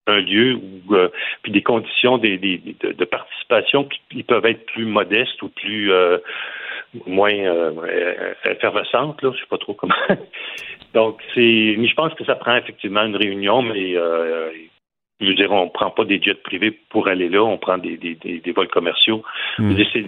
[0.06, 1.08] un lieu où euh,
[1.42, 6.18] puis des conditions de, participation qui peuvent être plus modestes ou plus euh,
[7.06, 9.94] moins euh, effervescentes, là, je sais pas trop comment.
[10.94, 14.50] Donc c'est mais je pense que ça prend effectivement une réunion, mais euh,
[15.20, 17.96] je veux dire, on prend pas des jets privés pour aller là, on prend des,
[17.96, 19.22] des, des, des vols commerciaux.
[19.58, 20.04] C'est-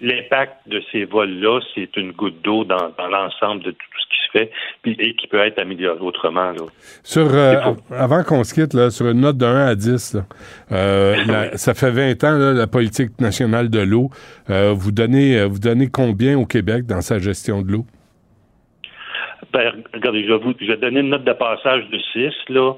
[0.00, 4.16] L'impact de ces vols-là, c'est une goutte d'eau dans, dans l'ensemble de tout ce qui
[4.26, 4.50] se fait
[4.82, 6.50] puis, et qui peut être amélioré autrement.
[6.52, 6.62] Là.
[7.02, 10.20] Sur, euh, avant qu'on se quitte, là, sur une note de 1 à 10, là,
[10.72, 14.10] euh, la- ça fait 20 ans, là, la politique nationale de l'eau.
[14.50, 17.84] Euh, vous, donnez, vous donnez combien au Québec dans sa gestion de l'eau?
[19.52, 22.72] Ben, regardez, je vais, vous, je vais donner une note de passage de 6, là,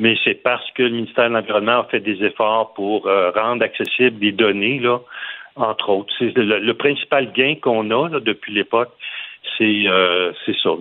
[0.00, 3.62] mais c'est parce que le ministère de l'Environnement a fait des efforts pour euh, rendre
[3.62, 4.98] accessibles des données, là,
[5.56, 6.12] entre autres.
[6.20, 8.92] Le, principal gain qu'on a depuis l'époque,
[9.58, 10.32] c'est euh,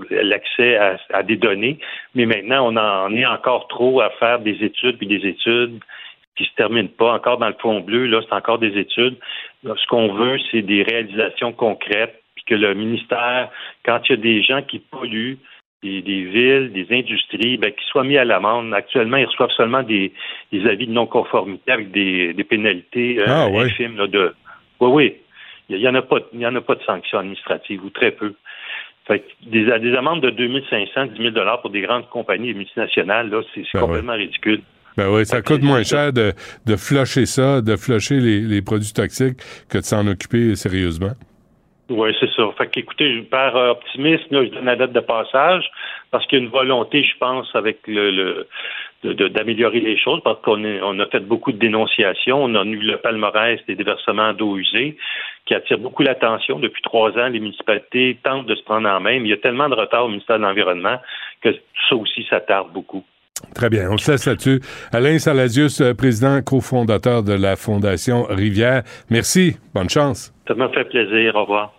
[0.09, 0.77] l'accès
[1.11, 1.79] à, des données.
[2.15, 5.79] Mais maintenant, on en est encore trop à faire des études puis des études.
[6.37, 7.13] qui se termine pas.
[7.13, 9.17] Encore dans le fond bleu, là, c'est encore des études.
[9.65, 13.49] Ce qu'on veut, c'est des réalisations concrètes, puis que le ministère,
[13.83, 15.39] quand il y a des gens qui polluent,
[15.83, 18.73] des, des villes, des industries, ben, qu'ils soient mis à l'amende.
[18.73, 20.11] Actuellement, ils reçoivent seulement des,
[20.51, 23.65] des avis de non-conformité avec des, des pénalités euh, Ah, ouais.
[23.65, 23.95] infimes.
[23.97, 24.33] Là, de...
[24.79, 25.15] Oui, oui.
[25.69, 28.11] Il n'y en, a pas- il y en a pas de sanctions administratives, ou très
[28.11, 28.33] peu.
[29.07, 33.41] Fait que des, des amendes de 2500, 10 000 pour des grandes compagnies multinationales, là,
[33.53, 34.61] c'est c'est Ben complètement ridicule.
[34.97, 36.33] Ben oui, ça coûte moins cher de,
[36.65, 39.37] de flusher ça, de flusher les, les produits toxiques
[39.69, 41.11] que de s'en occuper sérieusement.
[41.89, 42.43] Oui, c'est ça.
[42.57, 45.65] Fait qu'écoutez, par euh, optimisme, là, je donne la date de passage
[46.11, 48.47] parce qu'il y a une volonté, je pense, avec le, le
[49.03, 52.43] d'améliorer les choses parce qu'on on a fait beaucoup de dénonciations.
[52.43, 54.97] On a eu le palmarès des déversements d'eau usée
[55.45, 56.59] qui attire beaucoup l'attention.
[56.59, 59.37] Depuis trois ans, les municipalités tentent de se prendre en main, mais il y a
[59.37, 60.97] tellement de retard au ministère de l'Environnement
[61.41, 61.55] que
[61.89, 63.03] ça aussi, ça tarde beaucoup.
[63.55, 64.59] Très bien, on se laisse là-dessus.
[64.91, 68.83] Alain Saladius, euh, président cofondateur de la Fondation Rivière.
[69.09, 70.33] Merci, bonne chance.
[70.45, 71.35] Ça m'a fait plaisir.
[71.35, 71.78] Au revoir.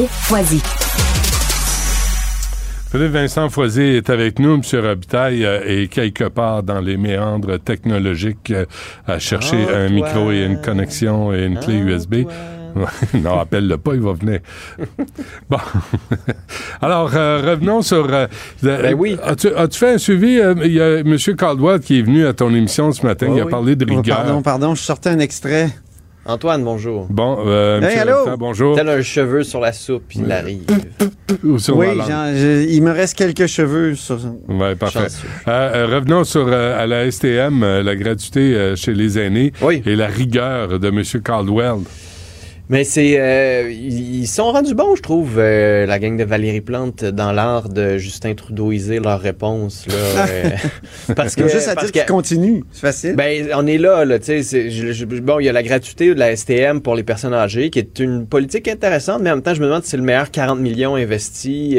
[0.00, 0.62] Foisy.
[2.90, 4.62] Philippe Vincent Foisy est avec nous, M.
[4.84, 8.64] Robitaille, euh, est quelque part dans les méandres technologiques euh,
[9.06, 12.14] à chercher un micro et une connexion et une clé USB.
[13.14, 14.40] non, appelle-le pas, il va venir.
[15.50, 15.58] bon.
[16.82, 18.06] Alors, euh, revenons sur...
[18.12, 18.26] euh,
[18.62, 19.18] Ben oui.
[19.22, 19.48] As-tu,
[19.78, 20.38] fait un suivi?
[20.40, 21.16] euh, Il y a M.
[21.36, 23.50] Caldwell qui est venu à ton émission ce matin, il a oui.
[23.50, 24.16] parlé de Oh, rigueur.
[24.22, 25.68] pardon, Pardon, je sortais un extrait.
[26.24, 27.06] Antoine, bonjour.
[27.10, 28.08] Bon, euh, Hey, M.
[28.08, 28.36] allô?
[28.36, 28.76] Bonjour.
[28.76, 30.62] Tel un cheveu sur la soupe, il arrive.
[31.42, 34.18] Ou sur oui, je- il me reste quelques cheveux sur.
[34.48, 35.08] Oui, parfait.
[35.48, 39.52] Euh, euh, revenons sur euh, à la STM, euh, la gratuité euh, chez les aînés
[39.84, 41.02] et la rigueur de M.
[41.24, 41.78] Caldwell.
[42.72, 43.20] Mais c'est.
[43.20, 47.68] euh, ils sont rendus bons, je trouve, euh, la gang de Valérie Plante, dans l'art
[47.68, 49.86] de Justin Trudeauiser leurs réponses.
[49.88, 50.50] Là, euh,
[51.14, 51.46] parce que.
[51.48, 52.64] Juste à parce dire que- qu'il continue.
[52.72, 53.14] C'est facile.
[53.14, 54.68] Ben, on est là, là, tu sais.
[55.22, 57.98] Bon, il y a la gratuité de la STM pour les personnes âgées, qui est
[57.98, 60.58] une politique intéressante, mais en même temps, je me demande si c'est le meilleur 40
[60.58, 61.76] millions investis.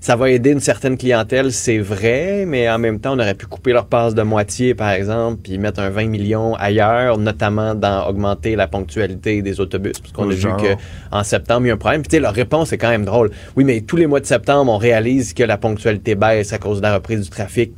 [0.00, 3.44] Ça va aider une certaine clientèle, c'est vrai, mais en même temps, on aurait pu
[3.46, 8.08] couper leur passe de moitié, par exemple, puis mettre un 20 millions ailleurs, notamment dans
[8.08, 10.56] augmenter la ponctualité des autobus, parce qu'on a vu Genre.
[10.56, 10.74] que
[11.12, 12.00] en septembre, il y a un problème.
[12.00, 13.30] Puis, tu sais, leur réponse est quand même drôle.
[13.56, 16.78] Oui, mais tous les mois de septembre, on réalise que la ponctualité baisse à cause
[16.78, 17.72] de la reprise du trafic.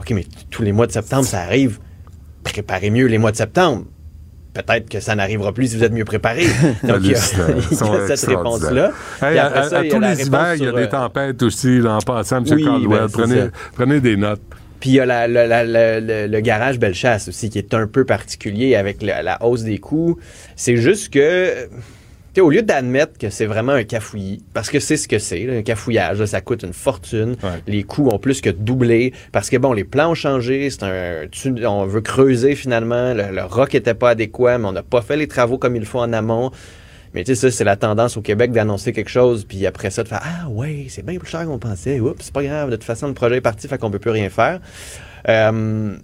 [0.00, 1.80] OK, mais tous les mois de septembre, ça arrive.
[2.44, 3.84] Préparez mieux les mois de septembre.
[4.56, 6.44] Peut-être que ça n'arrivera plus si vous êtes mieux préparé.
[6.82, 8.92] Donc, il y a, il y cette réponse-là.
[9.22, 12.44] Hey, à, tous les hivers, il y a des euh, tempêtes aussi, en passant, M.
[12.50, 13.06] Oui, Caldwell.
[13.16, 14.40] ben, prenez, des notes.
[14.80, 17.86] Puis il y a la- la- la- la- le, garage Bellechasse aussi, qui est un
[17.86, 20.18] peu particulier avec la, la hausse des coûts.
[20.54, 21.68] C'est juste que,
[22.40, 25.62] au lieu d'admettre que c'est vraiment un cafouillis, parce que c'est ce que c'est, un
[25.62, 27.36] cafouillage, là, ça coûte une fortune.
[27.66, 29.12] Les coûts ont plus que doublé.
[29.32, 30.70] Parce que, bon, les plans ont changé.
[30.70, 33.14] C'est un, tu- on veut creuser finalement.
[33.14, 35.84] Le, le rock était pas adéquat, mais on n'a pas fait les travaux comme il
[35.86, 36.50] faut en amont.
[37.14, 40.02] Mais tu sais, ça, c'est la tendance au Québec d'annoncer quelque chose, puis après ça,
[40.02, 41.98] de faire Ah, ouais, c'est bien plus cher qu'on pensait.
[41.98, 42.68] Oups, c'est pas grave.
[42.70, 44.60] De toute façon, le projet est parti, fait qu'on peut plus rien faire.
[45.28, 45.96] Euh,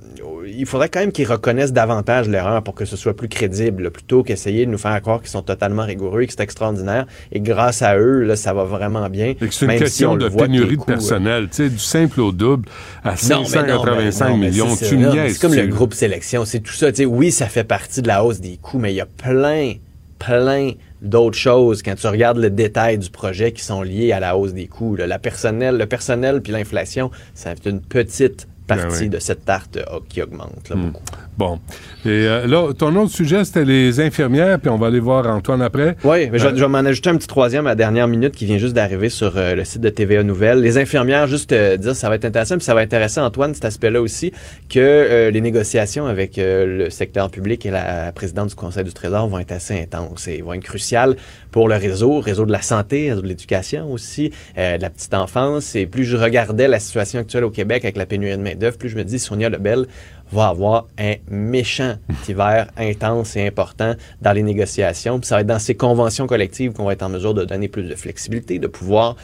[0.47, 4.23] il faudrait quand même qu'ils reconnaissent davantage l'erreur pour que ce soit plus crédible, plutôt
[4.23, 7.07] qu'essayer de nous faire croire qu'ils sont totalement rigoureux et que c'est extraordinaire.
[7.31, 9.35] Et grâce à eux, là, ça va vraiment bien.
[9.51, 11.49] C'est une si question de pénurie de euh, personnel.
[11.51, 12.69] Sais, du simple au double
[13.05, 14.77] à non, mais non, 585 mais non, mais millions.
[14.77, 15.33] c'est Tu.
[15.33, 16.89] C'est comme le groupe sélection, c'est tout ça.
[17.07, 19.75] Oui, ça fait partie de la hausse des coûts, mais il y a plein,
[20.19, 24.37] plein d'autres choses quand tu regardes le détail du projet qui sont liés à la
[24.37, 24.97] hausse des coûts.
[24.97, 25.07] là.
[25.07, 29.09] La personnel, le personnel puis l'inflation, ça fait une petite partie Ben oui.
[29.09, 30.93] de cette tarte euh, qui augmente là, Hmm.
[31.39, 31.61] Bon.
[32.05, 35.63] Et euh, là, ton autre sujet, c'était les infirmières, puis on va aller voir Antoine
[35.63, 35.97] après.
[36.05, 38.07] Oui, mais je, Euh, vais- je vais m'en ajouter un petit troisième à la dernière
[38.07, 40.61] minute qui vient juste d'arriver sur euh, le site de TVA Nouvelles.
[40.61, 43.65] Les infirmières, juste euh, dire, ça va être intéressant, puis ça va intéresser Antoine, cet
[43.65, 44.31] aspect-là aussi,
[44.69, 48.93] que euh, les négociations avec euh, le secteur public et la présidente du Conseil du
[48.93, 51.17] Trésor vont être assez intenses et vont être cruciales
[51.51, 55.15] pour le réseau, réseau de la santé, réseau de l'éducation aussi, euh, de la petite
[55.15, 55.75] enfance.
[55.77, 58.89] Et plus je regardais la situation actuelle au Québec avec la pénurie de main-d'œuvre, plus
[58.89, 59.87] je me dis, Sonia Lebel
[60.31, 61.97] va avoir un méchant
[62.29, 65.19] hiver intense et important dans les négociations.
[65.19, 67.69] Puis ça va être dans ces conventions collectives qu'on va être en mesure de donner
[67.69, 69.17] plus de flexibilité, de pouvoir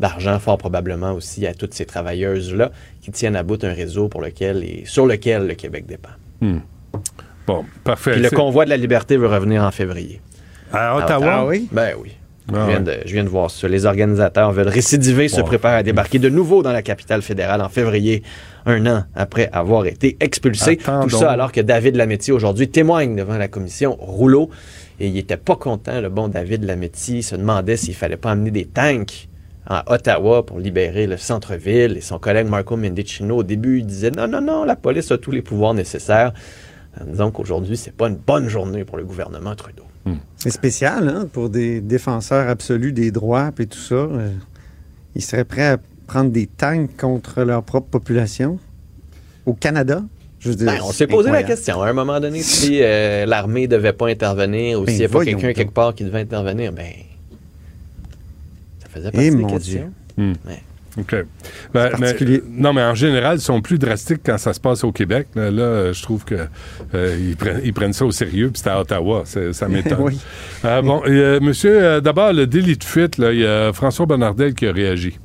[0.00, 4.22] d'argent, fort probablement aussi à toutes ces travailleuses-là qui tiennent à bout un réseau pour
[4.22, 6.10] lequel et sur lequel le Québec dépend.
[6.40, 6.58] Hmm.
[7.46, 8.12] Bon, parfait.
[8.12, 10.20] Puis le convoi de la liberté veut revenir en février.
[10.72, 11.32] À Ottawa?
[11.32, 11.68] Ah oui?
[11.70, 12.16] Ben oui.
[12.52, 13.68] Ah je, viens de, je viens de voir ça.
[13.68, 15.46] Les organisateurs veulent récidiver, se Bon.
[15.46, 18.22] préparent à débarquer de nouveau dans la capitale fédérale en février,
[18.66, 20.78] un an après avoir été expulsé.
[20.82, 21.06] Attendons.
[21.06, 24.50] Tout ça alors que David Lametti aujourd'hui témoigne devant la commission Rouleau.
[25.00, 27.18] Et il était pas content, le bon David Lametti.
[27.18, 29.28] Il se demandait s'il fallait pas amener des tanks
[29.66, 31.96] à Ottawa pour libérer le centre-ville.
[31.96, 35.16] Et son collègue Marco Mendicino, au début, il disait non, non, non, la police a
[35.18, 36.32] tous les pouvoirs nécessaires.
[37.00, 39.84] En disant qu'aujourd'hui, c'est pas une bonne journée pour le gouvernement Trudeau.
[40.36, 43.94] C'est spécial, hein, pour des défenseurs absolus des droits et tout ça.
[43.94, 44.30] euh,
[45.14, 48.58] ils seraient prêts à prendre des tanks contre leur propre population?
[49.46, 50.02] Au Canada?
[50.40, 53.24] Je veux dire, Ben, on s'est posé la question à un moment donné si euh,
[53.24, 56.20] l'armée devait pas intervenir ou Ben, s'il n'y a pas quelqu'un quelque part qui devait
[56.20, 56.72] intervenir.
[56.72, 56.92] Ben,
[58.82, 59.90] ça faisait partie Eh, des mon questions.
[60.18, 60.62] Ouais.
[60.96, 61.14] OK.
[61.72, 62.14] Ben, mais-
[62.48, 65.26] non, mais en général, ils sont plus drastiques quand ça se passe au Québec.
[65.34, 66.36] Là, là, je trouve que
[66.94, 69.24] euh, ils, prennent, ils prennent ça au sérieux, puis c'est à Ottawa.
[69.52, 70.00] Ça m'étonne.
[70.00, 70.20] Oui.
[70.64, 74.66] Euh, bon, euh, monsieur, d'abord, le délit de fuite, il y a François Bonnardel qui
[74.68, 75.18] a réagi.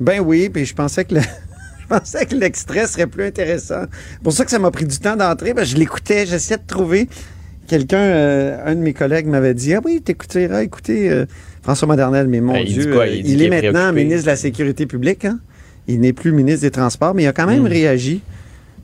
[0.00, 1.20] Ben oui, puis je pensais que le-
[1.82, 3.82] je pensais que l'extrait serait plus intéressant.
[4.12, 5.52] C'est pour ça que ça m'a pris du temps d'entrer.
[5.52, 7.08] Ben, je l'écoutais, j'essayais de trouver.
[7.66, 11.26] Quelqu'un, euh, un de mes collègues m'avait dit Ah oui, t'écouteras, écoutez, euh,
[11.68, 13.02] François Modernel, mais mon Ben, il Dieu, quoi?
[13.02, 14.04] euh, Il est est maintenant préoccupé.
[14.04, 15.26] ministre de la Sécurité publique.
[15.26, 15.38] hein.
[15.86, 17.50] Il n'est plus ministre des Transports, mais il a quand Hmm.
[17.50, 18.22] même réagi.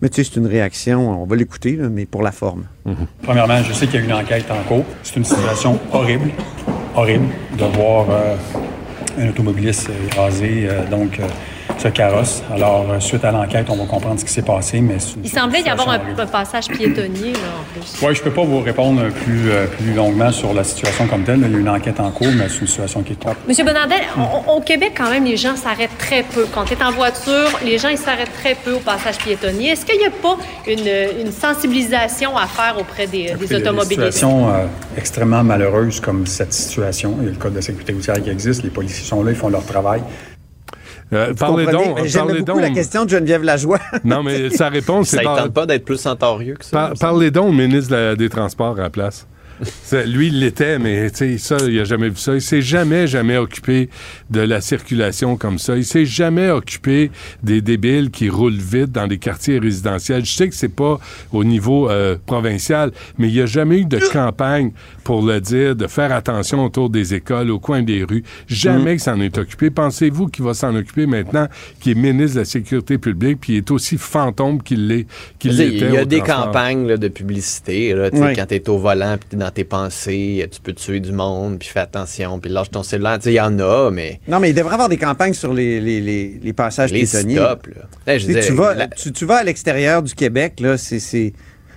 [0.03, 2.65] Mais tu sais, c'est une réaction, on va l'écouter, mais pour la forme.
[3.23, 4.85] Premièrement, je sais qu'il y a une enquête en cours.
[5.03, 6.29] C'est une situation horrible,
[6.95, 7.25] horrible,
[7.59, 8.37] de voir euh,
[9.19, 9.89] un automobiliste
[10.69, 11.25] euh, donc euh,
[11.79, 12.43] ce carrosse.
[12.53, 15.63] Alors, euh, suite à l'enquête, on va comprendre ce qui s'est passé, mais Il semblait
[15.63, 17.97] y avoir un, passage piétonnier, là, en plus.
[18.03, 21.41] Oui, je peux pas vous répondre plus, euh, plus longuement sur la situation comme telle.
[21.45, 23.37] Il y a une enquête en cours, mais c'est une situation qui est top.
[23.47, 26.47] Monsieur Bonnardel, on- au Québec, quand même, les gens s'arrêtent très peu.
[26.55, 29.71] Quand tu es en voiture, les gens, ils s'arrêtent très peu au passage piétonnier.
[29.71, 30.37] Est-ce qu'il n'y a pas
[30.67, 34.13] une, une sensibilisation à faire auprès des, des Écoutez, il y a des automobilistes?
[34.13, 37.17] situations euh, extrêmement malheureuses comme cette situation.
[37.21, 38.63] Il y a le code de sécurité routière qui existe.
[38.63, 40.03] Les policiers sont là, ils font leur travail.
[41.13, 41.97] Euh, parlez donc.
[42.13, 42.61] Parlez beaucoup donc.
[42.61, 43.79] la question de Geneviève Lajoie.
[44.05, 46.71] Non, mais sa réponse, Ça c'est ne par- tente pas d'être plus centaurieux que ça.
[46.89, 49.27] par- parlez donc au ministre de la- des Transports à la place.
[50.07, 52.35] Lui, il l'était, mais tu sais, ça, il a jamais vu ça.
[52.35, 53.89] Il s'est jamais, jamais occupé
[54.31, 55.77] de la circulation comme ça.
[55.77, 57.11] Il s'est jamais occupé
[57.43, 60.25] des débiles qui roulent vite dans les quartiers résidentiels.
[60.25, 60.99] Je sais que c'est pas
[61.33, 64.73] au niveau euh, provincial, mais il n'y a jamais eu de campagne
[65.05, 68.25] pour le dire, de faire attention autour des écoles, au coin des rues.
[68.49, 68.97] Jamais Mm.
[68.97, 69.71] qu'il s'en est occupé.
[69.71, 71.47] Pensez-vous qu'il va s'en occuper maintenant,
[71.81, 75.07] qui est ministre de la Sécurité publique, puis il est aussi fantôme qu'il l'est,
[75.39, 76.47] qu'il l'était Il y a des transport?
[76.47, 77.93] campagnes là, de publicité.
[77.95, 78.11] Là.
[78.11, 81.59] Quand tu es au volant, puis tu dans tes pensées, tu peux tuer du monde,
[81.59, 83.19] puis fais attention, puis lâche ton cellulaire.
[83.19, 85.33] Tu sais, Il y en a, mais Non, mais il devrait y avoir des campagnes
[85.35, 87.37] sur les, les, les, les passages les piétonniers.
[87.37, 87.69] stops.
[87.69, 87.83] Là.
[88.13, 90.61] Hey, je Tu sais, disais, tu, vas, la- tu, tu vas à l'extérieur du Québec,
[90.61, 90.99] là, c'est.
[91.01, 91.33] c'est-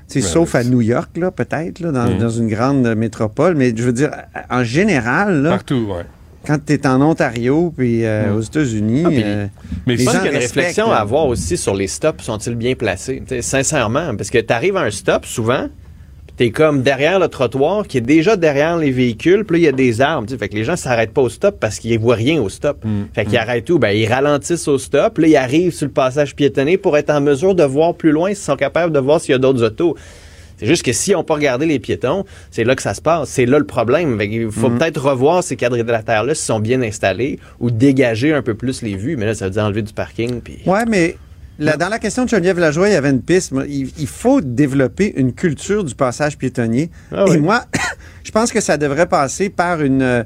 [0.09, 3.55] tu sais, Ben, sauf à New York, là, peut-être, là, dans, dans une grande métropole.
[3.55, 4.11] Mais je veux dire,
[4.49, 6.03] en général, là, Partout, ouais.
[6.45, 9.47] quand tu es en Ontario puis euh, aux États-unis, Ah, euh,
[9.85, 10.95] Mais les Je pense qu'il y a une réflexion là.
[10.95, 12.23] à avoir aussi sur les stops.
[12.23, 13.21] Sont-ils bien placés?
[13.41, 15.67] Sincèrement, parce que tu arrives à un stop souvent,
[16.37, 19.65] tu es comme derrière le trottoir qui est déjà derrière les véhicules, puis là, il
[19.65, 20.27] y a des arbres.
[20.27, 20.37] tu sais.
[20.37, 22.83] Fait que les gens s'arrêtent pas au stop parce qu'ils voient rien au stop.
[23.13, 23.79] Fait qu'ils arrêtent tout.
[23.79, 27.09] Ben, ils ralentissent au stop, puis là, ils arrivent sur le passage piétonné pour être
[27.09, 29.63] en mesure de voir plus loin s'ils sont capables de voir s'il y a d'autres
[29.63, 29.95] autos.
[30.57, 33.29] C'est juste que s'ils n'ont pas regardé les piétons, c'est là que ça se passe.
[33.29, 34.17] C'est là le problème.
[34.17, 38.55] Fait qu'il faut peut-être revoir ces quadrilatères-là s'ils sont bien installés ou dégager un peu
[38.55, 39.17] plus les vues.
[39.17, 40.41] Mais là, ça veut dire enlever du parking.
[40.41, 40.59] Puis...
[40.65, 41.15] Ouais, mais
[41.59, 43.53] là, dans la question de Geneviève Lajoie, il y avait une piste.
[43.67, 46.89] Il, il faut développer une culture du passage piétonnier.
[47.11, 47.63] Ah Et moi,
[48.23, 50.23] je pense que ça devrait passer par une euh,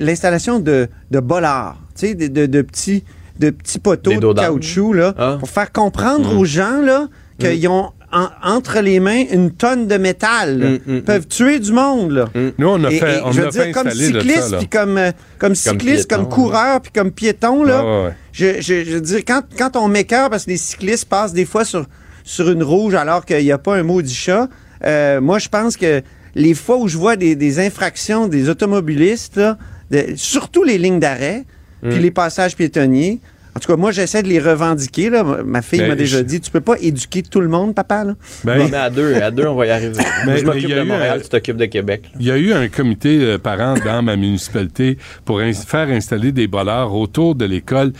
[0.00, 3.04] l'installation de, de bollards, tu sais, de, de- de petits
[3.38, 5.36] de petits poteaux de caoutchouc là, Ah.
[5.38, 6.38] pour faire comprendre Mm.
[6.38, 7.08] aux gens là
[7.38, 10.58] qu'ils ont en- entre les mains une tonne de métal.
[10.86, 12.24] Mm, mm, Ils peuvent tuer du monde là.
[12.58, 14.20] Nous, on a Et- fait, et on je a veux fait dire, comme installer de
[14.20, 18.04] cycliste, puis comme, euh, comme cycliste, piéton, comme coureur, puis comme piéton, là, Ouais, ouais,
[18.06, 18.12] ouais.
[18.32, 21.44] je, je, je veux dire, quand, quand on m'écœure, parce que les cyclistes passent des
[21.44, 21.84] fois sur,
[22.24, 24.48] sur une rouge alors qu'il n'y a pas un maudit chat,
[24.84, 26.02] euh, moi, je pense que
[26.34, 29.56] les fois où je vois des, des infractions des automobilistes, là,
[29.90, 31.44] de- surtout les lignes d'arrêt,
[31.82, 32.02] puis Mm.
[32.02, 33.20] les passages piétonniers,
[33.56, 35.08] en tout cas, moi, j'essaie de les revendiquer.
[35.08, 35.24] Là.
[35.44, 38.04] Ma fille Ben, m'a déjà je- dit, tu peux pas éduquer tout le monde, papa.
[38.04, 38.14] Là.
[38.44, 39.94] Ben, mais à deux, à deux, on va y arriver.
[40.26, 42.02] Mais- je m'occupe de Montréal, un- tu t'occupes de Québec.
[42.20, 46.32] Il y a eu un comité euh, parent dans ma municipalité pour ins- faire installer
[46.32, 47.92] des bollards autour de l'école,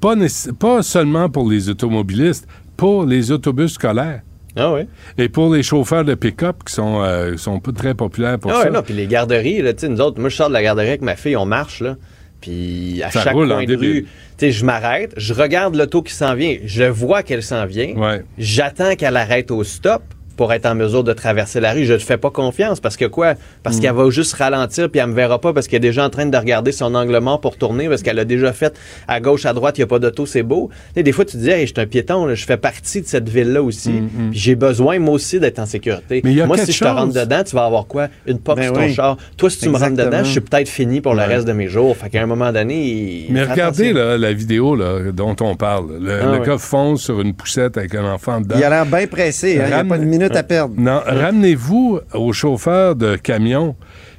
[0.00, 0.14] pas,
[0.82, 2.46] seulement pour les automobilistes,
[2.76, 4.22] pour les autobus scolaires.
[4.56, 4.80] Ah oui?
[5.18, 8.64] Et pour les chauffeurs de pick-up qui sont, euh, sont très populaires pour Ah ça.
[8.64, 10.62] ouais, non, puis les garderies, là, tu sais, nous autres, moi, je sors de la
[10.62, 11.96] garderie avec ma fille, on marche, là.
[12.40, 13.92] Puis à Ça chaque coin de débile.
[13.92, 14.08] rue, tu
[14.38, 17.94] sais, je m'arrête, je regarde l'auto qui s'en vient, je vois qu'elle s'en vient,
[18.38, 20.02] j'attends qu'elle arrête au stop
[20.40, 21.84] pour être en mesure de traverser la rue.
[21.84, 23.34] Je ne fais pas confiance parce que quoi?
[23.62, 23.80] Parce Mm.
[23.80, 26.24] qu'elle va juste ralentir puis elle me verra pas parce qu'elle est déjà en train
[26.24, 28.74] de regarder son angle mort pour tourner parce qu'elle a déjà fait
[29.06, 30.70] à gauche, à droite, il n'y a pas d'auto, c'est beau.
[30.96, 33.06] Des fois, tu te dis, hey, je suis un piéton, là, je fais partie de
[33.06, 33.90] cette ville-là aussi.
[34.30, 36.16] Puis j'ai besoin, moi aussi, d'être en sécurité.
[36.18, 38.08] Mm, Mais il y a moi, si je te rentre dedans, tu vas avoir quoi?
[38.26, 38.94] Une pop Ben sur ton oui.
[38.94, 39.18] char.
[39.36, 41.68] Toi, si tu me rentres dedans, je suis peut-être fini pour le reste de mes
[41.68, 41.94] jours.
[41.98, 45.98] Fait qu'à un moment donné, il- Mais regardez là, la vidéo là, dont on parle.
[46.00, 46.46] Le, Ah le ouais.
[46.46, 48.56] gars fonce sur une poussette avec un enfant dedans.
[48.58, 50.74] Il a l'air bien pressé, hein, il n'y a pas une minute à perdre.
[50.76, 53.76] Non, ramenez-vous au chauffeur de camion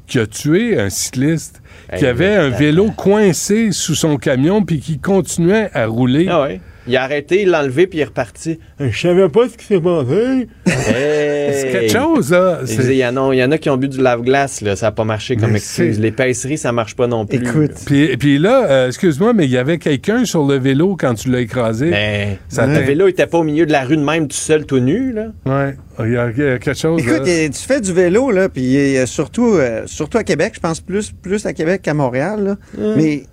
[0.08, 1.62] qui a tué un cycliste
[1.98, 6.28] qui avait un vélo coincé sous son camion puis qui continuait à rouler.
[6.30, 6.62] Ah ouais.
[6.88, 8.60] Il a arrêté, il l'a enlevé, puis il est reparti.
[8.80, 10.48] Je savais pas ce qui s'est passé.
[10.66, 11.54] Hey!
[11.54, 12.60] C'est quelque chose, là.
[12.68, 14.76] Il y, en a, il y en a qui ont bu du lave-glace, là.
[14.76, 15.96] Ça n'a pas marché comme Mais excuse.
[15.96, 17.40] c'est- L'épaisserie, ça marche pas non plus.
[17.86, 21.30] Puis, puis là, euh, excuse-moi, mais il y avait quelqu'un sur le vélo quand tu
[21.30, 21.90] l'as écrasé.
[21.92, 24.66] Mais Ça le vélo était pas au milieu de la rue de même, tout seul,
[24.66, 25.28] tout nu, là.
[25.46, 27.00] Ouais, il y a, il y a quelque chose.
[27.02, 27.32] Écoute, là.
[27.32, 30.80] euh, tu fais du vélo, là, puis euh, surtout, euh, surtout à Québec, je pense
[30.82, 32.94] plus, plus à Québec qu'à Montréal, là.
[32.98, 33.24] Mais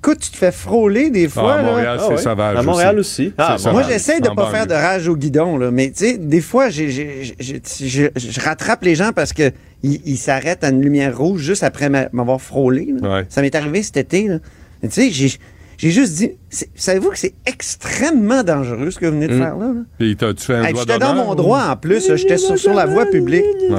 [0.00, 1.54] écoute, tu te fais frôler des fois.
[1.54, 1.70] à là.
[1.70, 2.56] Montréal, c'est sauvage.
[2.56, 3.32] À Montréal aussi.
[3.38, 4.56] Ah, Moi, j'essaie de En pas banlieue.
[4.56, 8.10] faire de rage au guidon, là, mais tu sais, des fois, j'ai- j'ai- j'ai- j'ai-
[8.16, 9.50] je je rattrape les gens parce que
[9.82, 12.94] ils s'arrêtent à une lumière rouge juste après m'a- m'avoir frôlé.
[13.28, 14.28] Ça m'est arrivé cet été.
[14.28, 14.38] là.
[14.82, 15.32] Mais Tu sais, j'ai
[15.78, 16.32] j'ai juste dit,
[16.74, 19.38] savez-vous que c'est extrêmement dangereux ce que vous venez de Mm.
[19.38, 19.66] faire là?
[19.68, 19.80] là?
[19.98, 22.74] Puis t'as-tu fait un Hey, J'étais dans mon ou- droit en plus, j'étais sur, sur
[22.74, 23.44] la voie publique.
[23.70, 23.76] Ouais,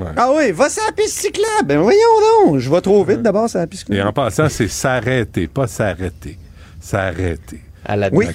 [0.00, 0.06] ouais.
[0.16, 1.66] Ah oui, va sur la piste cyclable.
[1.66, 1.98] Ben voyons
[2.46, 4.08] donc, je vais trop vite d'abord sur la piste Et cyclable.
[4.08, 6.38] en passant, c'est s'arrêter, pas s'arrêter.
[6.80, 7.60] S'arrêter.
[7.84, 8.26] À la Oui.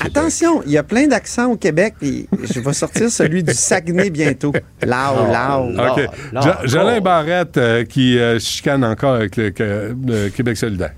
[0.00, 4.08] Attention, il y a plein d'accents au Québec, puis je vais sortir celui du Saguenay
[4.10, 4.52] bientôt.
[4.82, 5.78] Loud, loud.
[5.78, 6.48] OK.
[6.66, 9.52] Jolin Barrette euh, qui euh, chicane encore avec le,
[10.06, 10.94] le Québec solidaire.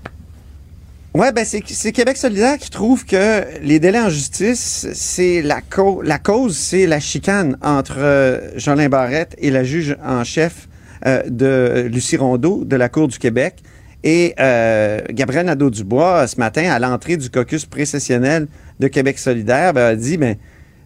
[1.17, 6.03] Ouais, ben c'est Québec solidaire qui trouve que les délais en justice, c'est la, cau-
[6.03, 10.67] la cause, c'est la chicane entre euh, Jolin Barrette et la juge en chef
[11.07, 13.63] euh, de Lucie Rondeau de la Cour du Québec.
[14.03, 18.47] Et euh, Gabriel Nadeau-Dubois, ce matin, à l'entrée du caucus précessionnel
[18.79, 20.35] de Québec solidaire, ben, a dit, ben,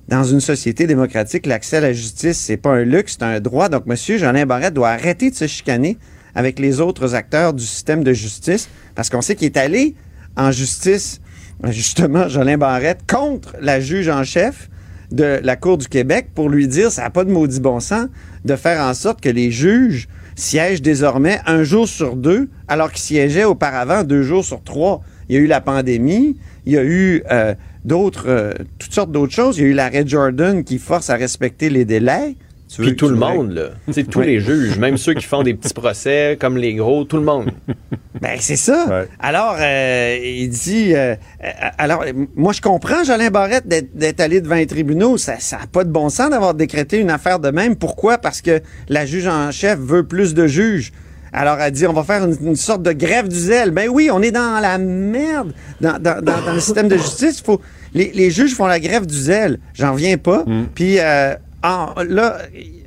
[0.08, 3.68] dans une société démocratique, l'accès à la justice, c'est pas un luxe, c'est un droit.
[3.68, 5.98] Donc, Monsieur Jolin Barrette doit arrêter de se chicaner
[6.36, 9.94] avec les autres acteurs du système de justice, parce qu'on sait qu'il est allé
[10.38, 11.22] en justice,
[11.66, 14.70] justement, Jolin Barrette, contre la juge en chef
[15.12, 18.08] de la Cour du Québec pour lui dire, ça n'a pas de maudit bon sens,
[18.45, 23.02] de faire en sorte que les juges siègent désormais un jour sur deux, alors qu'ils
[23.02, 25.02] siégeaient auparavant deux jours sur trois.
[25.30, 27.53] Il y a eu la pandémie, il y a eu euh,
[27.86, 29.58] d'autres, euh, toutes sortes d'autres choses.
[29.58, 32.36] Il y a eu l'arrêt Jordan qui force à respecter les délais.
[32.73, 33.69] Tu veux- Puis tout tu le veux- monde, là.
[33.88, 37.03] Tu sais, tous les juges, même ceux qui font des petits procès, comme les gros,
[37.03, 37.52] tout le monde.
[38.22, 39.06] Ben, c'est ça.
[39.19, 40.93] Alors, euh, il dit.
[40.93, 41.48] euh, euh,
[41.80, 45.18] alors, moi, je comprends, Jolin Barrette, d'être allé devant les tribunaux.
[45.18, 47.76] Ça n'a pas de bon sens d'avoir décrété une affaire de même.
[47.76, 48.19] Pourquoi?
[48.19, 50.91] Parce que la juge en chef veut plus de juges.
[51.34, 53.72] Alors, elle dit, on va faire une, une sorte de grève du zèle.
[53.72, 55.53] Ben oui, on est dans la merde.
[55.80, 57.60] Dans, dans- dans- dans le système de justice, il faut.
[57.95, 59.57] Les, les juges font la grève du zèle.
[59.73, 60.45] J'en reviens pas.
[60.76, 61.34] Puis, euh,
[61.64, 62.38] en- là,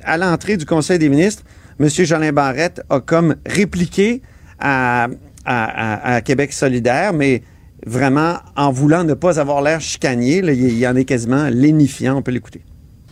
[0.03, 1.43] à l'entrée du Conseil des ministres,
[1.79, 1.87] M.
[1.89, 4.21] Jolin Barrette a comme répliqué
[4.59, 5.07] à,
[6.23, 7.43] Québec solidaire, mais
[7.85, 10.37] vraiment en voulant ne pas avoir l'air chicanier.
[10.39, 12.17] il y en est quasiment lénifiant.
[12.17, 12.61] On peut l'écouter.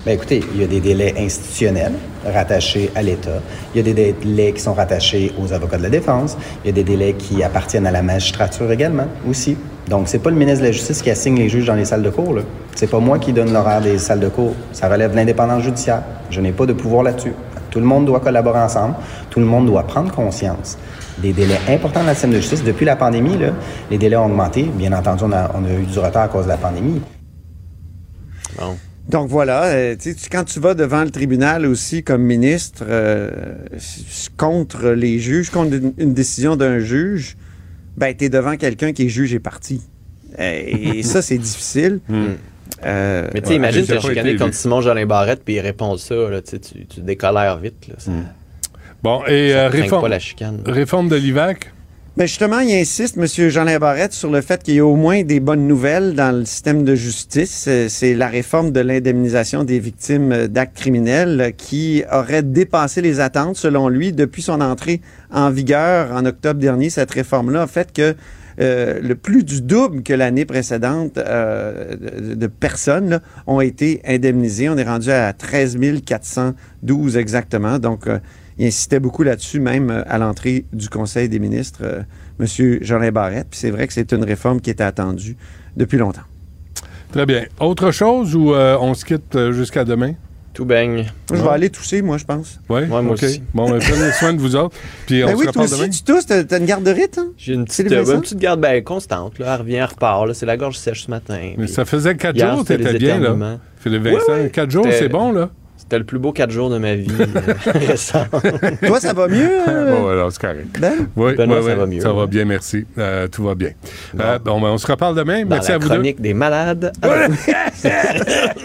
[0.05, 1.93] Bien, écoutez, il y a des délais institutionnels
[2.25, 3.39] rattachés à l'État.
[3.73, 6.37] Il y a des délais qui sont rattachés aux avocats de la défense.
[6.63, 9.55] Il y a des délais qui appartiennent à la magistrature également, aussi.
[9.87, 12.03] Donc, c'est pas le ministre de la Justice qui assigne les juges dans les salles
[12.03, 12.35] de cours.
[12.75, 14.53] C'est pas moi qui donne l'horaire des salles de cours.
[14.73, 16.03] Ça relève de l'indépendance judiciaire.
[16.29, 17.31] Je n'ai pas de pouvoir là-dessus.
[17.69, 18.95] Tout le monde doit collaborer ensemble.
[19.29, 20.77] Tout le monde doit prendre conscience
[21.19, 22.63] des délais importants dans le système de justice.
[22.65, 23.51] Depuis la pandémie, là,
[23.89, 24.63] les délais ont augmenté.
[24.63, 27.01] Bien entendu, on a, on a eu du retard à cause de la pandémie.
[29.09, 33.29] Donc voilà, euh, tu quand tu vas devant le tribunal aussi comme ministre euh,
[34.37, 37.35] contre les juges, contre une, une décision d'un juge,
[37.97, 39.81] ben tu es devant quelqu'un qui est juge et parti.
[40.39, 40.61] Euh,
[40.95, 41.99] Et, ça, c'est difficile.
[42.85, 44.55] Euh, Mais tu sais, imagine, ouais, pas chicané été contre.
[44.55, 47.87] Simon Jolin Barrette, puis il répond ça, là, tu, tu, décolères vite.
[47.87, 48.11] Là, ça-
[49.03, 50.61] Bon, et Ça euh, craint réforme, pas la chicane.
[50.65, 51.71] réforme de l'IVAC.
[52.15, 53.25] Ben justement, il insiste, M.
[53.49, 56.45] Jean Barrette, sur le fait qu'il y a au moins des bonnes nouvelles dans le
[56.45, 57.65] système de justice.
[57.67, 63.01] Euh, C'est la réforme de l'indemnisation des victimes euh, d'actes criminels euh, qui aurait dépassé
[63.01, 66.91] les attentes, selon lui, depuis son entrée en vigueur en octobre dernier.
[66.91, 68.15] Cette réforme-là a fait que
[68.59, 74.69] le plus du double que l'année précédente de, de personnes là, ont été indemnisées.
[74.69, 77.79] On est rendu à 13 412 exactement.
[77.79, 78.19] Donc, euh,
[78.57, 82.01] il insistait beaucoup là-dessus, même euh, à l'entrée du Conseil des ministres, euh,
[82.39, 82.77] M.
[82.81, 83.47] Jean Barrette.
[83.49, 85.35] Puis c'est vrai que c'est une réforme qui était attendue
[85.75, 86.21] depuis longtemps.
[87.11, 87.43] Très bien.
[87.59, 90.13] Autre chose ou euh, on se quitte euh, jusqu'à demain?
[90.53, 91.05] Tout baigne.
[91.31, 92.59] Je vais aller tousser, moi, je pense.
[92.69, 93.41] Oui, Ouais, moi aussi.
[93.55, 94.75] Bon, ben, prenez soin de vous autres.
[95.07, 95.89] Puis on Ben se oui, toi aussi, demain.
[95.89, 97.27] tu tousses, t'as t'as une garde-rite, hein?
[97.37, 99.39] J'ai une petite, euh, une petite garde ben, constante.
[99.39, 99.53] Là.
[99.55, 100.27] Elle revient, elle repart.
[100.27, 100.33] Là.
[100.35, 101.53] C'est la gorge sèche ce matin.
[101.57, 103.59] Mais ça faisait quatre hier, jours, t'étais bien, là.
[103.79, 104.49] Philippe Vincent, ouais.
[104.51, 105.49] quatre jours, c'est bon, là?
[105.83, 107.25] C'était le plus beau quatre jours de ma vie euh,
[107.65, 108.25] récent.
[108.85, 109.49] Toi, ça va mieux?
[109.67, 110.79] euh, Bon, alors, c'est correct.
[110.79, 111.07] Ben?
[111.17, 112.85] Oui, Benoît, oui, ça oui, va mieux, Ça va bien, merci.
[112.97, 113.71] Euh, tout va bien.
[114.19, 115.43] Euh, bon, ben, on se reparle demain.
[115.43, 116.93] Dans merci la à vous chronique des malades.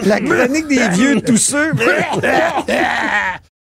[0.07, 1.73] La chronique des vieux tousseux.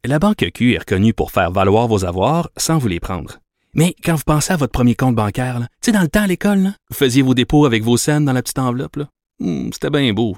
[0.06, 3.40] La Banque Q est reconnue pour faire valoir vos avoirs sans vous les prendre.
[3.74, 6.28] Mais quand vous pensez à votre premier compte bancaire, tu sais, dans le temps à
[6.28, 9.00] l'école, là, vous faisiez vos dépôts avec vos scènes dans la petite enveloppe.
[9.40, 10.38] Hmm, C'était bien beau.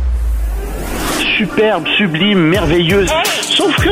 [1.41, 3.09] Superbe, sublime, merveilleuse.
[3.41, 3.89] Sauf que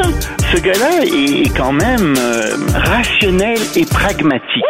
[0.52, 4.64] ce gars-là est quand même euh, rationnel et pragmatique.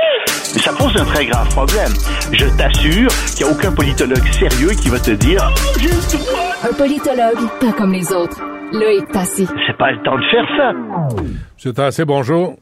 [0.56, 1.92] Mais ça pose un très grave problème.
[2.32, 6.70] Je t'assure qu'il n'y a aucun politologue sérieux qui va te dire Oh.
[6.70, 8.40] Un politologue, pas comme les autres.
[8.72, 9.48] Loïc Tassi.
[9.68, 11.24] C'est pas le temps de faire ça.
[11.56, 12.56] Monsieur Tassé, bonjour.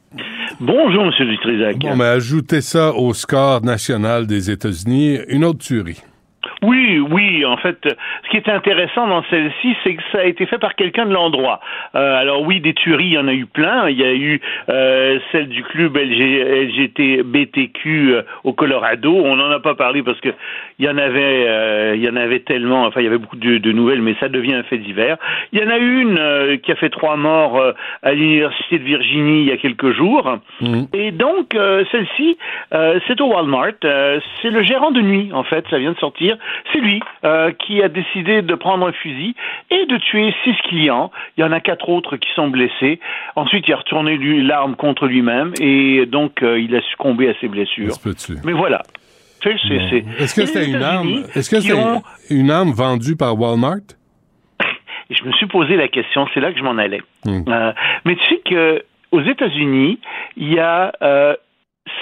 [0.60, 1.78] Bonjour, Monsieur Dutrisac.
[1.78, 6.02] Bon, mais ajoutez ça au score national des États-Unis, une autre tuerie.
[6.62, 7.44] Oui, oui.
[7.44, 7.90] En fait, euh,
[8.24, 11.12] ce qui est intéressant dans celle-ci, c'est que ça a été fait par quelqu'un de
[11.12, 11.60] l'endroit.
[11.94, 13.88] Euh, alors oui, des tueries, il y en a eu plein.
[13.88, 19.14] Il y a eu euh, celle du club LG, LGTBTQ euh, au Colorado.
[19.14, 20.30] On n'en a pas parlé parce que
[20.78, 22.84] il y en avait, euh, il y en avait tellement.
[22.86, 25.16] Enfin, il y avait beaucoup de, de, nouvelles, mais ça devient un fait divers.
[25.52, 27.72] Il y en a une euh, qui a fait trois morts euh,
[28.02, 30.38] à l'université de Virginie il y a quelques jours.
[30.92, 32.36] Et donc euh, celle-ci,
[32.74, 33.72] euh, c'est au Walmart.
[33.84, 35.64] Euh, c'est le gérant de nuit, en fait.
[35.70, 36.36] Ça vient de sortir.
[36.72, 39.34] C'est lui euh, qui a décidé de prendre un fusil
[39.70, 41.10] et de tuer six clients.
[41.36, 43.00] Il y en a quatre autres qui sont blessés.
[43.36, 47.48] Ensuite, il a retourné l'arme contre lui-même et donc euh, il a succombé à ses
[47.48, 47.94] blessures.
[48.44, 48.82] Mais voilà.
[49.40, 51.08] Tu sais, c'est- c'est- Est-ce que c'était une arme?
[51.08, 53.76] États-Unis Est-ce que qui c'était ont- une arme vendue par Walmart?
[55.10, 57.02] Et je me suis posé la question, c'est là que je m'en allais.
[57.24, 57.42] Hmm.
[57.48, 57.72] Euh,
[58.04, 59.98] mais tu sais que aux États-Unis,
[60.36, 61.34] il y a euh,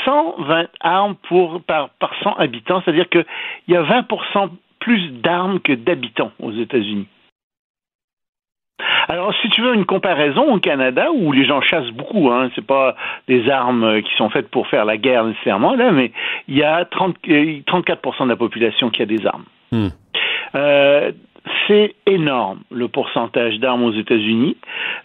[0.05, 3.27] 120 armes pour par, par 100 habitants, c'est-à-dire qu'il
[3.69, 4.51] y a 20%
[4.81, 7.09] plus d'armes que d'habitants aux États-Unis.
[9.09, 12.67] Alors, si tu veux une comparaison au Canada, où les gens chassent beaucoup, hein, c'est
[12.67, 12.97] pas
[13.29, 16.13] des armes euh, qui sont faites pour faire la guerre nécessairement, là, mais
[16.49, 19.45] il y a 30, euh, 34% de la population qui a des armes.
[20.55, 21.13] Euh,
[21.67, 24.57] c'est énorme le pourcentage d'armes aux États-Unis,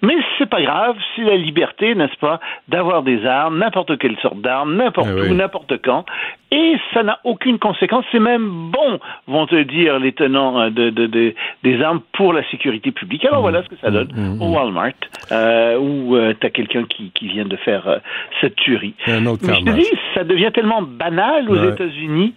[0.02, 4.42] mais c'est pas grave, c'est la liberté, n'est-ce pas, d'avoir des armes, n'importe quelle sorte
[4.42, 6.06] d'armes, n'importe où, n'importe quand,
[6.52, 8.04] et ça n'a aucune conséquence.
[8.12, 12.34] C'est même bon, vont te dire les tenants euh, de, de- de- des armes pour
[12.34, 13.24] la sécurité publique.
[13.26, 14.92] Alors voilà ce que ça donne au Walmart,
[15.32, 17.98] euh, où tu as quelqu'un qui, qui vient de faire euh,
[18.42, 18.96] cette tuerie.
[19.08, 21.70] Un autre Mais je te dis, ça devient tellement banal aux Ouais.
[21.74, 22.34] États-Unis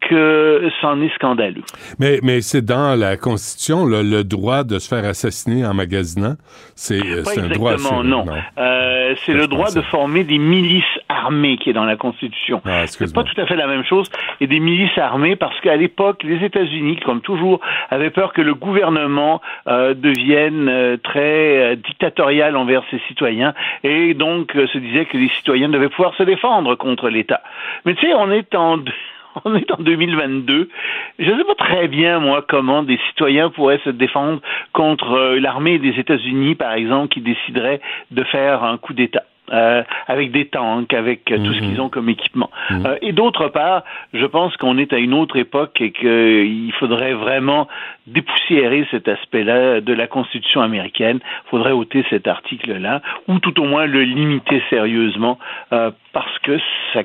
[0.00, 1.62] que c'en est scandaleux.
[1.98, 6.34] Mais, mais c'est dans la Constitution, le, le droit de se faire assassiner en magasinant.
[6.74, 7.72] C'est euh, un droit.
[7.72, 8.24] exactement, assuré, non.
[8.58, 12.60] Euh, c'est le droit de former des milices armées qui est dans la Constitution.
[12.64, 14.10] Ah, c'est pas tout à fait la même chose.
[14.40, 17.60] Et des milices armées parce qu'à l'époque, les États-Unis, comme toujours,
[17.90, 24.14] avaient peur que le gouvernement euh, devienne euh, très euh, dictatorial envers ses citoyens et
[24.14, 27.40] donc euh, se disait que les citoyens devaient pouvoir se défendre contre l'État.
[27.84, 28.78] Mais tu sais, on est en
[29.44, 30.68] on est en 2022.
[31.18, 34.40] Je ne sais pas très bien, moi, comment des citoyens pourraient se défendre
[34.72, 37.80] contre euh, l'armée des États-Unis, par exemple, qui déciderait
[38.10, 39.24] de faire un coup d'État.
[39.52, 42.50] euh, avec des tanks, avec euh, tout ce qu'ils ont comme équipement.
[42.70, 47.14] Euh, et d'autre part, je pense qu'on est à une autre époque et qu'il faudrait
[47.14, 47.68] vraiment
[48.06, 51.20] dépoussiérer cet aspect-là de la Constitution américaine.
[51.46, 55.38] Il faudrait ôter cet article-là, ou tout au moins le limiter sérieusement,
[55.72, 56.56] euh, parce que
[56.94, 57.02] ça,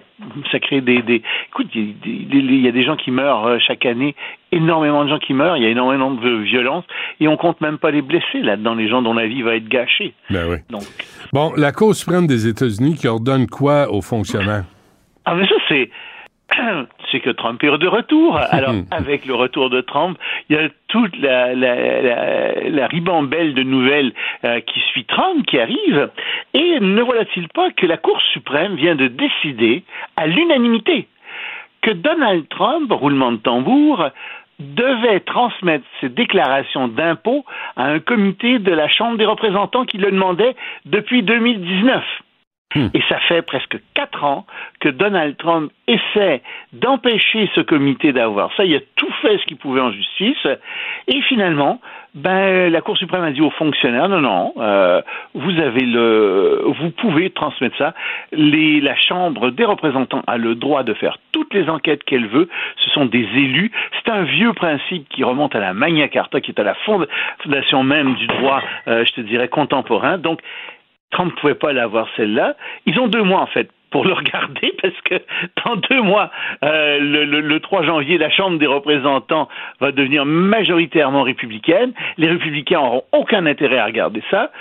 [0.53, 3.45] ça crée des, des écoute, il y, a- il y a des gens qui meurent
[3.45, 4.15] euh, chaque année,
[4.53, 6.85] énormément de gens qui meurent, il y a énormément de violences,
[7.19, 9.67] et on compte même pas les blessés là-dedans, les gens dont la vie va être
[9.67, 10.13] gâchée.
[10.29, 10.57] Ben oui.
[10.69, 10.83] Donc,
[11.33, 14.63] Bon, la Cour suprême des États-Unis qui ordonne quoi aux fonctionnaires?
[15.25, 15.89] Ah, mais ça, c'est.
[17.11, 18.37] C'est que Trump est de retour.
[18.37, 20.17] Alors, avec le retour de Trump,
[20.49, 24.13] il y a toute la, la, la, la ribambelle de nouvelles
[24.43, 26.09] euh, qui suit Trump qui arrive.
[26.53, 29.83] Et ne voilà-t-il pas que la Cour suprême vient de décider
[30.17, 31.07] à l'unanimité
[31.81, 34.09] que Donald Trump, roulement de tambour,
[34.59, 37.45] devait transmettre ses déclarations d'impôts
[37.75, 40.55] à un comité de la Chambre des représentants qui le demandait
[40.85, 42.03] depuis 2019.
[42.75, 44.45] Et ça fait presque quatre ans
[44.79, 46.41] que Donald Trump essaie
[46.71, 48.63] d'empêcher ce comité d'avoir ça.
[48.63, 50.47] Il a tout fait ce qu'il pouvait en justice.
[51.07, 51.81] Et finalement,
[52.15, 55.01] ben, la Cour suprême a dit aux fonctionnaires, non, non, euh,
[55.33, 57.93] vous avez le, vous pouvez transmettre ça.
[58.31, 62.49] Les, la Chambre des représentants a le droit de faire toutes les enquêtes qu'elle veut.
[62.77, 63.71] Ce sont des élus.
[64.03, 67.05] C'est un vieux principe qui remonte à la Magna Carta, qui est à la fond-
[67.43, 70.17] fondation même du droit, euh, je te dirais, contemporain.
[70.17, 70.39] Donc,
[71.11, 72.55] Trump ne pouvait pas l'avoir celle-là.
[72.85, 75.15] Ils ont deux mois en fait pour le regarder parce que
[75.65, 76.31] dans deux mois,
[76.63, 81.93] euh, le, le- le 3 janvier, la Chambre des représentants va devenir majoritairement républicaine.
[82.17, 84.51] Les républicains n'auront aucun intérêt à regarder ça.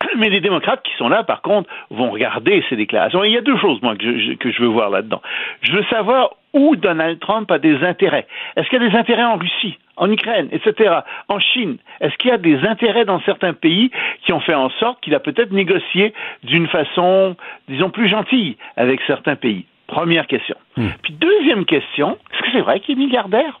[0.18, 3.24] Mais les démocrates qui sont là, par contre, vont regarder ces déclarations.
[3.24, 5.22] Et il y a deux choses, moi, que je, que je veux voir là-dedans.
[5.62, 8.26] Je veux savoir où Donald Trump a des intérêts.
[8.56, 11.76] Est-ce qu'il y a des intérêts en Russie, en Ukraine, etc., en Chine?
[12.00, 13.90] Est-ce qu'il y a des intérêts dans certains pays
[14.24, 17.36] qui ont fait en sorte qu'il a peut-être négocié d'une façon,
[17.68, 19.66] disons, plus gentille avec certains pays?
[19.86, 20.56] Première question.
[21.02, 23.60] Puis deuxième question, est-ce que c'est vrai qu'il est milliardaire?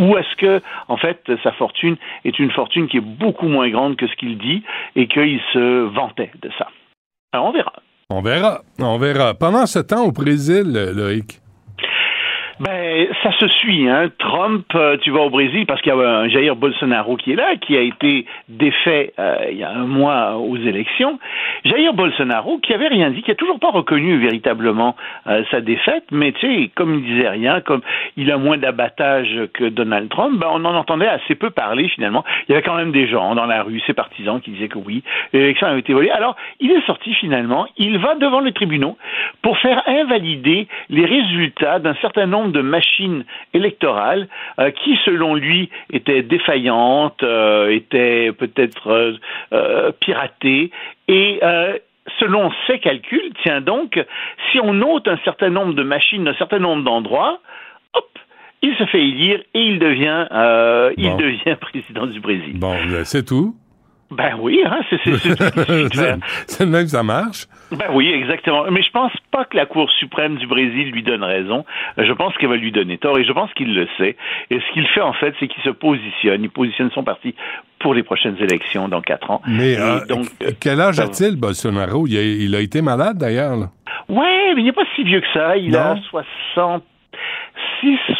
[0.00, 3.96] Ou est-ce que, en fait, sa fortune est une fortune qui est beaucoup moins grande
[3.96, 4.62] que ce qu'il dit
[4.94, 6.68] et qu'il se vantait de ça?
[7.32, 7.72] Alors, on verra.
[8.10, 8.60] On verra.
[8.78, 9.34] On verra.
[9.34, 11.40] Pendant ce temps, au Brésil, Loïc.
[12.60, 13.88] Ben, ça se suit.
[13.88, 14.10] Hein.
[14.18, 17.36] Trump, euh, tu vas au Brésil parce qu'il y a un Jair Bolsonaro qui est
[17.36, 21.20] là, qui a été défait euh, il y a un mois aux élections.
[21.64, 24.96] Jair Bolsonaro, qui avait rien dit, qui a toujours pas reconnu véritablement
[25.28, 27.80] euh, sa défaite, mais tu sais, comme il disait rien, comme
[28.16, 32.24] il a moins d'abattage que Donald Trump, ben, on en entendait assez peu parler finalement.
[32.48, 34.78] Il y avait quand même des gens dans la rue, ses partisans, qui disaient que
[34.78, 36.10] oui, l'élection avait été volée.
[36.10, 38.96] Alors, il est sorti finalement, il va devant les tribunaux
[39.42, 45.70] pour faire invalider les résultats d'un certain nombre de machines électorales euh, qui, selon lui,
[45.92, 49.18] étaient défaillantes, euh, étaient peut-être
[49.52, 50.70] euh, piratées
[51.08, 51.40] et
[52.18, 54.02] Selon ses calculs, tiens donc,
[54.50, 57.38] si on note un certain nombre de machines, un certain nombre d'endroits,
[57.92, 58.08] hop,
[58.62, 60.26] il se fait élire et il devient,
[60.96, 62.58] il devient président du Brésil.
[62.58, 63.54] Bon, c'est tout.
[64.10, 66.16] Ben oui, hein, c'est
[66.46, 67.46] c'est même ça marche.
[67.70, 68.64] Ben oui, exactement.
[68.70, 71.66] Mais je pense pas que la Cour suprême du Brésil lui donne raison.
[71.98, 74.16] Euh, je pense qu'elle va lui donner tort et je pense qu'il le sait.
[74.50, 76.42] Et ce qu'il fait en fait, c'est qu'il se positionne.
[76.42, 77.34] Il positionne son parti
[77.80, 79.42] pour les prochaines élections dans quatre ans.
[79.46, 82.06] Mais euh, donc, euh, quel âge a-t-il, Bolsonaro?
[82.06, 83.56] Il a, été malade d'ailleurs.
[84.08, 85.56] Ouais, mais il n'est pas si vieux que ça.
[85.58, 85.96] Il a
[86.54, 86.82] 60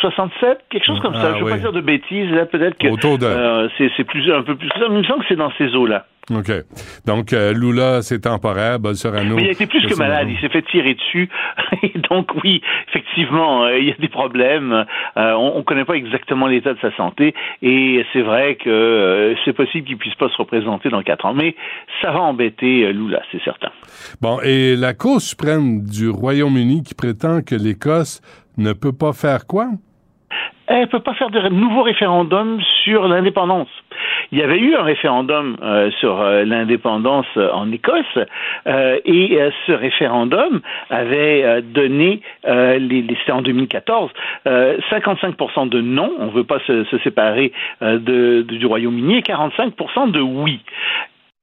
[0.00, 1.30] 67, quelque chose comme ça.
[1.30, 2.30] Ah, Je ne veux pas dire de bêtises.
[2.30, 4.68] Là, peut-être que Autour de- euh, c'est plus un peu plus.
[4.68, 4.74] ça.
[4.88, 6.06] Il me semble que c'est dans ces eaux-là.
[6.30, 6.52] OK.
[7.06, 8.78] Donc, euh, Lula, c'est temporaire.
[8.78, 9.34] Bolsonaro.
[9.36, 11.30] Mais il a été plus que malade, il s'est fait tirer dessus.
[11.82, 14.84] Et donc oui, effectivement, euh, il y a des problèmes.
[15.16, 17.34] Euh, on ne connaît pas exactement l'état de sa santé.
[17.62, 21.32] Et c'est vrai que c'est possible qu'il puisse pas se représenter dans quatre ans.
[21.34, 21.56] Mais
[22.02, 23.70] ça va embêter Lula, c'est certain.
[24.20, 28.20] Bon, et la Cour suprême du Royaume-Uni qui prétend que l'Écosse
[28.58, 29.68] ne peut pas faire quoi?
[30.66, 33.68] Elle ne peut pas faire de nouveau référendum sur l'indépendance.
[34.32, 38.04] Il y avait eu un référendum euh, sur euh, l'indépendance euh, en Écosse
[38.66, 40.60] et ce référendum
[40.90, 44.10] avait donné, c'était en 2014,
[44.46, 50.20] euh, 55% de non, on ne veut pas se, séparer du Royaume-Uni et 45% de
[50.20, 50.60] oui.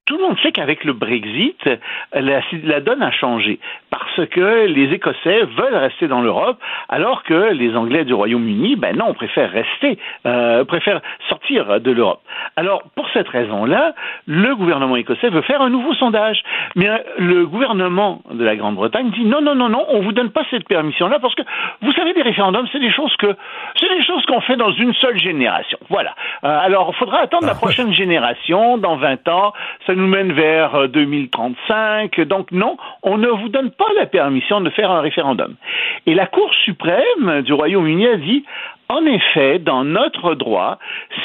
[0.05, 1.67] Tout le monde sait qu'avec le Brexit,
[2.13, 3.59] la, la donne a changé
[3.89, 6.57] parce que les Écossais veulent rester dans l'Europe,
[6.89, 12.21] alors que les Anglais du Royaume-Uni, ben non, préfèrent rester, euh, préfèrent sortir de l'Europe.
[12.55, 13.93] Alors, pour cette raison-là,
[14.27, 16.43] le gouvernement écossais veut faire un nouveau sondage,
[16.75, 20.29] mais euh, le gouvernement de la Grande-Bretagne dit non, non, non, non, on vous donne
[20.29, 21.43] pas cette permission-là parce que
[21.81, 23.35] vous savez, des référendums, c'est des choses que
[23.79, 25.79] c'est des choses qu'on fait dans une seule génération.
[25.89, 26.13] Voilà.
[26.43, 29.53] Euh, alors, il faudra attendre la prochaine génération, dans 20 ans,
[29.87, 32.19] ça nous mène vers euh, 2035.
[32.21, 35.55] Donc non, on ne vous donne pas la permission de faire un référendum.
[36.05, 38.45] Et la Cour suprême du Royaume-Uni a dit,
[38.89, 40.77] en effet, dans notre droit,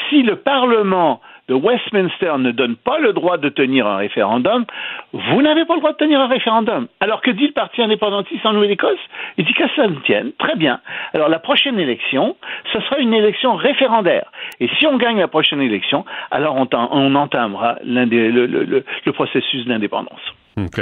[0.09, 1.21] si le Parlement
[1.51, 4.63] de Westminster ne donne pas le droit de tenir un référendum,
[5.11, 6.87] vous n'avez pas le droit de tenir un référendum.
[7.01, 9.03] Alors que dit le Parti indépendantiste en Nouvelle-Écosse?
[9.37, 10.31] Il dit que ça ne tienne.
[10.39, 10.79] Très bien.
[11.13, 12.37] Alors la prochaine élection,
[12.71, 14.31] ce sera une élection référendaire.
[14.61, 20.21] Et si on gagne la prochaine élection, alors on, entamera le processus d'indépendance.
[20.57, 20.81] OK.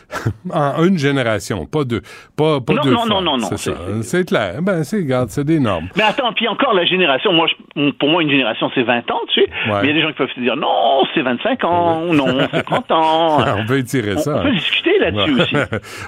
[0.52, 2.02] en une génération, pas deux.
[2.36, 3.08] Pas, pas non, deux non, fois.
[3.08, 3.78] non, non, non, C'est c'est- ça.
[4.02, 4.60] C'est clair.
[4.62, 5.88] Ben, c'est, regarde, c'est des normes.
[5.96, 9.20] Mais attends, puis encore la génération, moi, je- pour moi, une génération, c'est 20 ans,
[9.32, 9.48] tu sais.
[9.70, 9.78] Ouais.
[9.82, 12.26] Mais il y a des gens qui peuvent se dire, non, c'est 25 ans, non,
[12.52, 13.38] c'est 30 ans.
[13.58, 14.36] on peut étirer On- ça.
[14.38, 14.52] on peut hein.
[14.54, 15.40] discuter là-dessus Ouais.
[15.42, 15.56] aussi.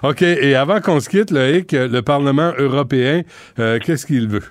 [0.03, 0.23] OK.
[0.23, 3.23] Et avant qu'on se quitte, Loïc, le Parlement européen,
[3.59, 4.43] euh, qu'est-ce qu'il veut?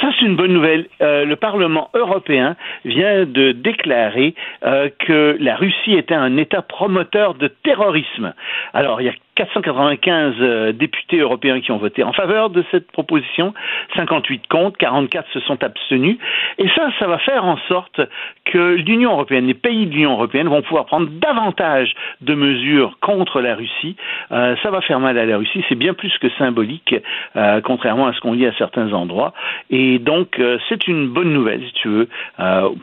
[0.00, 0.86] Ça, c'est une bonne nouvelle.
[1.00, 4.34] Euh, le Parlement européen vient de déclarer
[4.64, 8.32] euh, que la Russie était un État promoteur de terrorisme.
[8.74, 12.90] Alors, il y a 495 euh, députés européens qui ont voté en faveur de cette
[12.90, 13.54] proposition,
[13.94, 16.18] 58 contre, 44 se sont abstenus.
[16.58, 18.00] Et ça, ça va faire en sorte
[18.44, 23.40] que l'Union européenne, les pays de l'Union européenne vont pouvoir prendre davantage de mesures contre
[23.40, 23.94] la Russie.
[24.32, 26.94] Euh, ça va faire mal à la Russie, c'est bien plus que symbolique,
[27.36, 29.34] euh, contrairement à ce qu'on lit à certains endroits.
[29.70, 32.08] Et donc, c'est une bonne nouvelle, si tu veux,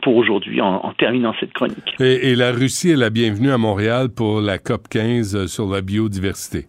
[0.02, 1.94] pour aujourd'hui, en, terminant cette chronique.
[2.00, 5.82] Et, et la Russie est la bienvenue à Montréal pour la COP 15 sur la
[5.82, 6.66] biodiversité d'université.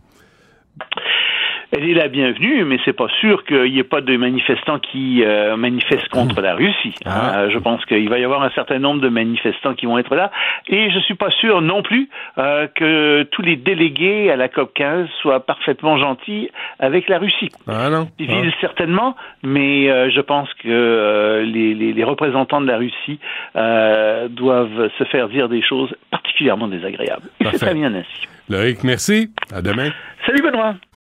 [1.71, 5.21] Elle est la bienvenue, mais c'est pas sûr qu'il n'y ait pas de manifestants qui
[5.23, 6.93] euh, manifestent contre la Russie.
[7.05, 10.15] Euh, je pense qu'il va y avoir un certain nombre de manifestants qui vont être
[10.15, 10.31] là,
[10.67, 12.07] et je suis pas sûr non plus
[12.37, 16.49] euh, que tous les délégués à la COP 15 soient parfaitement gentils
[16.79, 17.49] avec la Russie.
[17.67, 18.07] Ah non.
[18.17, 23.19] Ils visent certainement, mais je pense que les, les- les représentants de la Russie
[24.29, 27.27] doivent se faire dire des choses particulièrement désagréables.
[27.41, 28.27] Et c'est très bien ainsi.
[28.49, 29.29] Loïc, merci.
[29.53, 29.89] À demain.
[30.25, 30.75] Salut Benoît.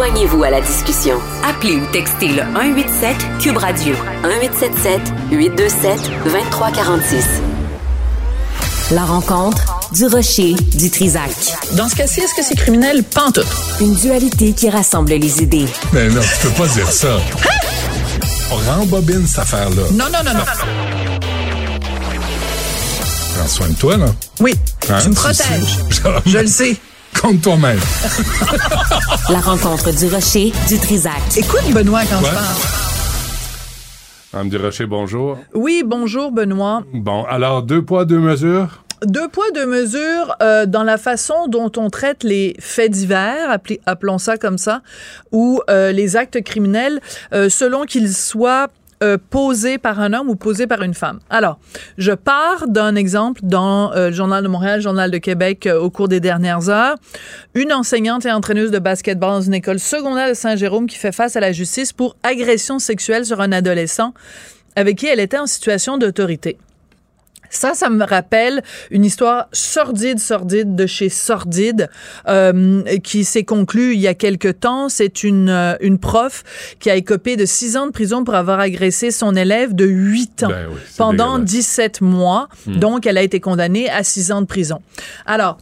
[0.00, 1.20] Joignez-vous à la discussion.
[1.44, 3.94] Appelez ou textez le 187 Cube Radio
[4.24, 4.98] 1877
[5.30, 7.24] 827 2346.
[8.92, 9.62] La rencontre
[9.92, 11.30] du rocher du Trisac.
[11.72, 13.04] Dans ce cas-ci, est-ce que c'est criminel?
[13.04, 13.46] Pantoute.
[13.82, 15.66] Une dualité qui rassemble les idées.
[15.92, 17.18] Mais non, tu peux pas dire ça.
[18.52, 19.82] On rembobine cette affaire-là.
[19.92, 20.44] Non, non, non, non.
[23.36, 24.06] Prends soin de toi, là.
[24.40, 24.54] Oui,
[24.88, 25.78] Hein, tu me protèges.
[26.26, 26.76] Je le sais.
[27.18, 27.78] Compte toi-même.
[29.28, 31.20] La rencontre du rocher du Trisac.
[31.36, 32.28] Écoute, Benoît, quand Ouais.
[32.30, 32.56] je parle.
[34.32, 35.38] Mme Durocher, bonjour.
[35.54, 36.82] Oui, bonjour, Benoît.
[36.94, 38.84] Bon, alors, deux poids, deux mesures?
[39.04, 44.18] Deux poids, deux mesures euh, dans la façon dont on traite les faits divers, appelons
[44.18, 44.82] ça comme ça,
[45.32, 47.00] ou euh, les actes criminels,
[47.32, 48.68] euh, selon qu'ils soient
[49.02, 51.20] euh, posés par un homme ou posés par une femme.
[51.30, 51.58] Alors,
[51.96, 55.88] je pars d'un exemple dans euh, le Journal de Montréal, Journal de Québec euh, au
[55.88, 56.96] cours des dernières heures.
[57.54, 61.34] Une enseignante et entraîneuse de basketball dans une école secondaire de Saint-Jérôme qui fait face
[61.34, 64.12] à la justice pour agression sexuelle sur un adolescent
[64.76, 66.58] avec qui elle était en situation d'autorité.
[67.50, 71.90] Ça, ça me rappelle une histoire sordide, sordide de chez Sordide,
[72.28, 74.88] euh, qui s'est conclue il y a quelque temps.
[74.88, 76.44] C'est une, euh, une prof
[76.78, 80.44] qui a écopé de six ans de prison pour avoir agressé son élève de huit
[80.44, 81.50] ans Ben oui, pendant dégueulasse.
[81.50, 82.48] 17 mois.
[82.66, 82.76] Hmm.
[82.76, 84.80] Donc, elle a été condamnée à six ans de prison.
[85.26, 85.58] Alors,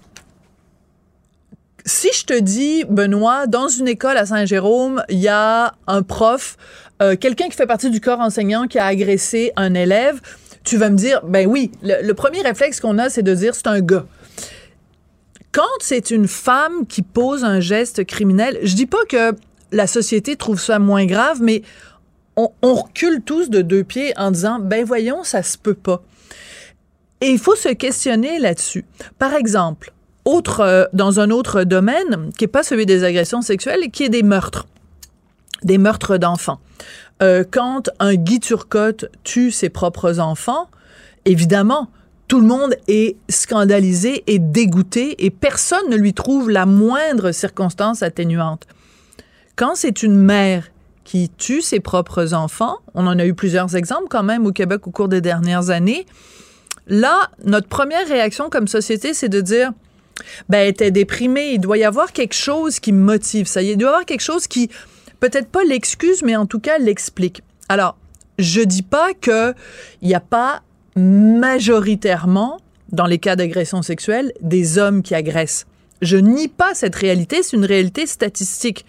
[1.89, 6.57] si je te dis, Benoît, dans une école à Saint-Jérôme, il y a un prof,
[7.01, 10.21] euh, quelqu'un qui fait partie du corps enseignant qui a agressé un élève,
[10.69, 13.69] tu vas me dire, ben oui, le, premier réflexe qu'on a, c'est de dire c'est
[13.69, 14.05] un gars.
[15.51, 19.33] Quand c'est une femme qui pose un geste criminel, je dis pas que
[19.73, 21.63] la société trouve ça moins grave, mais
[22.37, 26.03] on, on recule tous de deux pieds en disant, ben voyons, ça se peut pas.
[27.23, 28.85] Et il faut se questionner là-dessus.
[29.19, 29.93] Par exemple,
[30.27, 34.11] autre, euh, dans un autre domaine, qui n'est pas celui des agressions sexuelles, qui est
[34.11, 34.67] des meurtres,
[35.63, 36.61] des meurtres d'enfants.
[37.23, 40.69] Euh, quand un Guy Turcotte tue ses propres enfants,
[41.25, 41.89] évidemment,
[42.29, 48.03] tout le monde est scandalisé et dégoûté et personne ne lui trouve la moindre circonstance
[48.03, 48.67] atténuante.
[49.57, 50.69] Quand c'est une mère
[51.05, 54.87] qui tue ses propres enfants, on en a eu plusieurs exemples quand même au Québec
[54.87, 56.05] au cours des dernières années,
[56.87, 59.73] là, notre première réaction comme société, c'est de dire,
[60.51, 63.93] ben, était déprimée, il doit y avoir quelque chose qui motive ça, il doit y
[63.93, 64.71] avoir quelque chose qui,
[65.21, 67.43] peut-être pas l'excuse, mais en tout cas l'explique.
[67.69, 67.97] Alors,
[68.39, 69.55] je dis pas que
[70.01, 70.63] il n'y a pas
[70.97, 72.61] majoritairement,
[72.93, 75.67] dans les cas d'agression sexuelle, des hommes qui agressent.
[76.03, 78.85] Je nie pas cette réalité, c'est une réalité statistique.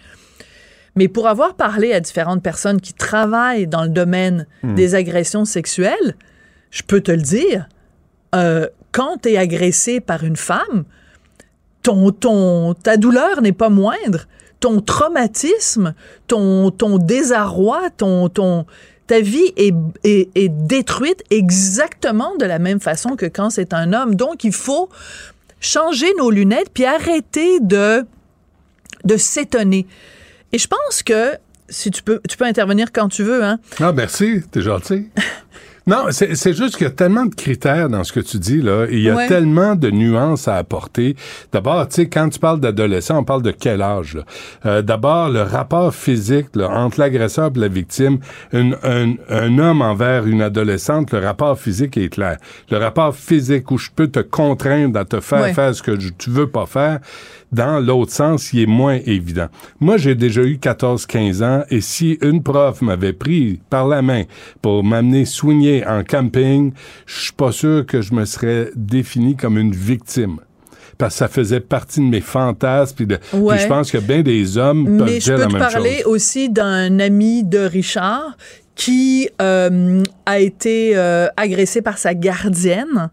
[0.96, 4.74] Mais pour avoir parlé à différentes personnes qui travaillent dans le domaine Hmm.
[4.74, 6.14] des agressions sexuelles,
[6.70, 7.68] je peux te le dire,
[8.34, 10.84] euh, quand tu es agressé par une femme,
[11.82, 14.26] ton, ton, ta douleur n'est pas moindre.
[14.60, 15.94] Ton traumatisme,
[16.26, 18.66] ton, ton désarroi, ton, ton,
[19.06, 19.74] ta vie est,
[20.04, 24.14] est, est détruite exactement de la même façon que quand c'est un homme.
[24.14, 24.88] Donc, il faut
[25.60, 28.04] changer nos lunettes puis arrêter de,
[29.04, 29.86] de s'étonner.
[30.52, 31.36] Et je pense que,
[31.68, 33.58] si tu peux, tu peux intervenir quand tu veux, hein.
[33.78, 35.08] Ah, merci, t'es gentil.
[35.90, 38.86] Non, c'est juste qu'il y a tellement de critères dans ce que tu dis, là.
[38.88, 39.26] et Il y a Ouais.
[39.26, 41.16] tellement de nuances à apporter.
[41.52, 44.22] D'abord, tu sais, quand tu parles d'adolescent, on parle de quel âge, là?
[44.66, 48.18] Euh, D'abord, le rapport physique là, entre l'agresseur et la victime.
[48.52, 52.36] Une- un, un homme envers une adolescente, le rapport physique est clair.
[52.70, 55.54] Le rapport physique où je peux te contraindre à te faire Ouais.
[55.54, 57.00] faire ce que tu veux pas faire,
[57.52, 59.48] dans l'autre sens, il est moins évident.
[59.80, 64.24] Moi, j'ai déjà eu 14-15 ans et si une prof m'avait pris par la main
[64.62, 66.72] pour m'amener soigner en camping,
[67.06, 70.38] je suis pas sûr que je me serais défini comme une victime.
[70.98, 72.94] Parce que ça faisait partie de mes fantasmes.
[72.94, 73.58] Puis, de, puis Ouais.
[73.58, 76.50] je pense que bien des hommes peuvent Mais je dire peux la te parler aussi
[76.50, 78.36] d'un ami de Richard
[78.74, 83.10] qui euh, a été euh, agressé par sa gardienne.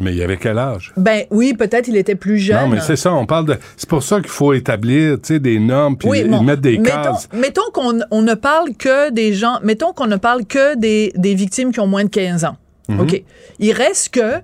[0.00, 0.92] Mais il avait quel âge?
[0.96, 2.60] Ben oui, peut-être il était plus jeune.
[2.62, 3.56] Non, mais c'est ça, on parle de.
[3.76, 6.78] C'est pour ça qu'il faut établir, tu sais, des normes puis Oui, bon, mettre des
[6.78, 7.28] mettons, cases.
[7.34, 11.34] mettons qu'on on ne parle que des gens, mettons qu'on ne parle que des, des
[11.34, 12.56] victimes qui ont moins de 15 ans.
[12.88, 13.00] Mhm.
[13.00, 13.22] OK.
[13.58, 14.36] Il reste que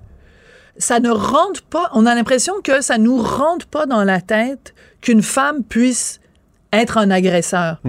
[0.77, 4.75] ça ne rentre pas, on a l'impression que ça nous rentre pas dans la tête
[5.01, 6.19] qu'une femme puisse
[6.71, 7.81] être un agresseur.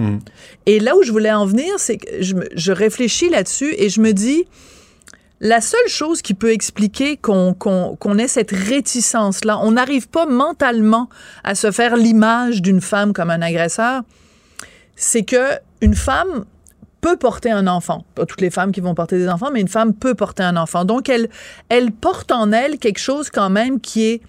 [0.65, 3.99] Et là où je voulais en venir, c'est que je, je réfléchis là-dessus et je
[4.01, 4.45] me dis,
[5.41, 11.09] la seule chose qui peut expliquer qu'on ait cette réticence-là, on n'arrive pas mentalement
[11.43, 14.01] à se faire l'image d'une femme comme un agresseur,
[14.95, 16.45] c'est que une femme
[16.99, 18.03] peut porter un enfant.
[18.15, 20.57] Pas toutes les femmes qui vont porter des enfants, mais une femme peut porter un
[20.57, 20.83] enfant.
[20.83, 21.29] Donc, elle,
[21.69, 24.21] elle porte en elle quelque chose quand même qui est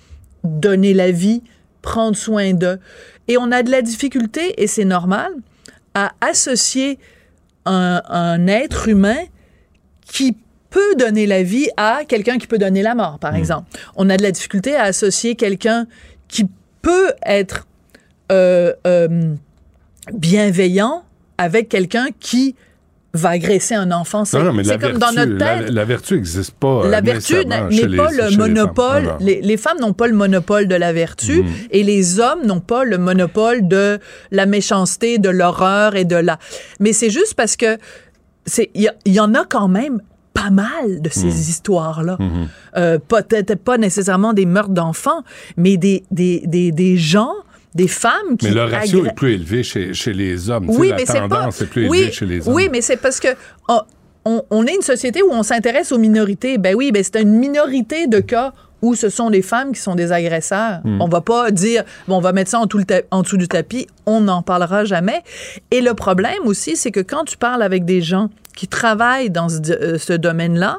[0.44, 1.42] donner la vie,
[1.82, 2.78] prendre soin d'eux.
[3.26, 5.32] Et on a de la difficulté, et c'est normal,
[5.94, 7.00] à associer
[7.66, 9.24] un, un être humain
[10.06, 10.36] qui
[10.70, 13.68] peut donner la vie à quelqu'un qui peut donner la mort, par exemple.
[13.96, 15.86] On a de la difficulté à associer quelqu'un
[16.28, 16.46] qui
[16.82, 17.66] peut être
[18.32, 19.34] euh, euh,
[20.12, 21.02] bienveillant
[21.38, 22.54] avec quelqu'un qui
[23.12, 24.24] va agresser un enfant.
[24.24, 25.70] C'est la comme vertu, dans notre la, tête.
[25.70, 26.86] la vertu n'existe pas.
[26.86, 28.36] La euh, vertu nécessairement n'est pas les- le chez les femmes.
[28.38, 29.14] monopole.
[29.18, 31.46] Les, les femmes n'ont pas le monopole de la vertu Mhm.
[31.72, 33.98] et les hommes n'ont pas le monopole de
[34.30, 36.38] la méchanceté, de l'horreur et de la.
[36.78, 37.78] Mais c'est juste parce que
[38.76, 40.00] y, il y en a quand même
[40.42, 41.30] pas mal de ces Mhm.
[41.30, 42.18] histoires-là.
[42.76, 45.22] Euh, Peut-être pas nécessairement des meurtres d'enfants,
[45.56, 47.32] mais des, des, des, des gens,
[47.74, 48.46] des femmes qui.
[48.46, 50.66] Mais le ratio est plus élevé chez, chez les hommes.
[50.66, 51.28] Tu sais, oui, mais c'est pas.
[51.28, 52.54] tendance est plus oui, élevée chez les hommes.
[52.54, 53.28] Oui, mais c'est parce que
[53.68, 53.80] oh,
[54.24, 56.58] on, on est une société où on s'intéresse aux minorités.
[56.58, 59.94] Ben oui, ben c'est une minorité de cas où ce sont les femmes qui sont
[59.94, 60.80] des agresseurs.
[60.84, 61.00] Mm.
[61.00, 63.48] On va pas dire bon, on va mettre ça en, tout le en dessous du
[63.48, 63.86] tapis.
[64.06, 65.22] On n'en parlera jamais.
[65.70, 69.48] Et le problème aussi, c'est que quand tu parles avec des gens qui travaillent dans
[69.48, 70.78] ce, euh, ce domaine-là.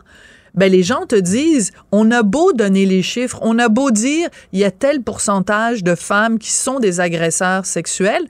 [0.53, 4.29] Ben, les gens te disent, on a beau donner les chiffres, on a beau dire,
[4.51, 8.27] il y a tel pourcentage de femmes qui sont des agresseurs sexuels,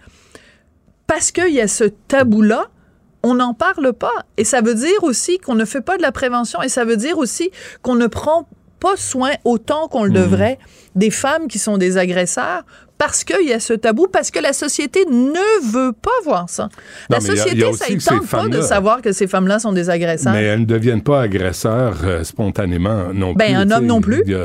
[1.07, 2.67] parce qu'il y a ce tabou-là,
[3.23, 4.13] on n'en parle pas.
[4.37, 6.97] Et ça veut dire aussi qu'on ne fait pas de la prévention et ça veut
[6.97, 8.47] dire aussi qu'on ne prend
[8.81, 10.15] pas soin autant qu'on le Mhm.
[10.23, 10.59] devrait
[10.95, 12.63] des femmes qui sont des agresseurs
[12.97, 16.69] parce qu'il y a ce tabou, parce que la société ne veut pas voir ça.
[17.09, 19.25] la Non, y a- y société, a ça ne tente pas de savoir que ces
[19.27, 20.33] femmes-là sont des agresseurs.
[20.33, 23.55] Mais elles ne deviennent pas agresseurs euh, spontanément non Ben, plus.
[23.55, 24.23] un homme non plus.
[24.27, 24.35] Y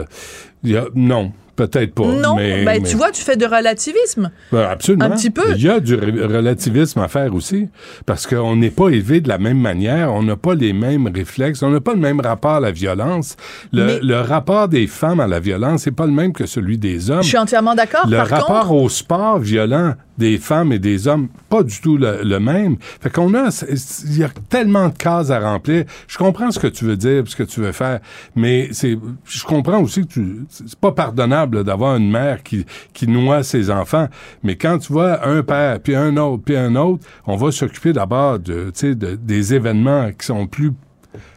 [0.70, 1.32] y a- non.
[1.56, 2.04] Peut-être pas.
[2.04, 4.30] Non, mais, ben, mais- tu vois, tu fais de relativisme.
[4.52, 5.06] Ben, absolument.
[5.06, 5.54] Un petit peu.
[5.56, 7.68] Il y a du relativisme à faire aussi,
[8.04, 11.62] parce qu'on n'est pas élevé de la même manière, on n'a pas les mêmes réflexes,
[11.62, 13.36] on n'a pas le même rapport à la violence.
[13.72, 16.76] Le, Mais- le rapport des femmes à la violence n'est pas le même que celui
[16.78, 17.22] des hommes.
[17.22, 18.06] Je suis entièrement d'accord.
[18.06, 21.98] Le Par rapport contre, au sport violent des femmes et des hommes, pas du tout
[21.98, 22.76] le, le même.
[23.00, 23.50] Fait qu'on a,
[24.06, 25.84] il y a tellement de cases à remplir.
[26.08, 28.00] Je comprends ce que tu veux dire, ce que tu veux faire,
[28.34, 33.06] mais c'est, je comprends aussi que tu, c'est pas pardonnable d'avoir une mère qui, qui
[33.08, 34.08] noie ses enfants.
[34.42, 37.92] Mais quand tu vois un père, puis un autre, puis un autre, on va s'occuper
[37.92, 40.72] d'abord de, de- des événements qui sont plus,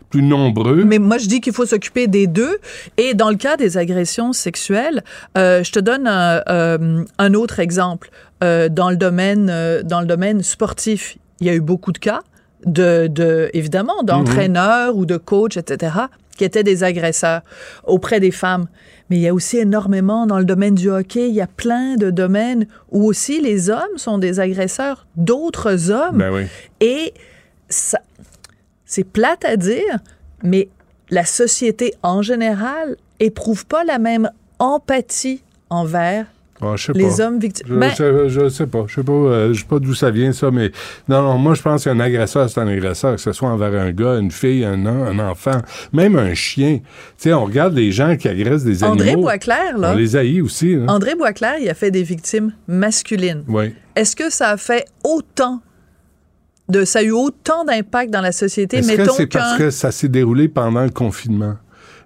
[0.10, 0.84] plus nombreux.
[0.86, 2.57] Mais moi, je dis qu'il faut s'occuper des deux.
[2.98, 5.03] Et dans le cas des agressions sexuelles,
[5.38, 8.10] euh, je te donne un, euh, un autre exemple.
[8.44, 9.48] Euh, dans, le domaine,
[9.84, 12.22] dans le domaine sportif, il y a eu beaucoup de cas,
[12.65, 15.94] de, de, évidemment, d'entraîneurs ou de coachs, etc.,
[16.38, 17.41] qui étaient des agresseurs
[17.84, 18.68] auprès des femmes.
[19.10, 21.95] Mais il y a aussi énormément dans le domaine du hockey, il y a plein
[21.95, 26.18] de domaines où aussi les hommes sont des agresseurs d'autres hommes.
[26.18, 26.44] Ben oui.
[26.80, 27.14] Et
[27.69, 27.99] ça,
[28.86, 29.99] c'est plate à dire,
[30.44, 30.69] mais
[31.10, 34.30] la société en général éprouve pas la même
[34.60, 36.27] empathie envers
[36.61, 37.22] Ah, je sais les pas.
[37.22, 37.68] hommes victimes.
[37.69, 38.84] Je, Ben, je, je sais pas.
[38.88, 40.72] Je sais pas, euh, je sais pas d'où ça vient, ça, mais
[41.07, 43.91] non, non, moi, je pense qu'un agresseur, c'est un agresseur, que ce soit envers un
[43.91, 45.61] gars, une fille, un, un enfant,
[45.94, 46.80] même un chien.
[46.80, 46.84] Tu
[47.18, 49.23] sais, on regarde les gens qui agressent des André animaux.
[49.23, 49.91] Boisclair, là.
[49.94, 50.77] On les haït aussi.
[50.88, 53.44] André Boisclair, il a fait des victimes masculines.
[53.48, 53.73] Oui.
[53.95, 55.61] Est-ce que ça a fait autant
[56.68, 59.91] de, ça a eu autant d'impact dans la société, Est-ce que c'est parce que ça
[59.91, 61.56] s'est déroulé pendant le confinement?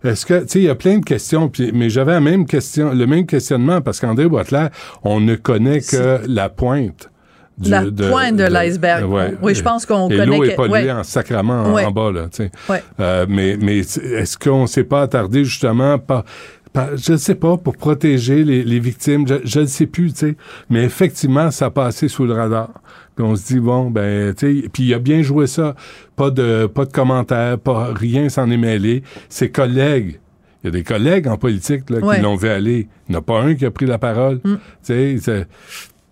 [0.03, 2.45] Est-ce que, tu sais, il y a plein de questions, puis- mais j'avais la même
[2.45, 4.67] question, le même questionnement, parce qu'André Boitler,
[5.03, 7.09] on ne connaît que la pointe.
[7.57, 9.07] du- La pointe de l'iceberg.
[9.11, 9.35] ouais.
[9.41, 10.91] Oui, je pense qu'on connaît l'eau est polluée ouais.
[10.91, 11.85] en sacrament en, Ouais.
[11.85, 12.51] en bas, là, tu sais.
[12.67, 12.81] Ouais.
[12.99, 16.23] Euh, mais mais est-ce qu'on s'est pas attardé justement par,
[16.73, 20.17] par- je ne sais pas, pour protéger les, les victimes, je ne sais plus, tu
[20.29, 20.35] sais.
[20.71, 22.69] Mais effectivement, ça a passé sous le radar.
[23.15, 25.75] Puis on se dit, bon, ben, tu sais, puis il a bien joué ça.
[26.15, 29.03] Pas de, pas de commentaires, pas rien s'en est mêlé.
[29.29, 30.19] Ses collègues,
[30.63, 32.15] il y a des collègues en politique là, Ouais.
[32.17, 32.87] qui l'ont vu aller.
[33.07, 34.39] Il n'y en a pas un qui a pris la parole.
[34.43, 34.55] Mm.
[34.55, 35.47] Tu sais, c'est-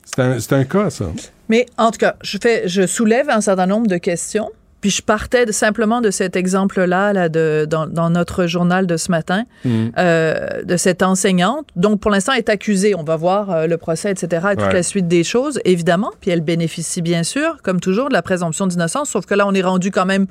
[0.04, 1.06] c'est un, c'est un cas, ça.
[1.50, 4.50] Mais en tout cas, je, fais, je soulève un certain nombre de questions.
[4.82, 8.98] Puis je partais de- simplement de cet exemple-là là, de, dans, dans notre journal de
[8.98, 9.88] ce matin, Mm.
[9.98, 11.68] euh, de cette enseignante.
[11.76, 12.96] Donc, pour l'instant, elle est accusée.
[12.96, 14.74] On va voir euh, le procès, etc., et toute Ouais.
[14.74, 16.12] la suite des choses, évidemment.
[16.20, 19.10] Puis elle bénéficie, bien sûr, comme toujours, de la présomption d'innocence.
[19.12, 20.26] Sauf que là, on est rendu quand même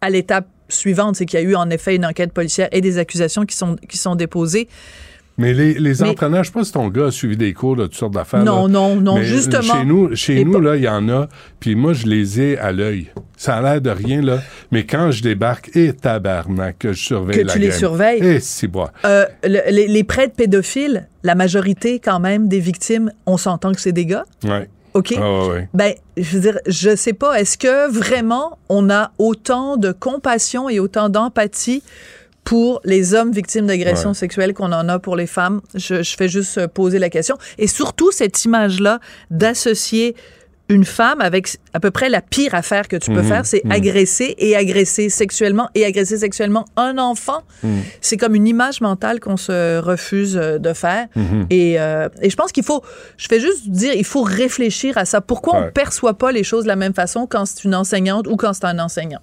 [0.00, 1.16] à l'étape suivante.
[1.16, 3.76] C'est qu'il y a eu, en effet, une enquête policière et des accusations qui sont,
[3.88, 4.68] qui sont déposées.
[5.36, 7.74] Mais les, les Mais- entraîneurs, je sais pas si ton gars a suivi des cours
[7.74, 8.44] de toutes sortes d'affaires.
[8.44, 8.72] Non, là.
[8.72, 9.62] non, non, Mais justement.
[9.80, 11.28] Chez nous, chez nous pas- là, il y en a,
[11.58, 13.10] puis moi, je les ai à l'œil.
[13.36, 14.38] Ça a l'air de rien, là.
[14.70, 18.24] Mais quand je débarque, et tabarnak, que je surveille Que la tu les surveilles?
[18.24, 18.92] Et si, bois.
[19.04, 23.80] Euh, le- les, les prêtres pédophiles, la majorité, quand même, des victimes, on s'entend que
[23.80, 24.24] c'est des gars?
[24.44, 24.68] Ouais.
[24.94, 25.14] OK?
[25.18, 25.68] Ah, ouais, ouais.
[25.74, 30.68] Ben, je veux dire, je sais pas, est-ce que vraiment on a autant de compassion
[30.68, 31.82] et autant d'empathie
[32.44, 34.14] pour les hommes victimes d'agressions Ouais.
[34.14, 35.60] sexuelles qu'on en a pour les femmes?
[35.74, 37.36] Je, je fais juste euh, poser la question.
[37.58, 39.00] Et surtout, cette image-là
[39.30, 40.14] d'associer
[40.70, 43.62] une femme avec à peu près la pire affaire que tu peux Mhm, faire, c'est
[43.66, 43.72] mhm.
[43.72, 47.42] agresser et agresser sexuellement et agresser sexuellement un enfant.
[47.62, 47.80] Mm.
[48.00, 51.08] C'est comme une image mentale qu'on se refuse euh, de faire.
[51.16, 51.46] Mhm.
[51.50, 52.82] Et, euh, et je pense qu'il faut,
[53.18, 55.20] je fais juste dire, il faut réfléchir à ça.
[55.20, 55.70] Pourquoi on Ouais.
[55.70, 58.64] perçoit pas les choses de la même façon quand c'est une enseignante ou quand c'est
[58.64, 59.20] un enseignant?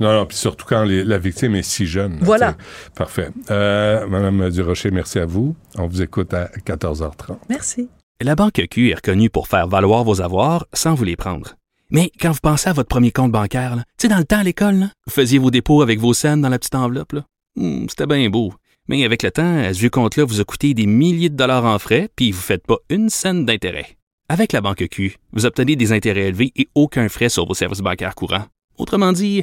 [0.00, 2.14] Non, non, puis surtout quand les- la victime est si jeune.
[2.14, 2.56] là, Voilà.
[2.96, 3.28] Parfait.
[3.50, 5.54] Euh, Madame Durocher, merci à vous.
[5.76, 7.38] On vous écoute à 14h30.
[7.48, 7.88] Merci.
[8.22, 11.54] La Banque Q est reconnue pour faire valoir vos avoirs sans vous les prendre.
[11.90, 14.38] Mais quand vous pensez à votre premier compte bancaire, là, tu sais, dans le temps
[14.38, 17.12] à l'école, là, vous faisiez vos dépôts avec vos scènes dans la petite enveloppe.
[17.12, 17.24] là.
[17.56, 18.52] Hmm, C'était bien beau.
[18.88, 21.78] Mais avec le temps, ce vieux compte-là vous a coûté des milliers de dollars en
[21.78, 23.86] frais, puis vous ne faites pas une scène d'intérêt.
[24.28, 27.80] Avec la Banque Q, vous obtenez des intérêts élevés et aucun frais sur vos services
[27.80, 28.46] bancaires courants.
[28.78, 29.42] Autrement dit,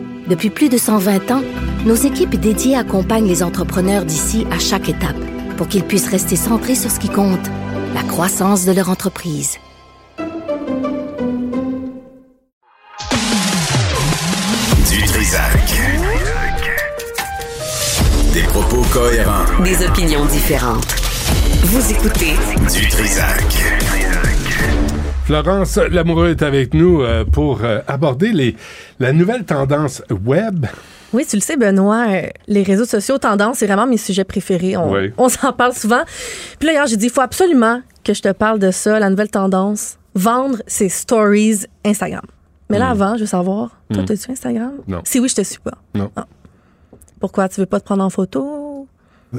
[0.27, 1.41] Depuis plus de 120 ans,
[1.85, 5.17] nos équipes dédiées accompagnent les entrepreneurs d'ici à chaque étape
[5.57, 7.49] pour qu'ils puissent rester centrés sur ce qui compte,
[7.93, 9.57] la croissance de leur entreprise.
[14.89, 15.81] Du Trisac.
[18.33, 19.63] Des propos cohérents.
[19.63, 20.95] Des opinions différentes.
[21.63, 22.33] Vous écoutez
[22.73, 24.20] Du Trisac.
[25.31, 28.57] Florence Lamoureux est avec nous euh, pour euh, aborder les,
[28.99, 30.65] la nouvelle tendance web.
[31.13, 34.75] Oui, tu le sais, Benoît, euh, les réseaux sociaux, tendance, c'est vraiment mes sujets préférés.
[34.75, 35.13] On, Oui.
[35.17, 36.01] on s'en parle souvent.
[36.59, 39.09] Puis là, hier, j'ai dit, il faut absolument que je te parle de ça, la
[39.09, 42.25] nouvelle tendance, vendre ses stories Instagram.
[42.69, 42.91] Mais là, Mm.
[43.01, 44.05] avant, je veux savoir, toi, Mm.
[44.07, 44.73] t'as-tu Instagram?
[44.85, 44.99] Non.
[45.05, 45.77] Si oui, je te suis pas.
[45.95, 46.11] Non.
[47.21, 47.47] Pourquoi?
[47.47, 48.60] Tu veux pas te prendre en photo?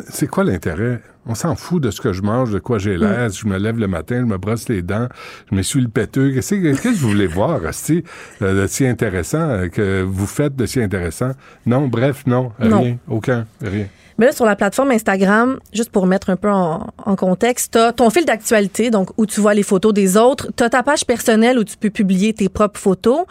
[0.09, 1.01] C'est quoi l'intérêt?
[1.27, 3.29] On s'en fout de ce que je mange, de quoi j'ai l'air.
[3.29, 5.07] Je me lève le matin, je me brosse les dents,
[5.51, 6.33] je me suis le péteux.
[6.33, 8.03] Qu'est-ce que vous voulez voir, Asti,
[8.41, 11.33] de, de si intéressant, euh, que vous faites de si intéressant?
[11.67, 12.81] Non, bref, non, Non.
[12.83, 13.87] rien, aucun, rien.
[14.19, 17.93] Mais là, sur la plateforme Instagram, juste pour mettre un peu en, en contexte, t'as
[17.93, 20.51] ton fil d'actualité, donc où tu vois les photos des autres.
[20.55, 23.25] T'as ta page personnelle où tu peux publier tes propres photos.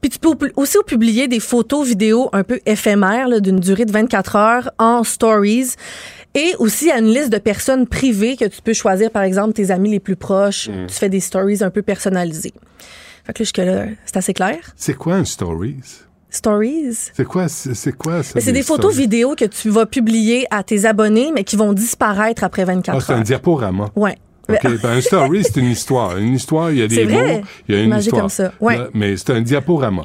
[0.00, 3.92] Puis tu peux aussi publier des photos, vidéos un peu éphémères, là, d'une durée de
[3.92, 5.74] 24 heures en stories.
[6.34, 9.70] Et aussi à une liste de personnes privées que tu peux choisir, par exemple, tes
[9.70, 10.68] amis les plus proches.
[10.68, 10.86] Mm.
[10.86, 12.52] Tu fais des stories un peu personnalisées.
[13.24, 14.58] Fait que là, jusque-là, c'est assez clair.
[14.76, 15.80] C'est quoi un stories?
[16.36, 17.10] Stories.
[17.14, 18.40] C'est quoi, c'est quoi ça?
[18.40, 22.44] C'est des photos vidéos que tu vas publier à tes abonnés, mais qui vont disparaître
[22.44, 23.86] après 24 Ah, c'est un diaporama.
[23.96, 24.16] Ouais.
[24.48, 26.16] OK, ben, un story, c'est une histoire.
[26.18, 27.38] Une histoire, il y a des vrai.
[27.38, 28.20] mots, il y a une Imagine histoire.
[28.22, 28.52] comme ça.
[28.60, 28.78] Ouais.
[28.78, 30.02] Là, mais c'est un diaporama.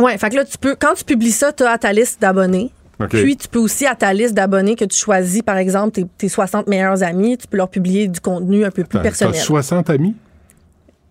[0.00, 2.72] Ouais, fait que là, tu peux, quand tu publies ça, tu as ta liste d'abonnés.
[3.10, 6.28] Puis, tu peux aussi, à ta liste d'abonnés que tu choisis, par exemple, tes, tes
[6.28, 9.34] 60 meilleurs amis, tu peux leur publier du contenu un peu plus personnel.
[9.34, 10.14] 60 amis?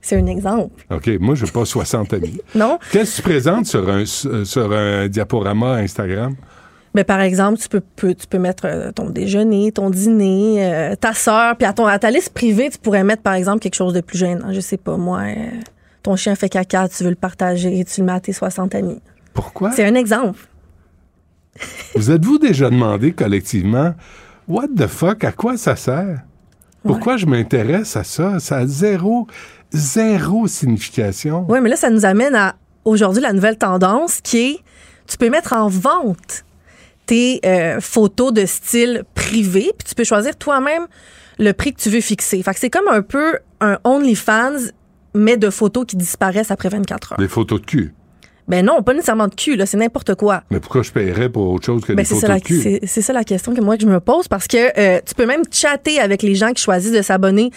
[0.03, 0.69] C'est un exemple.
[0.91, 2.39] OK, moi, j'ai pas 60 amis.
[2.53, 2.77] Non?
[2.91, 6.35] Qu'est-ce que tu présentes sur un, sur un diaporama Instagram?
[6.95, 10.95] Mais par exemple, tu peux, peux- tu peux mettre euh, ton déjeuner, ton dîner, euh,
[10.95, 13.73] ta sœur, puis à, ton, à ta liste privée, tu pourrais mettre, par exemple, quelque
[13.73, 14.53] chose de plus gênant.
[14.53, 15.33] Je sais pas, moi, euh,
[16.03, 19.01] ton chien fait caca, tu veux le partager, tu le mets à tes 60 amis.
[19.33, 19.71] Pourquoi?
[19.71, 20.37] C'est un exemple.
[21.95, 23.93] Vous êtes-vous déjà demandé collectivement,
[24.47, 26.19] what the fuck, à quoi ça sert?
[26.85, 28.39] Pourquoi je m'intéresse à ça?
[28.39, 29.25] Ça a zéro,
[29.73, 31.45] zéro signification.
[31.49, 32.55] Oui, mais là, ça nous amène à
[32.85, 34.59] aujourd'hui la nouvelle tendance qui est
[35.07, 36.45] tu peux mettre en vente
[37.05, 40.87] tes euh, photos de style privé, puis tu peux choisir toi-même
[41.39, 42.41] le prix que tu veux fixer.
[42.41, 44.71] Fait que c'est comme un peu un OnlyFans,
[45.13, 47.19] mais de photos qui disparaissent après 24 heures.
[47.19, 47.93] Des photos de cul.
[48.47, 50.43] Ben non, pas nécessairement de cul, là, c'est n'importe quoi.
[50.51, 52.61] Mais pourquoi je paierais pour autre chose que Ben, des photos ça, de cul?
[52.61, 55.15] c'est, c'est ça la question que moi que je me pose parce que euh, tu
[55.15, 57.51] peux même chatter avec les gens qui choisissent de s'abonner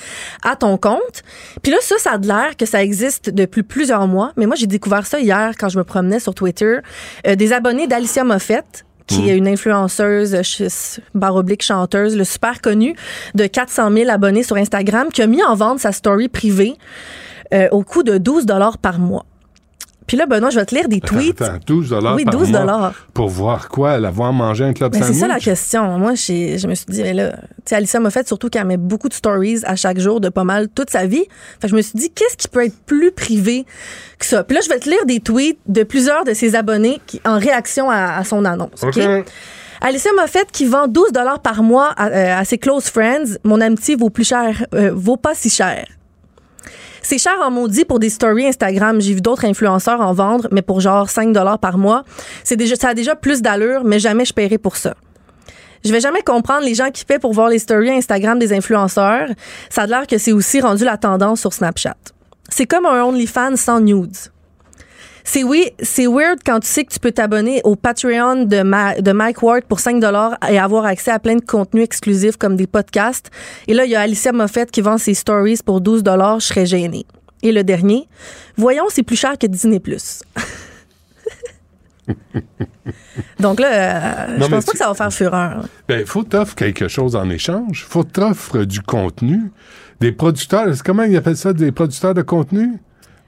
[0.44, 1.22] à ton compte.
[1.62, 4.32] Puis là, ça, ça a de l'air que ça existe depuis plusieurs mois.
[4.36, 6.78] Mais moi, j'ai découvert ça hier quand je me promenais sur Twitter.
[7.26, 9.28] Euh, des abonnés d'Alicia Moffett qui Mm.
[9.28, 10.68] est une influenceuse, euh,
[11.14, 12.96] barre oblique chanteuse, le super connue,
[13.36, 16.74] de 400 000 abonnés sur Instagram, qui a mis en vente sa story privée
[17.54, 19.24] euh, au coût de 12 dollars par mois.
[20.06, 21.42] Puis là, Benoît, je vais te lire des tweets.
[21.42, 22.94] Attends, 12 dollars Oui, par 12 mois dollars.
[23.12, 23.98] Pour voir quoi?
[23.98, 25.98] La voir manger un club Ben, c'est ça la question.
[25.98, 28.76] Moi, je me suis dit, mais là, tu sais, Alicia m'a fait surtout qu'elle met
[28.76, 31.24] beaucoup de stories à chaque jour de pas mal toute sa vie.
[31.60, 33.66] Fait que je me suis dit, qu'est-ce qui peut être plus privé
[34.18, 34.44] que ça?
[34.44, 37.38] Puis là, je vais te lire des tweets de plusieurs de ses abonnés qui, en
[37.38, 38.82] réaction à, à son annonce.
[38.82, 38.96] OK?
[38.98, 39.24] OK.
[39.80, 43.36] Alicia Moffett qui vend 12 dollars par mois à, euh, à ses close friends.
[43.44, 45.86] Mon amitié vaut plus cher, euh, vaut pas si cher.
[47.08, 49.00] C'est cher en maudit pour des stories Instagram.
[49.00, 52.02] J'ai vu d'autres influenceurs en vendre, mais pour genre 5 dollars par mois.
[52.42, 54.96] C'est déjà, ça a déjà plus d'allure, mais jamais je paierai pour ça.
[55.84, 59.28] Je vais jamais comprendre les gens qui paient pour voir les stories Instagram des influenceurs.
[59.70, 61.94] Ça a l'air que c'est aussi rendu la tendance sur Snapchat.
[62.48, 64.16] C'est comme un OnlyFans sans nudes.
[65.28, 68.94] C'est oui, c'est weird quand tu sais que tu peux t'abonner au Patreon de, Ma-
[69.00, 72.54] de Mike Ward pour 5 dollars et avoir accès à plein de contenus exclusifs comme
[72.54, 73.32] des podcasts.
[73.66, 76.46] Et là, il y a Alicia Moffett qui vend ses stories pour 12 dollars, je
[76.46, 77.06] serais gênée.
[77.42, 78.06] Et le dernier,
[78.56, 79.82] voyons, c'est plus cher que Disney+.
[83.40, 85.64] Donc là, euh, Non, je pense pas tu- que ça va faire fureur.
[85.88, 87.84] Ben, faut t'offrir quelque chose en échange.
[87.88, 89.50] Faut t'offrir du contenu.
[90.00, 91.52] Des producteurs, comment ils appellent ça?
[91.52, 92.74] Des producteurs de contenu?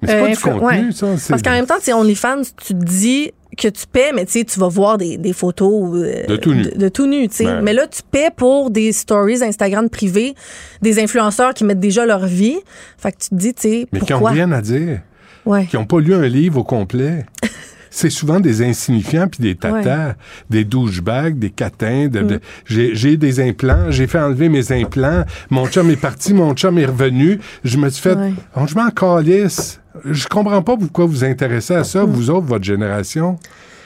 [0.02, 0.92] Mais c'est Euh, pas du influ- contenu, ouais.
[0.92, 1.06] ça.
[1.28, 4.44] Parce qu'en même temps, tu OnlyFans, tu te dis que tu paies, mais tu sais,
[4.44, 6.62] tu vas voir des, des photos euh, De tout nu.
[6.62, 7.44] De, de tout nu, tu sais.
[7.44, 7.62] Ben.
[7.62, 10.34] Mais là, tu paies pour des stories Instagram privées,
[10.82, 12.58] des influenceurs qui mettent déjà leur vie.
[12.98, 14.30] Fait que tu te dis, tu sais, Mais qui ont pourquoi?
[14.30, 15.00] rien à dire.
[15.46, 15.66] Ouais.
[15.66, 17.24] Qui n'ont pas lu un livre au complet.
[17.90, 20.14] C'est souvent des insignifiants puis des tatas,
[20.50, 22.08] des douchebags, des catins.
[22.08, 22.26] De, Mm.
[22.26, 25.24] de- j'ai, j'ai des implants, j'ai fait enlever mes implants.
[25.50, 27.40] Mon chum est parti, mon chum est revenu.
[27.64, 28.32] Je me suis fait, Ouais.
[28.56, 29.80] oh, je m'en calisse.
[30.04, 33.38] Je comprends pas pourquoi vous vous intéressez à ça, vous autres, votre génération.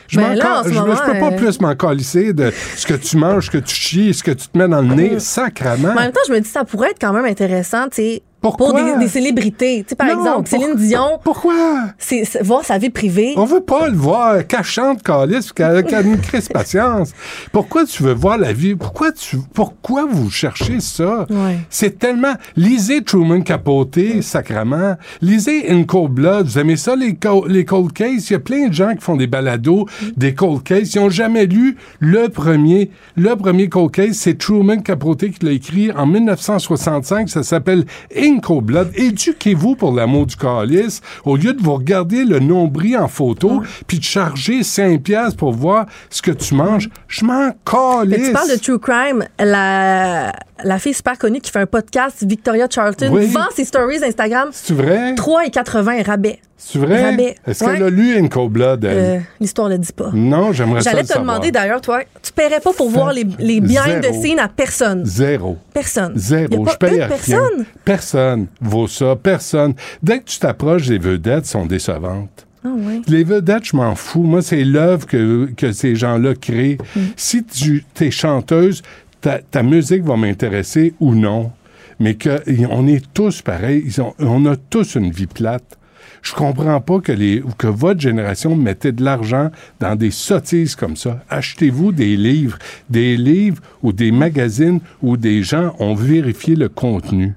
[0.09, 0.23] Je, Mm.
[0.23, 2.33] Ben m'en là, cal- en ce je, moment, je peux pas euh, plus m'en calisser
[2.35, 4.83] de ce que tu manges, ce que tu chies, ce que tu te mets dans
[4.83, 5.93] le nez, sacrament.
[5.95, 8.23] Mais en même temps, je me dis, ça pourrait être quand même intéressant, tu sais,
[8.43, 8.71] Pourquoi?
[8.71, 9.83] Pour des, des célébrités.
[9.85, 11.19] Tu sais, par Non, exemple, pour- Céline Dion.
[11.25, 11.55] Pourquoi?
[11.99, 13.35] C'est voir sa vie privée.
[13.37, 17.13] On veut pas le voir cachante, calice, qu'elle qu'elle nous crisse patience.
[17.53, 18.75] Pourquoi tu veux voir la vie?
[18.75, 21.27] Pourquoi tu, pourquoi vous cherchez ça?
[21.31, 21.59] Ouais.
[21.71, 24.97] C'est tellement, lisez Truman Capote, sacrament.
[25.21, 26.47] Lisez In Cold Blood.
[26.47, 28.29] Vous aimez ça, les, co- les cold cases?
[28.31, 29.87] Il y a plein de gens qui font des balados,
[30.17, 30.95] des cold cases.
[30.95, 32.91] Ils ont jamais lu le premier.
[33.17, 37.29] Le premier cold case, c'est Truman Capote qui l'a écrit en 1965.
[37.29, 37.85] Ça s'appelle
[38.17, 38.91] In Cold Blood.
[38.95, 43.99] Éduquez-vous pour l'amour du calice au lieu de vous regarder le nombril en photo puis
[43.99, 46.89] de charger 5 piastres pour voir ce que tu manges.
[47.09, 48.27] Je m'en Mais calisse.
[48.29, 50.33] tu parles de True Crime, la,
[50.65, 53.27] la fille super connue qui fait un podcast, Victoria Charlton, Oui.
[53.27, 54.49] vend ses stories Instagram.
[54.53, 55.15] C'est vrai?
[55.15, 56.39] 3,80 rabais.
[56.57, 57.11] C'est vrai?
[57.11, 57.35] Rabais.
[57.47, 57.73] Est-ce Ouais.
[57.75, 58.85] qu'elle a lu In Cold Blood?
[58.85, 60.11] Euh, L'histoire le dit pas.
[60.15, 61.27] Non, j'aimerais ça J'allais te savoir.
[61.37, 64.23] demander d'ailleurs, toi, tu paierais pas pour voir les, the Zéro.
[64.23, 65.05] scenes à personne.
[65.05, 65.59] Zéro.
[65.75, 66.13] Personne.
[66.15, 66.65] Zéro.
[66.71, 67.09] Je paye à rien.
[67.09, 67.65] personne.
[67.85, 69.17] Personne vaut ça.
[69.21, 69.75] Personne.
[70.03, 72.47] Dès que tu t'approches des vedettes, sont décevantes.
[72.65, 73.01] Ouais.
[73.09, 74.23] Les vedettes, je m'en fous.
[74.23, 76.79] Moi, c'est l'œuvre que, que ces gens-là créent.
[76.95, 77.01] Mm.
[77.17, 78.83] Si tu es chanteuse,
[79.23, 81.51] ta, ta musique va m'intéresser ou non.
[81.99, 83.83] Mais que on est tous pareils.
[83.87, 85.79] Ils ont- on a tous une vie plate.
[86.23, 89.51] Je comprends pas que, les, que votre génération mettait de l'argent
[89.81, 91.23] dans des sottises comme ça.
[91.29, 92.59] Achetez-vous des livres.
[92.91, 97.33] Des livres ou des magazines où des gens ont vérifié le contenu.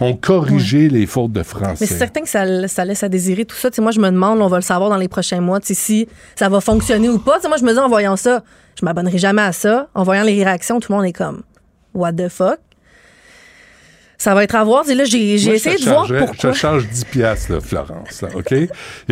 [0.00, 1.78] Ont corrigé les fautes de français.
[1.80, 3.68] Mais c'est certain que ça, ça laisse à désirer tout ça.
[3.78, 6.60] Moi, je me demande, on va le savoir dans les prochains mois, si ça va
[6.60, 7.38] fonctionner ou pas.
[7.46, 8.42] Moi, je me dis en voyant ça,
[8.78, 9.88] je m'abonnerai jamais à ça.
[9.94, 11.42] En voyant les réactions, tout le monde est comme,
[11.94, 12.58] what the fuck?
[14.20, 14.88] Ça va être à voir.
[14.90, 16.26] Et là, j'ai essayé de voir pourquoi.
[16.34, 18.52] Je te charge 10 piastres, là, Florence, là, OK?
[18.52, 18.68] Et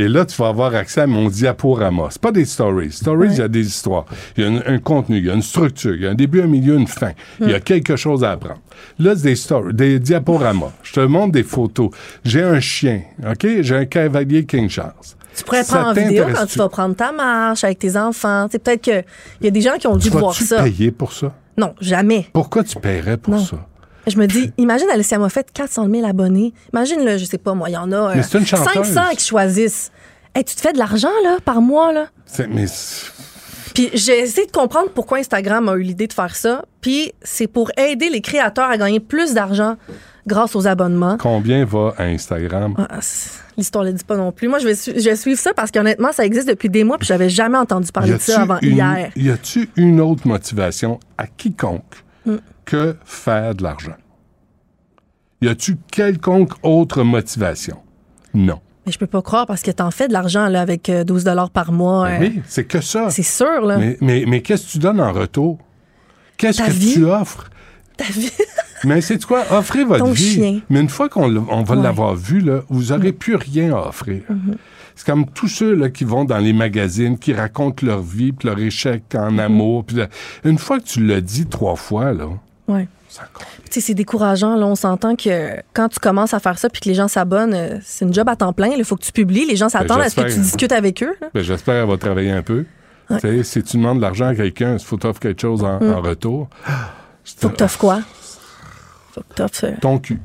[0.08, 2.08] là, tu vas avoir accès à mon diaporama.
[2.10, 2.90] C'est pas des stories.
[2.90, 4.04] Stories, il y a des histoires.
[4.36, 6.14] Il y a un, un contenu, il y a une structure, il y a un
[6.16, 7.12] début, un milieu, une fin.
[7.40, 7.60] Il y a Hmm.
[7.60, 8.60] quelque chose à apprendre.
[8.98, 10.72] Là, c'est des stories, des diaporamas.
[10.82, 11.90] Je te montre des photos.
[12.24, 13.46] J'ai un chien, OK?
[13.60, 14.92] J'ai un cavalier King Charles.
[15.36, 18.48] Tu pourrais Ça prendre en vidéo quand tu vas prendre ta marche avec tes enfants.
[18.50, 19.04] Tu peut-être qu'il
[19.42, 20.62] y a des gens qui ont dû Tu voir ça.
[20.64, 21.32] payer pour ça?
[21.56, 22.26] Non, jamais.
[22.32, 23.44] Pourquoi tu paierais pour Non.
[23.44, 23.56] ça?
[24.06, 26.52] Je me dis, imagine Alicia Moffett, 400 000 abonnés.
[26.72, 28.92] Imagine, là, je sais pas, moi, il y en a euh, Mais c'est une chanteuse.
[28.94, 29.90] 500 qui choisissent.
[30.34, 32.06] Hey, tu te fais de l'argent, là, par mois, là?
[32.26, 32.66] C'est- mais
[33.74, 36.64] Puis j'ai essayé de comprendre pourquoi Instagram a eu l'idée de faire ça.
[36.80, 39.76] Puis c'est pour aider les créateurs à gagner plus d'argent
[40.26, 41.16] grâce aux abonnements.
[41.18, 42.74] combien va à Instagram?
[42.78, 44.48] Ah, c'est- L'histoire ne le dit pas non plus.
[44.48, 46.98] Moi, je vais, su- je vais suivre ça parce qu'honnêtement, ça existe depuis des mois
[46.98, 49.10] puis j'avais jamais entendu parler de ça avant une- hier.
[49.16, 52.04] Y a-tu une autre motivation à quiconque.
[52.66, 53.96] Que faire de l'argent?
[55.40, 57.78] Y a-tu quelconque autre motivation?
[58.34, 58.60] Non.
[58.84, 61.24] Mais je peux pas croire parce que t'en fais de l'argent là, avec euh, 12
[61.24, 62.08] dollars par mois.
[62.08, 63.10] Ben euh, oui, c'est que ça.
[63.10, 63.78] C'est sûr, là.
[63.78, 65.58] Mais, mais, mais qu'est-ce que tu donnes en retour?
[66.36, 66.92] Qu'est-ce que vie.
[66.94, 67.48] tu offres?
[67.96, 68.30] Ta vie.
[68.84, 69.42] Mais c'est quoi?
[69.50, 70.34] Offrez votre Ton vie.
[70.34, 70.60] chien.
[70.68, 71.82] Mais une fois qu'on on va Ouais.
[71.82, 74.20] l'avoir vu, là, vous n'aurez plus rien à offrir.
[74.28, 74.56] Mhm.
[74.94, 78.48] C'est comme tous ceux là, qui vont dans les magazines, qui racontent leur vie, puis
[78.48, 79.84] leur échec en amour.
[79.86, 80.08] puis là,
[80.44, 82.26] une fois que tu l'as dit trois fois, là,
[82.68, 82.88] Ouais.
[83.70, 84.56] C'est décourageant.
[84.56, 87.54] Là, on s'entend que quand tu commences à faire ça puis que les gens s'abonnent,
[87.54, 88.68] euh, c'est une job à temps plein.
[88.68, 89.46] Il faut que tu publies.
[89.46, 91.14] Les gens s'attendent à ce que tu discutes avec eux.
[91.34, 92.64] ben, j'espère qu'elle va travailler un peu.
[93.10, 93.42] Ouais.
[93.44, 95.92] Si tu demandes de l'argent à quelqu'un, il faut t'offrir quelque chose en, Mm.
[95.94, 96.48] en retour.
[97.38, 98.00] Faut que t'offres quoi?
[99.80, 100.18] Ton cul,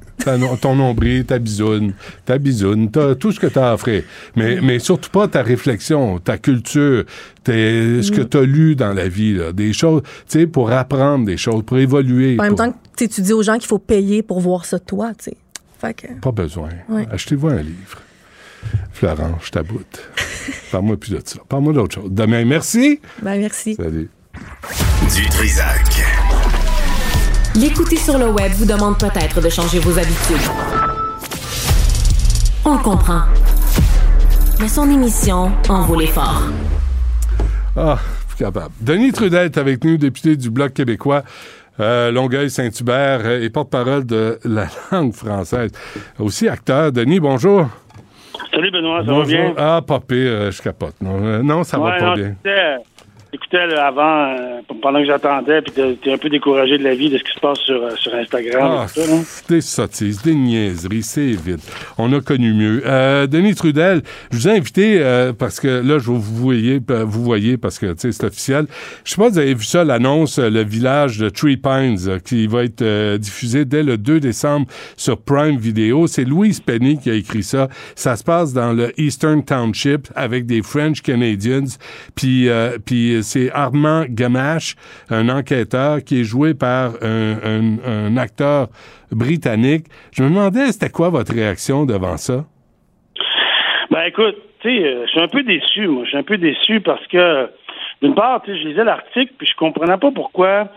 [0.61, 1.93] ton nombril, ta bisoune,
[2.25, 2.89] ta bisoune,
[3.19, 4.03] tout ce que tu as à offrir.
[4.35, 7.05] Mais, mais surtout pas ta réflexion, ta culture,
[7.43, 8.29] tes- ce que Mm.
[8.29, 11.63] tu as lu dans la vie, là, des choses, tu sais, pour apprendre des choses,
[11.63, 12.37] pour évoluer.
[12.39, 14.77] En même pour- temps, que tu dis aux gens qu'il faut payer pour voir ça
[14.79, 15.11] toi.
[15.17, 15.37] tu sais.
[15.95, 16.07] Que.
[16.21, 16.69] Pas besoin.
[16.89, 17.07] Ouais.
[17.11, 17.97] Achetez-vous un livre.
[18.93, 20.01] Florence, je t'aboute.
[20.71, 21.39] Parle-moi plus de ça.
[21.49, 22.11] Parle-moi d'autre chose.
[22.11, 22.99] Demain, merci.
[23.21, 23.73] Ben, merci.
[23.73, 24.07] Salut.
[25.15, 26.20] Du Trisac.
[27.55, 30.47] L'écouter sur le web vous demande peut-être de changer vos habitudes.
[32.65, 33.21] On le comprend.
[34.59, 36.43] Mais son émission en vaut l'effort.
[37.75, 37.97] Ah,
[38.29, 38.73] plus capable.
[38.79, 41.23] Denis Trudel est avec nous, député du Bloc québécois.
[41.79, 45.71] euh, Longueuil-Saint-Hubert euh, et porte-parole de la langue française.
[46.19, 46.91] Aussi acteur.
[46.91, 47.67] Denis, bonjour.
[48.53, 49.23] Salut Benoît, ça bonjour.
[49.23, 49.53] va bien?
[49.57, 50.95] Ah, pas pire, euh, je capote.
[51.01, 52.35] Non, euh, non ça va pas non, bien.
[53.33, 57.09] J'écoutais là, avant, euh, pendant que j'attendais, puis t'es- un peu découragé de la vie,
[57.09, 58.61] de ce qui se passe sur, euh, sur Instagram.
[58.81, 61.61] Ah, et tout ça, des sottises, des niaiseries, c'est vite.
[61.97, 62.83] On a connu mieux.
[62.85, 64.01] Euh, Denis Trudel,
[64.31, 67.93] je vous ai invité euh, parce que là, je vous voyez, vous voyez parce que
[67.97, 68.65] c'est officiel.
[69.05, 72.47] Je sais pas si vous avez vu ça, l'annonce, le village de Three Pines, qui
[72.47, 74.67] va être diffusé dès le 2 décembre
[74.97, 76.05] sur Prime Video.
[76.07, 77.69] C'est Louise Penny qui a écrit ça.
[77.95, 81.77] Ça se passe dans le Eastern Township avec des French Canadians.
[82.15, 84.75] Puis, euh, puis c'est Armand Gamache,
[85.09, 88.67] un enquêteur qui est joué par un acteur
[89.11, 89.85] britannique.
[90.11, 92.45] Je me demandais, c'était quoi votre réaction devant ça?
[93.91, 96.03] Ben écoute, tu sais, euh, je suis un peu déçu, moi.
[96.05, 97.49] Je suis un peu déçu parce que,
[98.01, 100.69] d'une part, tu sais, je lisais l'article, puis je comprenais pas pourquoi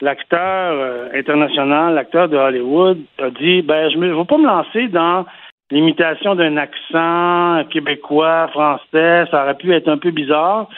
[0.00, 4.88] l'acteur euh, international, l'acteur de Hollywood, a dit ben je ne vais pas me lancer
[4.88, 5.26] dans
[5.70, 10.68] l'imitation d'un accent québécois, français, ça aurait pu être un peu bizarre.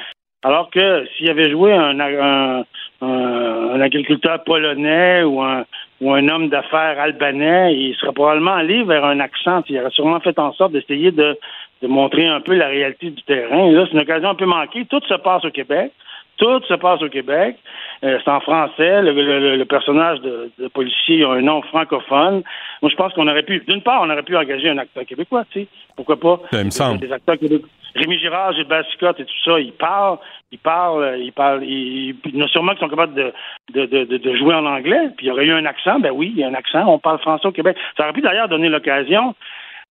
[0.44, 2.64] Alors que s'il avait joué un, un,
[3.00, 5.64] un- un agriculteur polonais ou un,
[6.00, 9.62] ou un homme d'affaires albanais, il serait probablement allé vers un accent.
[9.68, 11.36] Il aurait sûrement fait en sorte d'essayer de,
[11.82, 13.70] de montrer un peu la réalité du terrain.
[13.72, 14.84] Là, c'est une occasion un peu manquée.
[14.84, 15.92] Tout se passe au Québec.
[16.36, 17.56] Tout se passe au Québec.
[18.02, 19.02] Euh, c'est en français.
[19.02, 22.42] Le, le- le- le personnage de, de policier a un nom francophone.
[22.82, 25.44] Moi, je pense qu'on aurait pu, d'une part, on aurait pu engager un acteur québécois,
[25.50, 25.66] tu sais.
[25.96, 26.40] Pourquoi pas?
[26.50, 26.98] Ça Ben, me semble.
[27.00, 27.68] Des acteurs québécois.
[27.94, 30.18] Rémi Girard, Gilbert Sicotte et tout ça, ils parlent,
[30.52, 33.32] ils parlent, ils parlent, ils, ils- sûrement qui sont capables de,
[33.72, 35.10] de, de, jouer en anglais.
[35.16, 36.98] Puis il y aurait eu un accent, ben oui, il y a un accent, on
[36.98, 37.76] parle français au Québec.
[37.96, 39.34] Ça aurait pu d'ailleurs donner l'occasion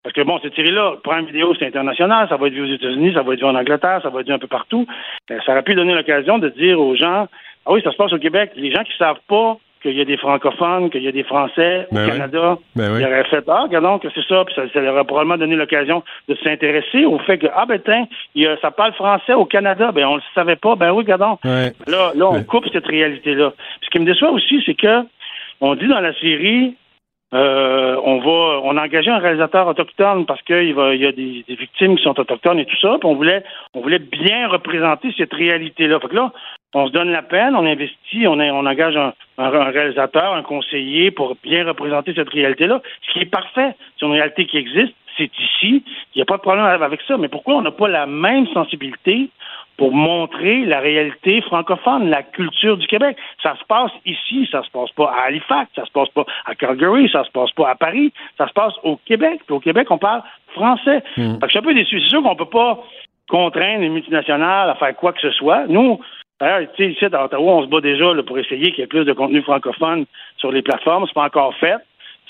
[0.03, 3.12] parce que bon, cette série-là, Prime Vidéo, c'est international, ça va être vu aux États-Unis,
[3.15, 4.85] ça va être vu en Angleterre, ça va être vu un peu partout.
[5.31, 7.29] Euh, Ça aurait pu donner l'occasion de dire aux gens
[7.66, 8.51] Ah oui, ça se passe au Québec.
[8.57, 11.87] Les gens qui savent pas qu'il y a des francophones, qu'il y a des Français
[11.93, 12.11] Ben au oui.
[12.13, 13.01] Canada, Ben oui.
[13.01, 15.57] ils auraient fait Ah, regardons que c'est ça, puis ça, ça leur aurait probablement donné
[15.57, 18.07] l'occasion de s'intéresser au fait que Ah ben tiens,
[18.47, 21.39] a- ça parle français au Canada, ben on le savait pas, ben oui, regardons.
[21.45, 21.73] Ouais.
[21.87, 22.45] Là, là, on Ouais.
[22.45, 23.53] coupe cette réalité-là.
[23.83, 25.03] Ce qui me déçoit aussi, c'est que
[25.61, 26.75] on dit dans la série,
[27.35, 31.13] euh, on va, on a engagé un réalisateur autochtone parce qu'il va, il y a
[31.13, 32.97] des, des victimes qui sont autochtones et tout ça.
[33.01, 33.43] Puis on voulait,
[33.75, 35.99] on voulait bien représenter cette réalité-là.
[36.01, 36.31] Fait que là,
[36.74, 39.12] on se donne la peine, on investit, on, on engage un,
[39.49, 43.74] réalisateur, un conseiller pour bien représenter cette réalité-là, ce qui est parfait.
[43.99, 45.85] C'est une réalité qui existe, c'est ici,
[46.15, 47.19] il n'y a pas de problème avec ça.
[47.19, 49.28] Mais pourquoi on n'a pas la même sensibilité
[49.77, 53.16] pour montrer la réalité francophone, la culture du Québec?
[53.43, 56.55] Ça se passe ici, ça se passe pas à Halifax, ça se passe pas à
[56.55, 59.40] Calgary, ça se passe pas à Paris, ça se passe au Québec.
[59.47, 60.23] Puis au Québec, on parle
[60.55, 61.03] français.
[61.19, 61.35] Mm.
[61.35, 62.01] Fait que je suis un peu déçu.
[62.01, 62.82] C'est sûr qu'on peut pas
[63.28, 65.66] contraindre les multinationales à faire quoi que ce soit.
[65.66, 66.01] Nous,
[66.43, 69.12] d'ailleurs, ici, à Ottawa, on se bat déjà pour essayer qu'il y ait plus de
[69.12, 70.06] contenu francophone
[70.39, 71.05] sur les plateformes.
[71.06, 71.77] C'est pas encore fait.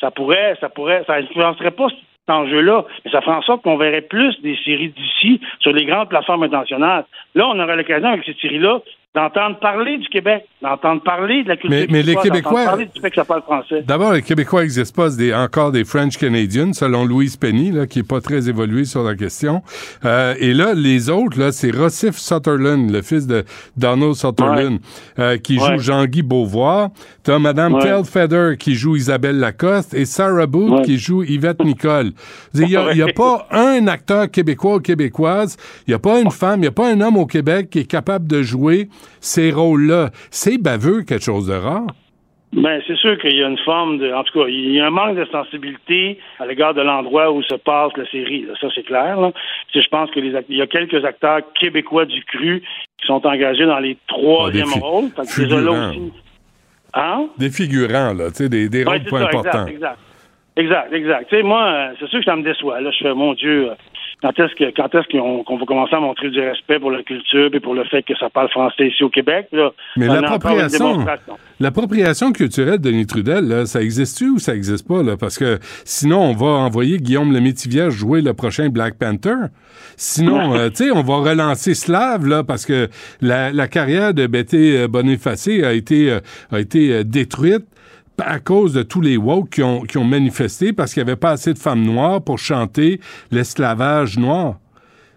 [0.00, 3.76] Ça pourrait, ça pourrait, ça influencerait pas cet enjeu-là, mais ça ferait en sorte qu'on
[3.76, 7.04] verrait plus des séries d'ici sur les grandes plateformes internationales.
[7.34, 8.80] Là, on aurait l'occasion avec ces séries-là
[9.14, 12.88] d'entendre parler du Québec, d'entendre parler de la culture Mais- mais les Québécois- d'entendre parler
[12.94, 13.82] du fait que ça parle français.
[13.86, 17.98] D'abord, les Québécois n'existent pas, des, encore des French Canadians, selon Louise Penny, là, qui
[17.98, 19.62] est pas très évolué sur la question.
[20.06, 23.44] Euh, et là, les autres, là, c'est Rossif Sutherland, le fils de
[23.76, 24.78] Donald Sutherland,
[25.18, 25.78] euh, qui joue.
[25.78, 26.88] Jean-Guy Beauvoir.
[27.22, 27.82] T'as Madame Ouais.
[27.82, 32.12] Telfeder qui joue Isabelle Lacoste et Sarah Booth qui joue Yvette Nicole.
[32.54, 35.56] Il n'y a, a pas un acteur québécois ou québécoise,
[35.86, 37.80] il n'y a pas une femme, il n'y a pas un homme au Québec qui
[37.80, 38.88] est capable de jouer
[39.20, 40.10] ces rôles-là.
[40.30, 41.86] C'est baveux, quelque chose de rare.
[42.52, 44.12] Ben, c'est sûr qu'il y a une forme de.
[44.12, 47.42] En tout cas, il y a un manque de sensibilité à l'égard de l'endroit où
[47.42, 48.46] se passe la série.
[48.60, 49.18] Ça, c'est clair.
[49.18, 49.32] Là.
[49.74, 52.62] Je pense que les il y a quelques acteurs québécois du cru
[53.00, 55.08] qui sont engagés dans les troisième Ah, rôles.
[55.16, 56.10] Fait que.
[56.94, 57.28] Hein?
[57.38, 59.66] Des figurants, là, tu sais, des, des Ouais, rôles pas ça, importants.
[59.66, 59.98] Exact, exact.
[60.54, 61.28] Exact, exact.
[61.30, 62.82] Tu sais, moi, euh, c'est sûr que ça me déçoit.
[62.82, 63.74] Là, je fais, mon Dieu, euh,
[64.22, 67.50] quand est-ce que quand est-ce qu'on va commencer à montrer du respect pour la culture
[67.52, 69.48] et pour le fait que ça parle français ici au Québec?
[69.52, 71.04] Là, Mais l'appropriation,
[71.60, 75.16] l'appropriation culturelle de Denis Trudel, là, ça existe-tu ou ça existe pas, là?
[75.18, 79.48] Parce que sinon, on va envoyer Guillaume Lemaitre jouer le prochain Black Panther.
[79.96, 82.88] Sinon, euh, tu sais, on va relancer Slav, là, parce que
[83.20, 86.20] la, la carrière de Betty euh, Bonifacé a été, euh,
[86.50, 87.66] a été détruite
[88.18, 91.18] à cause de tous les woke qui ont, qui ont manifesté parce qu'il n'y avait
[91.20, 94.58] pas assez de femmes noires pour chanter l'esclavage noir.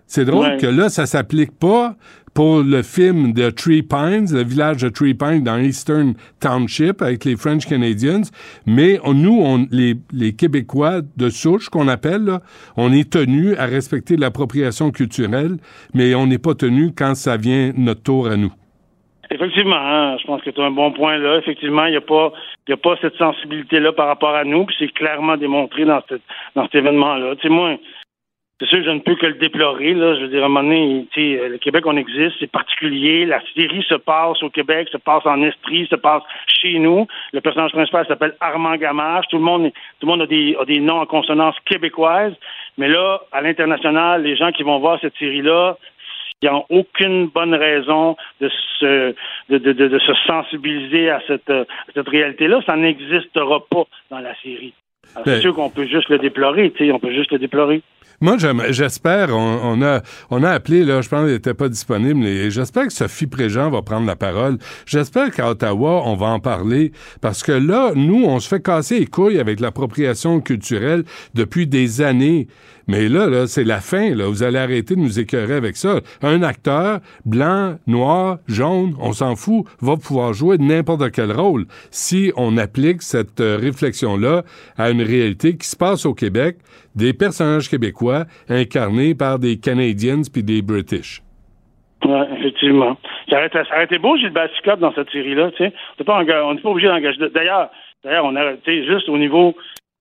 [0.08, 0.58] C'est drôle Ouais.
[0.58, 1.96] que là, ça s'applique pas
[2.34, 7.24] pour le film de Three Pines, le village de Three Pines dans Eastern Township avec
[7.26, 8.22] les French Canadians,
[8.66, 12.42] mais on- nous, on, les, les Québécois de souche qu'on appelle, là,
[12.76, 15.58] on est tenus à respecter l'appropriation culturelle,
[15.94, 18.52] mais on n'est pas tenus quand ça vient notre tour à nous.
[19.32, 21.38] Effectivement, hein, je pense que tu un bon point là.
[21.38, 22.32] Effectivement, il n'y a pas
[22.68, 26.22] il a pas cette sensibilité-là par rapport à nous, puis c'est clairement démontré dans, cette,
[26.56, 27.36] dans cet événement-là.
[27.36, 27.78] Tu sais, moi,
[28.60, 29.94] c'est sûr que je ne peux que le déplorer.
[29.94, 30.16] Là.
[30.16, 33.26] Je veux dire, à un moment donné, tu sais, le Québec, on existe, c'est particulier.
[33.26, 37.06] La série se passe au Québec, se passe en Estrie, se passe chez nous.
[37.34, 39.26] Le personnage principal s'appelle Armand Gamache.
[39.30, 42.34] Tout le monde, tout le monde a, des, a des noms en consonance québécoise.
[42.78, 45.78] Mais là, à l'international, les gens qui vont voir cette série-là,
[46.52, 48.50] n'ont aucune bonne raison de
[48.80, 49.14] se,
[49.50, 52.62] de, de, de, de se sensibiliser à cette, euh, à cette réalité-là.
[52.66, 54.74] Ça n'existera pas dans la série.
[55.16, 57.40] Alors, Ben- C'est sûr qu'on peut juste le déplorer, tu sais, on peut juste le
[57.40, 57.82] déplorer.
[58.22, 58.38] Moi,
[58.70, 60.00] j'espère, on, on a,
[60.32, 63.70] on a appelé, là, je pense qu'elle n'était pas disponible, et j'espère que Sophie Préjean
[63.70, 64.58] va prendre la parole.
[64.86, 69.00] J'espère qu'à Ottawa, on va en parler, parce que là, nous, on se fait casser
[69.00, 71.04] les couilles avec l'appropriation culturelle
[71.34, 72.48] depuis des années.
[72.88, 74.28] Mais là, là, c'est la fin, là.
[74.28, 76.02] Vous allez arrêter de nous écœurer avec ça.
[76.22, 82.32] Un acteur, blanc, noir, jaune, on s'en fout, va pouvoir jouer n'importe quel rôle si
[82.38, 84.44] on applique cette euh, réflexion-là
[84.78, 86.58] à une réalité qui se passe au Québec,
[86.96, 91.22] des personnages québécois incarnés par des Canadiens puis des British.
[92.06, 92.98] Oui, effectivement.
[93.30, 95.50] Ça aurait, été, beau, Gilbert Scott, dans cette série-là.
[95.60, 95.64] On
[96.54, 97.18] n'est pas, obligé d'engager.
[97.34, 97.70] D'ailleurs,
[98.04, 99.56] d'ailleurs, on a, juste au niveau,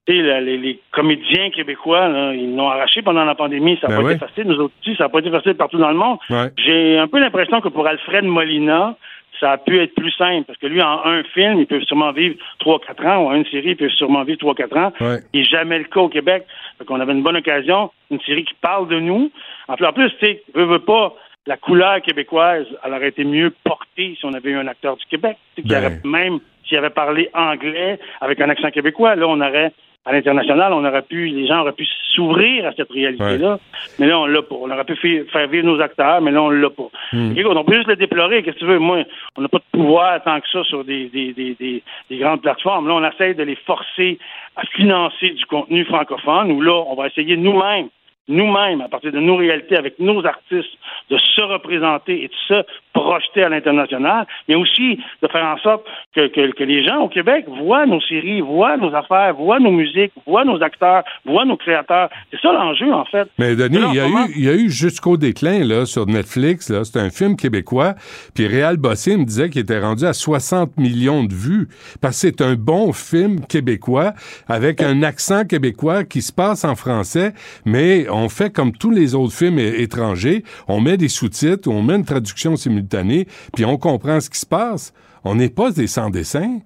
[0.08, 3.78] la- les, les comédiens québécois, là, ils l'ont arraché pendant la pandémie.
[3.80, 4.44] Ça n'a Ben pas été facile.
[4.46, 6.18] Nous autres aussi, ça n'a pas été facile partout dans le monde.
[6.30, 6.48] Ouais.
[6.58, 8.96] J'ai un peu l'impression que pour Alfred Molina,
[9.40, 12.12] ça a pu être plus simple parce que lui, en un film, il peut sûrement
[12.12, 14.92] vivre 3-4 ans ou en une série, il peut sûrement vivre 3-4 ans.
[15.00, 15.18] Ouais.
[15.32, 16.44] Et jamais le cas au Québec.
[16.78, 19.30] Donc, on avait une bonne occasion, une série qui parle de nous.
[19.68, 21.14] En plus, en plus tu sais, veut, veut pas,
[21.46, 25.04] la couleur québécoise, elle aurait été mieux portée si on avait eu un acteur du
[25.06, 25.36] Québec.
[25.56, 25.78] Qui Ben.
[25.78, 29.72] aurait même, s'il avait parlé anglais avec un accent québécois, là, on aurait,
[30.06, 33.58] à l'international, on aurait pu, les gens auraient pu s'ouvrir à cette réalité-là.
[33.98, 34.54] Mais là, on l'a pas.
[34.60, 36.90] On aurait pu faire vivre nos acteurs, mais là, on l'a pas.
[37.12, 37.32] Hmm.
[37.36, 38.42] Écoute, on peut juste le déplorer.
[38.42, 38.78] Qu'est-ce que tu veux?
[38.78, 39.04] Moi,
[39.36, 42.42] on n'a pas de pouvoir tant que ça sur des, des, des, des, des grandes
[42.42, 42.86] plateformes.
[42.86, 44.18] Là, on essaie de les forcer
[44.56, 47.88] à financer du contenu francophone, où là, on va essayer nous-mêmes,
[48.28, 50.78] nous-mêmes, à partir de nos réalités, avec nos artistes,
[51.10, 55.84] de se représenter et de se projeter à l'international, mais aussi de faire en sorte
[56.14, 59.72] que, que, que les gens au Québec voient nos séries, voient nos affaires, voient nos
[59.72, 62.08] musiques, voient nos acteurs, voient nos créateurs.
[62.30, 63.28] C'est ça l'enjeu, en fait.
[63.38, 66.70] Mais Denis, il y a eu, il y a eu jusqu'au déclin là sur Netflix
[66.70, 67.94] là, c'est un film québécois,
[68.34, 71.68] puis Réal Bossé me disait qu'il était rendu à 60 millions de vues.
[72.00, 74.12] Parce que c'est un bon film québécois
[74.48, 77.32] avec un accent québécois qui se passe en français,
[77.64, 81.96] mais on fait comme tous les autres films étrangers, on met des sous-titres, on met
[81.96, 84.92] une traduction simultanée, puis on comprend ce qui se passe.
[85.24, 86.58] On n'est pas des sans-dessins.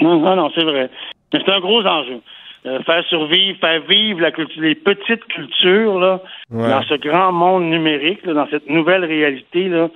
[0.00, 0.90] Non, non, non, c'est vrai.
[1.32, 2.20] C'est un gros enjeu.
[2.64, 6.20] Euh, faire survivre, faire vivre la culture, les petites cultures là,
[6.52, 6.68] Ouais.
[6.70, 9.88] dans ce grand monde numérique, là, dans cette nouvelle réalité, là,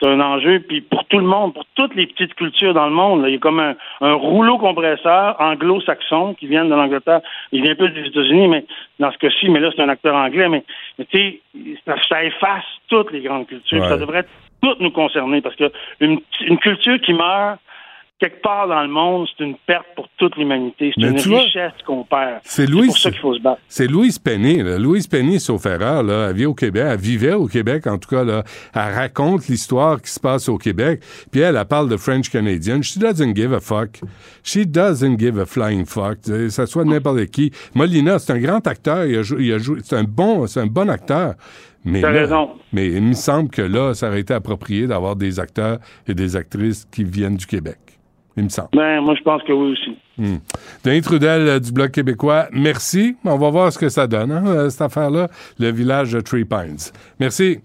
[0.00, 0.60] c'est un enjeu.
[0.60, 3.34] Puis pour tout le monde, pour toutes les petites cultures dans le monde, là, il
[3.34, 7.20] y a comme un, un rouleau compresseur anglo-saxon qui vient de l'Angleterre.
[7.52, 8.64] Il vient un peu des États-Unis, mais
[8.98, 10.48] dans ce cas-ci, mais là, c'est un acteur anglais.
[10.48, 10.64] Mais,
[10.98, 11.40] mais tu sais,
[11.86, 13.82] ça, ça efface toutes les grandes cultures.
[13.82, 13.88] Ouais.
[13.88, 14.26] Ça devrait
[14.62, 15.70] toutes nous concerner parce que
[16.00, 17.58] une, une culture qui meurt
[18.20, 20.92] quelque part dans le monde, c'est une perte pour toute l'humanité.
[20.94, 22.40] C'est une richesse qu'on perd.
[22.44, 23.60] C'est pour ça qu'il faut se battre.
[23.66, 24.62] C'est Louise Penny.
[24.62, 24.78] Là.
[24.78, 26.84] Louise Penny, sauf erreur, là, elle vit au Québec.
[26.86, 28.22] Elle vivait au Québec, en tout cas.
[28.22, 28.44] Là.
[28.74, 31.00] Elle raconte l'histoire qui se passe au Québec.
[31.32, 32.82] Puis elle, elle parle de French Canadian.
[32.82, 34.00] She doesn't give a fuck.
[34.44, 36.18] She doesn't give a flying fuck.
[36.50, 37.50] Ça soit n'importe qui.
[37.74, 39.06] Molina, c'est un grand acteur.
[39.06, 41.34] Il a joué, il a c'est un bon, c'est un bon acteur.
[41.84, 42.50] Mais, là- raison.
[42.74, 46.36] mais il me semble que là, ça aurait été approprié d'avoir des acteurs et des
[46.36, 47.78] actrices qui viennent du Québec.
[48.40, 48.70] Il me semble.
[48.72, 49.98] Ben, moi, je pense que oui aussi.
[50.16, 50.38] Hmm.
[50.82, 53.16] Denis Trudel euh, du Bloc québécois, merci.
[53.26, 56.46] On va voir ce que ça donne, hein, euh, cette affaire-là, le village de Three
[56.46, 56.78] Pines.
[57.18, 57.58] Merci.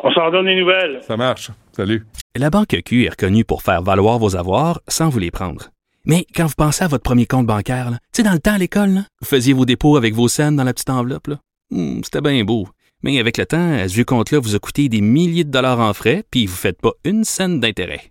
[0.00, 0.98] On s'en donne des nouvelles.
[1.02, 1.52] Ça marche.
[1.70, 2.04] Salut.
[2.34, 5.68] La Banque Q est reconnue pour faire valoir vos avoirs sans vous les prendre.
[6.04, 8.54] Mais quand vous pensez à votre premier compte bancaire, là, tu sais, dans le temps
[8.54, 11.28] à l'école, là, vous faisiez vos dépôts avec vos scènes dans la petite enveloppe.
[11.28, 11.36] là.
[11.70, 12.66] Hmm, C'était bien beau.
[13.04, 15.92] Mais avec le temps, à ce compte-là vous a coûté des milliers de dollars en
[15.94, 18.10] frais, puis vous ne faites pas une scène d'intérêt.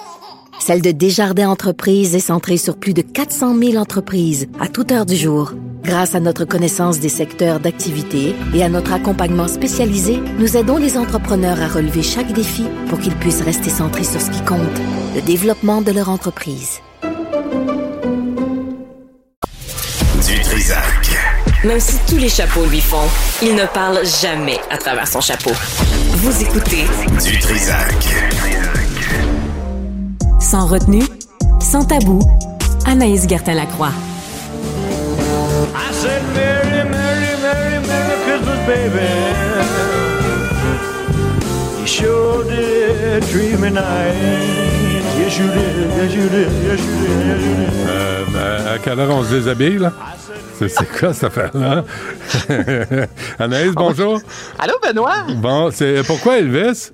[0.61, 5.07] celle de Desjardins Entreprises est centrée sur plus de 400 000 entreprises à toute heure
[5.07, 5.53] du jour.
[5.83, 10.97] Grâce à notre connaissance des secteurs d'activité et à notre accompagnement spécialisé, nous aidons les
[10.97, 14.59] entrepreneurs à relever chaque défi pour qu'ils puissent rester centrés sur ce qui compte,
[15.15, 16.79] le développement de leur entreprise.
[20.27, 21.17] Du Trisac.
[21.63, 23.09] Même si tous les chapeaux lui font,
[23.41, 25.51] il ne parle jamais à travers son chapeau.
[26.17, 26.85] Vous écoutez
[27.23, 27.95] Du Trisac.
[30.51, 31.05] Sans retenue,
[31.61, 32.19] sans tabou,
[32.85, 33.93] Anaïs Gertin-Lacroix.
[35.73, 39.07] I said, Merry, Merry, Merry, Merry Christmas, baby.
[41.79, 44.11] You sure did treat me nice.
[45.17, 47.87] Yes, you did, yes, you did, yes, you did, yes, you did.
[47.87, 49.93] Euh, ben, à quelle heure on se déshabille, là?
[50.59, 51.85] C'est, c'est quoi cette affaire-là?
[53.39, 54.19] Anaïs, bonjour.
[54.59, 55.23] Allô, Benoît?
[55.37, 56.91] Bon, c'est pourquoi Elvis?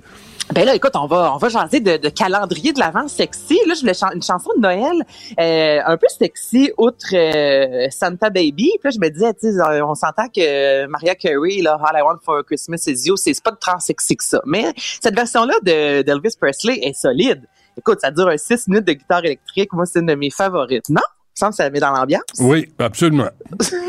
[0.54, 3.58] Ben là, écoute, on va, on va jaser de, de calendrier de l'avant sexy.
[3.66, 4.94] Là, je voulais chan- une chanson de Noël
[5.38, 8.70] euh, un peu sexy, outre euh, Santa Baby.
[8.80, 12.02] Puis là, je me disais, tu sais, on s'entend que Mariah Carey, là, All I
[12.02, 14.40] Want for Christmas is You, c'est pas tant sexy que ça.
[14.46, 17.42] Mais cette version-là de d'Elvis Presley est solide.
[17.76, 19.72] Écoute, ça dure un 6 minutes de guitare électrique.
[19.74, 20.88] Moi, c'est une de mes favorites.
[20.88, 21.02] Non?
[21.36, 22.22] Il me semble que ça met dans l'ambiance.
[22.40, 23.28] Oui, absolument.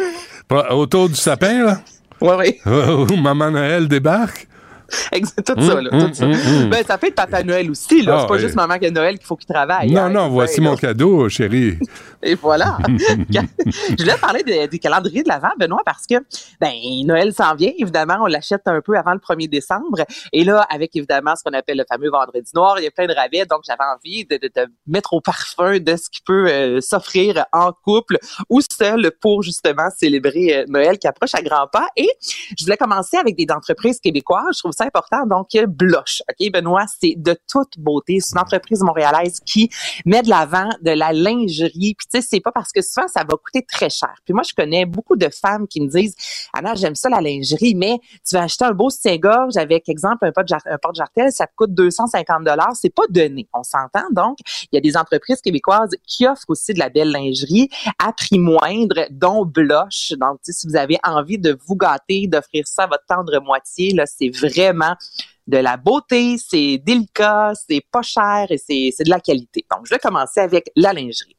[0.72, 1.82] Autour du sapin, là?
[2.22, 2.60] Oui, oui.
[2.66, 4.48] Où Maman Noël débarque?
[5.46, 6.26] Tout Hum, ça, là, hum, tout ça.
[6.26, 6.70] hum, hum.
[6.70, 8.16] Ben, ça peut être Papa Noël aussi, là.
[8.16, 8.40] Ah, c'est pas oui.
[8.40, 9.92] juste Maman que Noël qu'il faut qu'il travaille.
[9.92, 10.10] Non, hein.
[10.10, 11.78] non, voici Ben, mon cadeau, chérie.
[12.24, 12.78] Et voilà.
[13.30, 16.16] je voulais parler de- des calendriers de l'Avent, Benoît, parce que
[16.60, 16.72] ben
[17.06, 17.72] Noël s'en vient.
[17.78, 20.04] Évidemment, on l'achète un peu avant le 1er décembre.
[20.34, 23.08] Et là, avec évidemment ce qu'on appelle le fameux vendredi noir, il y a plein
[23.08, 23.46] de rabais.
[23.50, 27.46] Donc, j'avais envie de, de, de mettre au parfum de ce qui peut euh, s'offrir
[27.54, 28.18] en couple
[28.50, 31.88] ou seul pour justement célébrer euh, Noël qui approche à grands pas.
[31.96, 32.10] Et
[32.58, 34.56] je voulais commencer avec des entreprises québécoises.
[34.56, 35.26] Je trouve important.
[35.26, 36.22] Donc, Bloche.
[36.30, 38.20] OK, Benoît, c'est de toute beauté.
[38.20, 39.70] C'est une entreprise montréalaise qui
[40.06, 41.96] met de l'avant de la lingerie.
[41.96, 44.14] Puis, tu sais, c'est pas parce que souvent, ça va coûter très cher.
[44.26, 46.16] Puis moi, je connais beaucoup de femmes qui me disent,
[46.54, 50.32] Anna, j'aime ça, la lingerie, mais tu vas acheter un beau soutien-gorge avec, exemple, un
[50.32, 52.72] porte- un porte-jartel, ça te coûte 250 dollars.
[52.76, 53.48] C'est pas donné.
[53.54, 54.06] On s'entend?
[54.12, 54.38] Donc,
[54.72, 57.70] il y a des entreprises québécoises qui offrent aussi de la belle lingerie
[58.04, 60.14] à prix moindre, dont Bloche.
[60.20, 64.06] Donc, si vous avez envie de vous gâter, d'offrir ça à votre tendre moitié, là,
[64.06, 64.30] c'est
[64.72, 64.96] vraiment
[65.48, 69.66] de la beauté, c'est délicat, c'est pas cher et c'est c'est de la qualité.
[69.72, 71.36] Donc, je vais commencer avec la lingerie.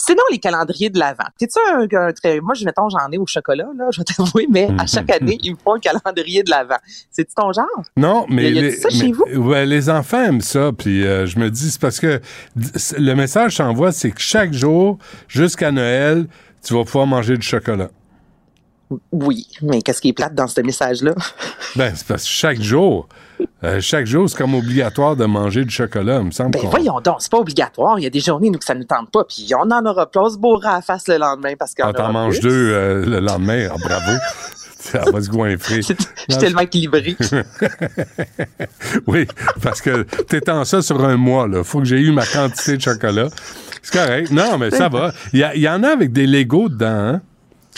[0.00, 1.24] Sinon, les calendriers de l'Avent.
[1.40, 2.40] T'es-tu un, un très...
[2.40, 5.38] Moi, je mettons, j'en ai au chocolat, là, je vais t'avouer, mais à chaque année,
[5.42, 6.76] il me faut un calendrier de l'Avent.
[7.10, 7.66] C'est-tu ton genre?
[7.96, 9.24] Non, mais, Y a- les, ça chez vous?
[9.24, 10.70] ouais, les enfants aiment ça.
[10.76, 12.20] Puis euh, je me dis, c'est parce que
[12.96, 16.28] le message que j'envoie, c'est que chaque jour, jusqu'à Noël,
[16.64, 17.90] tu vas pouvoir manger du chocolat.
[19.12, 21.14] Oui, mais qu'est-ce qui est plate dans ce message-là?
[21.76, 23.08] Ben, c'est parce que chaque jour,
[23.62, 26.52] euh, chaque jour, c'est comme obligatoire de manger du chocolat, il me semble.
[26.52, 27.98] Ben voyons donc, c'est pas obligatoire.
[27.98, 30.10] Il y a des journées, nous, que ça nous tente pas, puis on en aura
[30.10, 30.20] pas.
[30.22, 33.04] On se bourra à la face le lendemain parce qu'on Quand t'en manges deux euh,
[33.04, 34.12] le lendemain, ah, bravo.
[34.78, 35.82] Ça va se goinfrer.
[35.82, 37.16] Je suis tellement équilibré.
[39.06, 39.26] oui,
[39.60, 41.64] parce que t'étends ça sur un mois, là.
[41.64, 43.28] Faut que j'ai eu ma quantité de chocolat.
[43.82, 44.30] C'est correct.
[44.30, 45.12] Non, mais ça va.
[45.32, 47.20] Il y, y en a avec des Legos dedans, hein?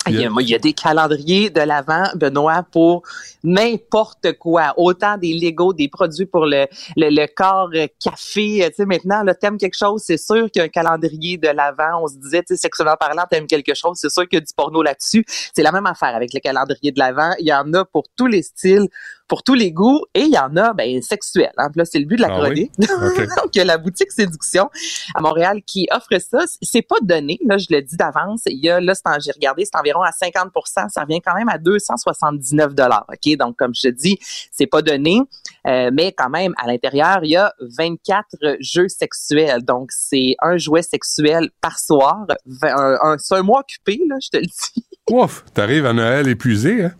[0.08, 3.02] Il y, a, des calendriers de l'avant, Benoît, pour
[3.44, 4.72] n'importe quoi.
[4.78, 6.66] Autant des Legos, des produits pour le,
[6.96, 8.64] le, le corps euh, café.
[8.64, 11.36] Euh, Tu sais, maintenant, là, t'aimes quelque chose, c'est sûr qu'il y a un calendrier
[11.36, 12.02] de l'avant.
[12.02, 14.44] On se disait, tu sais, sexuellement parlant, t'aimes quelque chose, c'est sûr qu'il y a
[14.44, 15.22] du porno là-dessus.
[15.54, 17.32] C'est la même affaire avec le calendrier de l'avant.
[17.38, 18.88] Il y en a pour tous les styles,
[19.30, 21.52] pour tous les goûts, et il y en a, ben, sexuels.
[21.56, 21.68] Hein.
[21.76, 22.68] Là, c'est le but de la Ah oui?
[22.68, 22.72] chronique.
[23.36, 24.68] Donc, il y a la boutique Séduction
[25.14, 26.40] à Montréal qui offre ça.
[26.60, 28.42] C'est pas donné, là, je le dis d'avance.
[28.46, 28.92] Il y a, là,
[29.24, 32.72] j'ai regardé, c'est environ à 50% Ça revient quand même à 279
[33.08, 33.36] OK?
[33.38, 34.18] Donc, comme je te dis,
[34.50, 35.20] c'est pas donné.
[35.66, 38.26] Euh, mais quand même, à l'intérieur, il y a 24
[38.58, 39.62] jeux sexuels.
[39.64, 42.26] Donc, c'est un jouet sexuel par soir.
[42.62, 44.84] Un, un- c'est un mois occupé, là, je te le dis.
[45.08, 46.92] Ouf, t'arrives à Noël épuisé, hein?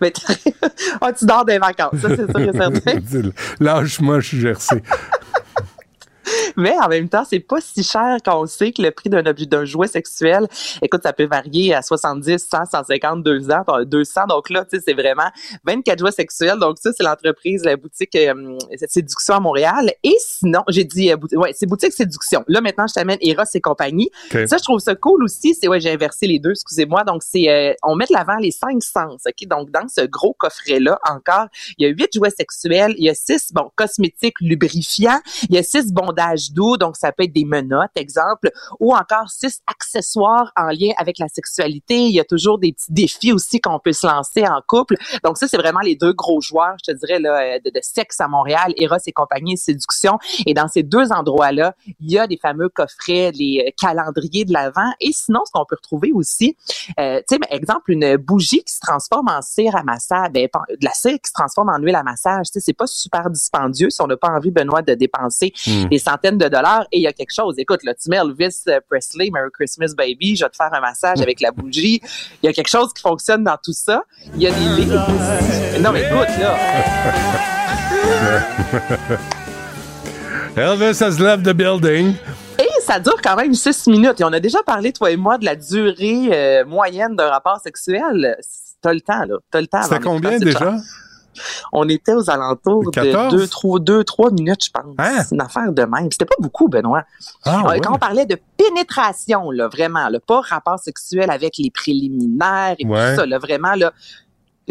[1.00, 3.30] Ah, tu dors des vacances, ça, c'est sûr et certain.
[3.60, 4.82] Lâche-moi, je suis gercé.
[6.56, 9.24] Mais en même temps, c'est pas si cher quand on sait que le prix d'un
[9.26, 10.48] objet d'un jouet sexuel,
[10.80, 13.54] écoute, ça peut varier à 70, 100, 150, 200,
[13.86, 14.26] 200.
[14.28, 15.30] Donc là, tu sais, c'est vraiment
[15.64, 16.58] 24 jouets sexuels.
[16.58, 19.92] Donc ça, c'est l'entreprise, la boutique euh, séduction à Montréal.
[20.02, 22.44] Et sinon, j'ai dit, euh, ouais, c'est boutique séduction.
[22.48, 24.10] Là, maintenant, je t'amène Eros et compagnie.
[24.30, 25.54] Ça, je trouve ça cool aussi.
[25.54, 27.04] C'est ouais, j'ai inversé les deux, excusez-moi.
[27.04, 29.22] Donc c'est, euh, on met de l'avant les cinq sens.
[29.26, 31.46] Ok, donc dans ce gros coffret là, encore,
[31.78, 35.58] il y a huit jouets sexuels, il y a six bon cosmétiques lubrifiants, il y
[35.58, 35.92] a six
[36.52, 38.50] doux, donc ça peut être des menottes, exemple,
[38.80, 42.06] ou encore six accessoires en lien avec la sexualité.
[42.06, 44.96] Il y a toujours des petits défis aussi qu'on peut se lancer en couple.
[45.24, 48.20] Donc ça, c'est vraiment les deux gros joueurs, je te dirais, là, de, de sexe
[48.20, 50.18] à Montréal, Eros et compagnie, séduction.
[50.46, 54.52] Et dans ces deux endroits-là, il y a des fameux coffrets, les euh, calendriers de
[54.52, 54.92] l'avant.
[55.00, 56.56] Et sinon, ce qu'on peut retrouver aussi,
[56.98, 60.84] euh, tu sais, exemple, une bougie qui se transforme en cire à massage, ben, de
[60.84, 63.90] la cire qui se transforme en huile à massage, tu sais, c'est pas super dispendieux
[63.90, 65.88] si on n'a pas envie, Benoît, de dépenser Hmm.
[65.88, 66.84] des centaines de dollars.
[66.92, 69.92] Et il y a quelque chose, écoute, là, tu mets Elvis euh, Presley, Merry Christmas
[69.96, 72.00] Baby, je vais te faire un massage avec la bougie.
[72.42, 74.04] Il y a quelque chose qui fonctionne dans tout ça.
[74.34, 75.80] Il y a des livres aussi.
[75.80, 76.56] Non, mais écoute, là.
[80.56, 82.14] Elvis has left the building.
[82.58, 84.20] Et ça dure quand même six minutes.
[84.20, 87.58] Et on a déjà parlé, toi et moi, de la durée euh, moyenne d'un rapport
[87.60, 88.36] sexuel.
[88.82, 89.36] T'as le temps, là.
[89.50, 89.82] T'as le temps.
[89.82, 90.76] C'était combien déjà?
[91.72, 93.32] On était aux alentours 14?
[93.32, 94.94] de 2, 3, deux, trois minutes, je pense.
[95.28, 96.10] C'est une affaire de même.
[96.10, 97.04] C'était pas beaucoup, Benoît.
[97.44, 97.78] Ah, Euh.
[97.82, 102.86] Quand on parlait de pénétration, là, vraiment, là, pas rapport sexuel avec les préliminaires et
[102.86, 103.10] Ouais.
[103.14, 103.92] tout ça, là, vraiment, là,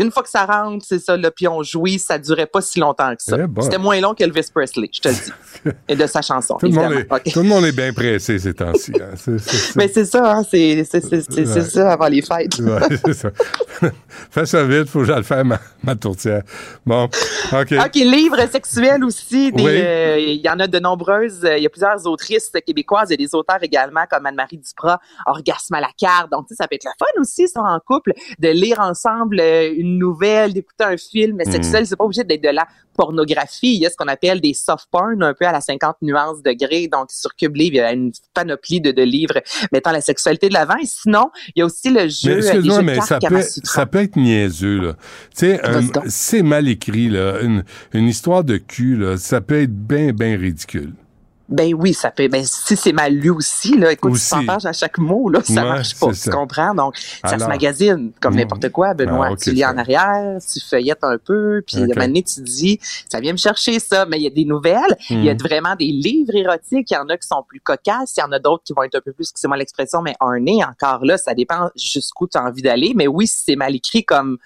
[0.01, 2.79] Une fois que ça rentre, c'est ça, là, puis on jouit, ça durait pas si
[2.79, 3.37] longtemps que ça.
[3.39, 3.61] Eh bon.
[3.61, 5.71] C'était moins long qu'Elvis Presley, je te le dis.
[5.87, 8.53] Et de sa chanson, Tout le, monde est, tout le monde est bien pressé ces
[8.53, 8.91] temps-ci.
[8.99, 9.35] hein.
[9.75, 11.61] Mais c'est ça, hein, c'est Ouais.
[11.63, 12.57] ça avant les fêtes.
[12.59, 13.29] Ouais, c'est ça.
[14.31, 16.41] Fais ça vite, faut que j'aille faire ma, ma tourtière.
[16.85, 17.73] Bon, OK.
[17.85, 19.51] OK, livres sexuels aussi.
[19.55, 19.63] Oui.
[19.67, 21.43] euh, Il y en a de nombreuses.
[21.45, 23.09] euh, Il y a plusieurs autrices québécoises.
[23.09, 26.31] Il y a des auteurs également comme Anne-Marie Duprat, Orgasme à la carte.
[26.31, 29.90] Donc, ça peut être le fun aussi, ça, en couple, de lire ensemble euh, une
[29.97, 31.51] nouvelle, d'écouter un film Mm.
[31.51, 31.88] sexuel.
[31.88, 33.76] C'est pas obligé d'être de la pornographie.
[33.76, 36.41] Il y a ce qu'on appelle des soft porn, un peu à la 50 nuances
[36.43, 36.88] degrés.
[36.88, 39.39] Donc, sur Cube Livre, il y a une panoplie de, de livres
[39.72, 40.76] mettant la sexualité de l'avant.
[40.81, 43.01] Et sinon, il y a aussi le jeu, Mais euh, les excuse-moi, jeux de mais
[43.01, 44.93] ça peut, ça peut être niaiseux, là.
[45.38, 45.61] Tu sais,
[46.07, 47.39] c'est mal écrit, là.
[47.41, 47.63] Une,
[47.93, 50.93] une histoire de cul, là, ça peut être bien, bien ridicule.
[51.51, 52.27] Ben oui, ça peut.
[52.29, 54.33] Ben si c'est mal lu aussi, là, écoute, Aussi.
[54.39, 56.07] tu pages à chaque mot, là, ça Ouais, marche pas.
[56.07, 56.31] Tu ça.
[56.31, 56.73] comprends?
[56.73, 58.37] Donc, ça se magasine comme Mm.
[58.37, 59.27] n'importe quoi, Benoît.
[59.27, 59.71] Ah, ok, tu lis ça.
[59.73, 61.81] en arrière, tu feuillettes un peu, puis Ok.
[61.81, 62.79] à un moment donné, tu dis,
[63.09, 64.05] ça vient me chercher ça.
[64.05, 65.37] Mais il y a des nouvelles, il y a Mm.
[65.39, 68.31] vraiment des livres érotiques, il y en a qui sont plus cocasses, il y en
[68.31, 71.17] a d'autres qui vont être un peu plus, excusez-moi l'expression, mais un nez encore là,
[71.17, 72.93] ça dépend jusqu'où tu as envie d'aller.
[72.95, 74.37] Mais oui, si c'est mal écrit comme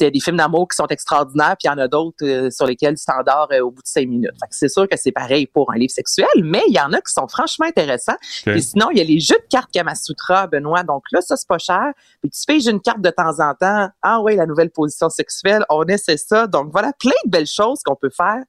[0.00, 2.24] il y a des films d'amour qui sont extraordinaires, puis il y en a d'autres
[2.24, 4.32] euh, sur lesquels tu t'endors euh, au bout de cinq minutes.
[4.40, 6.92] Fait que c'est sûr que c'est pareil pour un livre sexuel, mais il y en
[6.92, 8.16] a qui sont franchement intéressants.
[8.46, 10.82] Et sinon, il y a les jeux de cartes Kamasutra, Benoît.
[10.82, 11.92] Donc là, ça, c'est pas cher.
[12.20, 13.88] Puis tu fais une carte de temps en temps.
[14.02, 16.46] Ah oui, la nouvelle position sexuelle, on essaie ça.
[16.46, 18.42] Donc voilà, plein de belles choses qu'on peut faire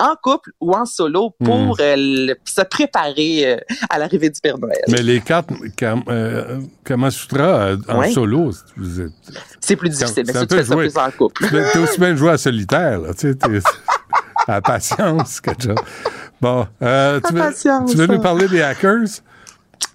[0.00, 1.80] en couple ou en solo pour Hmm.
[1.80, 3.56] euh, se préparer euh,
[3.90, 4.78] à l'arrivée du Père Noël.
[4.88, 8.10] Mais les cartes Kam, euh, Kamasutra euh, en Ouais.
[8.12, 8.50] solo,
[9.60, 10.88] c'est- plus difficile, mais si tu fais ça joué.
[10.88, 11.44] plus en couple.
[11.44, 13.14] Tu peux- T'es aussi bien jouer à solitaire, là.
[13.14, 13.36] Tu sais,
[14.46, 15.74] à patience, quelque chose.
[16.40, 16.84] Bon, tu,
[17.34, 18.20] veux, patience, tu veux nous ça.
[18.22, 19.04] parler des hackers?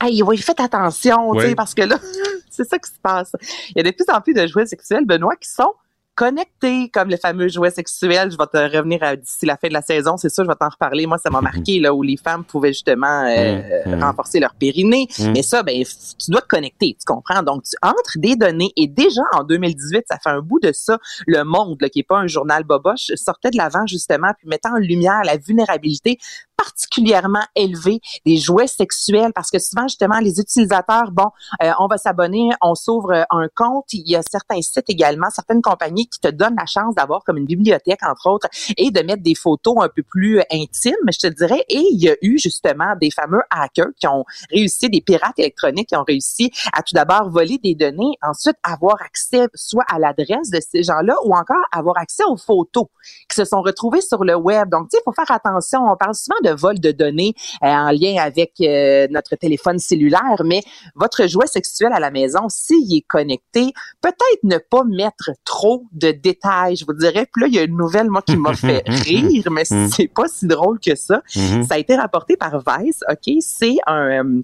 [0.02, 1.56] Hey, oui, faites attention, Oui.
[1.56, 1.98] parce que là,
[2.50, 3.32] c'est ça qui se passe.
[3.70, 5.74] Il y a de plus en plus de jouets sexuels, Benoît, qui sont
[6.16, 8.32] connectés, comme le fameux jouet sexuel.
[8.32, 10.56] Je vais te revenir à- d'ici la fin de la saison, c'est ça, je vais
[10.56, 11.06] t'en reparler.
[11.08, 13.96] Moi, ça m'a marqué, là, où les femmes pouvaient justement euh, Mhm.
[13.96, 14.04] Mhm.
[14.04, 15.08] renforcer leur périnée.
[15.20, 15.32] Mhm.
[15.34, 17.42] Mais ça, ben, tu dois te connecter, tu comprends?
[17.44, 20.98] Donc, tu entres des données et déjà en 2018, ça fait un bout de ça,
[21.28, 24.74] le Monde, là, qui est pas un journal boboche, sortait de l'avant, justement, puis mettant
[24.76, 26.18] en lumière la vulnérabilité
[26.64, 31.30] particulièrement élevée des jouets sexuels parce que souvent justement les utilisateurs bon
[31.62, 33.86] euh, on va s'abonner on s'ouvre un compte.
[33.94, 37.38] Il y a certains sites également certaines compagnies qui te donnent la chance d'avoir comme
[37.38, 41.20] une bibliothèque entre autres et de mettre des photos un peu plus euh, intimes je
[41.20, 41.64] te dirais.
[41.70, 45.90] Et il y a eu justement des fameux hackers qui ont réussi des pirates électroniques
[45.90, 50.50] qui ont réussi à tout d'abord voler des données ensuite avoir accès soit à l'adresse
[50.50, 52.86] de ces gens-là ou encore avoir accès aux photos
[53.30, 54.70] qui se sont retrouvées sur le web.
[54.70, 55.80] Donc tu sais il faut faire attention.
[55.86, 60.42] On parle souvent de vol de données euh, en lien avec euh, notre téléphone cellulaire,
[60.46, 60.62] mais
[60.96, 66.12] votre jouet sexuel à la maison, s'il est connecté, peut-être ne pas mettre trop de
[66.12, 67.28] détails, je vous dirais.
[67.32, 69.88] Puis là, il y a une nouvelle, moi, qui m'a fait rire, mais Mm.
[69.90, 71.22] c'est pas si drôle que ça.
[71.36, 71.64] Mhm.
[71.64, 73.36] Ça a été rapporté par Vice, OK?
[73.40, 74.42] C'est un...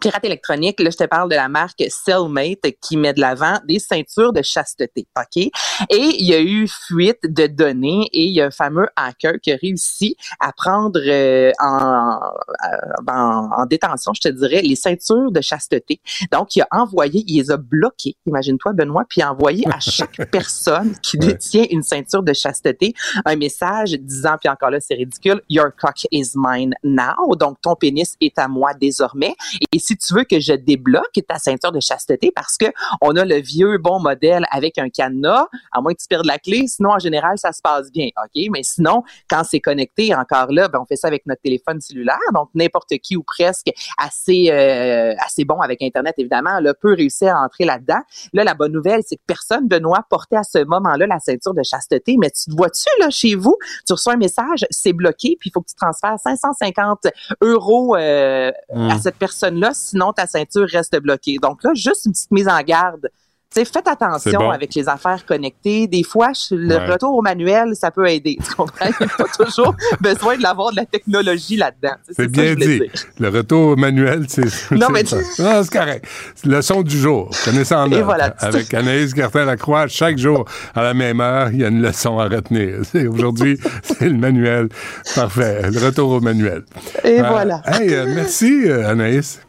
[0.00, 3.78] pirate électronique, là, je te parle de la marque Cellmate qui met de l'avant des
[3.78, 5.36] ceintures de chasteté, OK?
[5.36, 5.50] Et
[5.90, 9.52] il y a eu fuite de données et il y a un fameux hacker qui
[9.52, 15.30] a réussi à prendre euh, en, euh, en, en détention, je te dirais, les ceintures
[15.30, 16.00] de chasteté.
[16.30, 19.80] Donc, il a envoyé, il les a bloquées, imagine-toi, Benoît, puis il a envoyé à
[19.80, 22.94] chaque personne qui détient une ceinture de chasteté
[23.24, 27.36] un message disant, puis encore là, c'est ridicule, Your cock is mine now.
[27.36, 29.34] Donc, ton pénis est à moi désormais.
[29.72, 32.66] Et si tu veux que je débloque ta ceinture de chasteté, parce que
[33.00, 36.38] on a le vieux bon modèle avec un cadenas, à moins que tu perdes la
[36.38, 38.42] clé, sinon, en général, ça se passe bien, OK?
[38.50, 42.18] Mais sinon, quand c'est connecté, encore là, ben, on fait ça avec notre téléphone cellulaire,
[42.34, 47.36] donc n'importe qui ou presque assez, euh, assez bon avec Internet, évidemment, là, peut réussir
[47.36, 48.00] à entrer là-dedans.
[48.32, 51.62] Là, la bonne nouvelle, c'est que personne, Benoît, portait à ce moment-là la ceinture de
[51.62, 55.50] chasteté, mais tu te vois-tu, là, chez vous, tu reçois un message, c'est bloqué, puis
[55.50, 57.06] il faut que tu transfères 550
[57.40, 61.36] euros euh, à cette personne-là, sinon ta ceinture reste bloquée.
[61.42, 63.08] Donc là, juste une petite mise en garde.
[63.54, 64.50] Tu sais, faites attention bon.
[64.50, 65.86] avec les affaires connectées.
[65.86, 66.86] Des fois, le Ouais.
[66.90, 68.38] retour au manuel, ça peut aider.
[68.42, 68.86] Tu comprends?
[68.98, 71.96] Il n'y a pas toujours besoin de l'avoir de la technologie là-dedans.
[72.08, 72.80] Tu C'est bien dit.
[73.18, 74.70] Le retour manuel, c'est.
[74.70, 75.18] Non, mais- ça.
[75.38, 76.06] Non, c'est correct.
[76.46, 77.28] Leçon du jour.
[77.44, 78.34] Connaissez en Et voilà.
[78.38, 82.28] Avec Anaïs Cartel-Lacroix, chaque jour, à la même heure, il y a une leçon à
[82.28, 82.78] retenir.
[83.12, 84.70] Aujourd'hui, c'est le manuel.
[85.14, 85.60] Parfait.
[85.70, 86.62] Le retour au manuel.
[87.04, 87.60] Et Euh, voilà.
[87.66, 89.42] Hey, euh, merci, euh, Anaïs.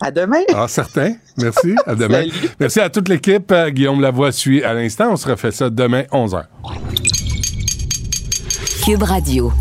[0.00, 0.42] À demain.
[0.54, 1.14] Ah, certain.
[1.36, 1.74] Merci.
[1.86, 2.24] À demain.
[2.60, 3.50] Merci à toute l'équipe.
[3.52, 5.10] Euh, Guillaume Lavoie suit à l'instant.
[5.12, 6.44] On se refait ça demain, 11h.
[8.84, 9.52] Cube Radio.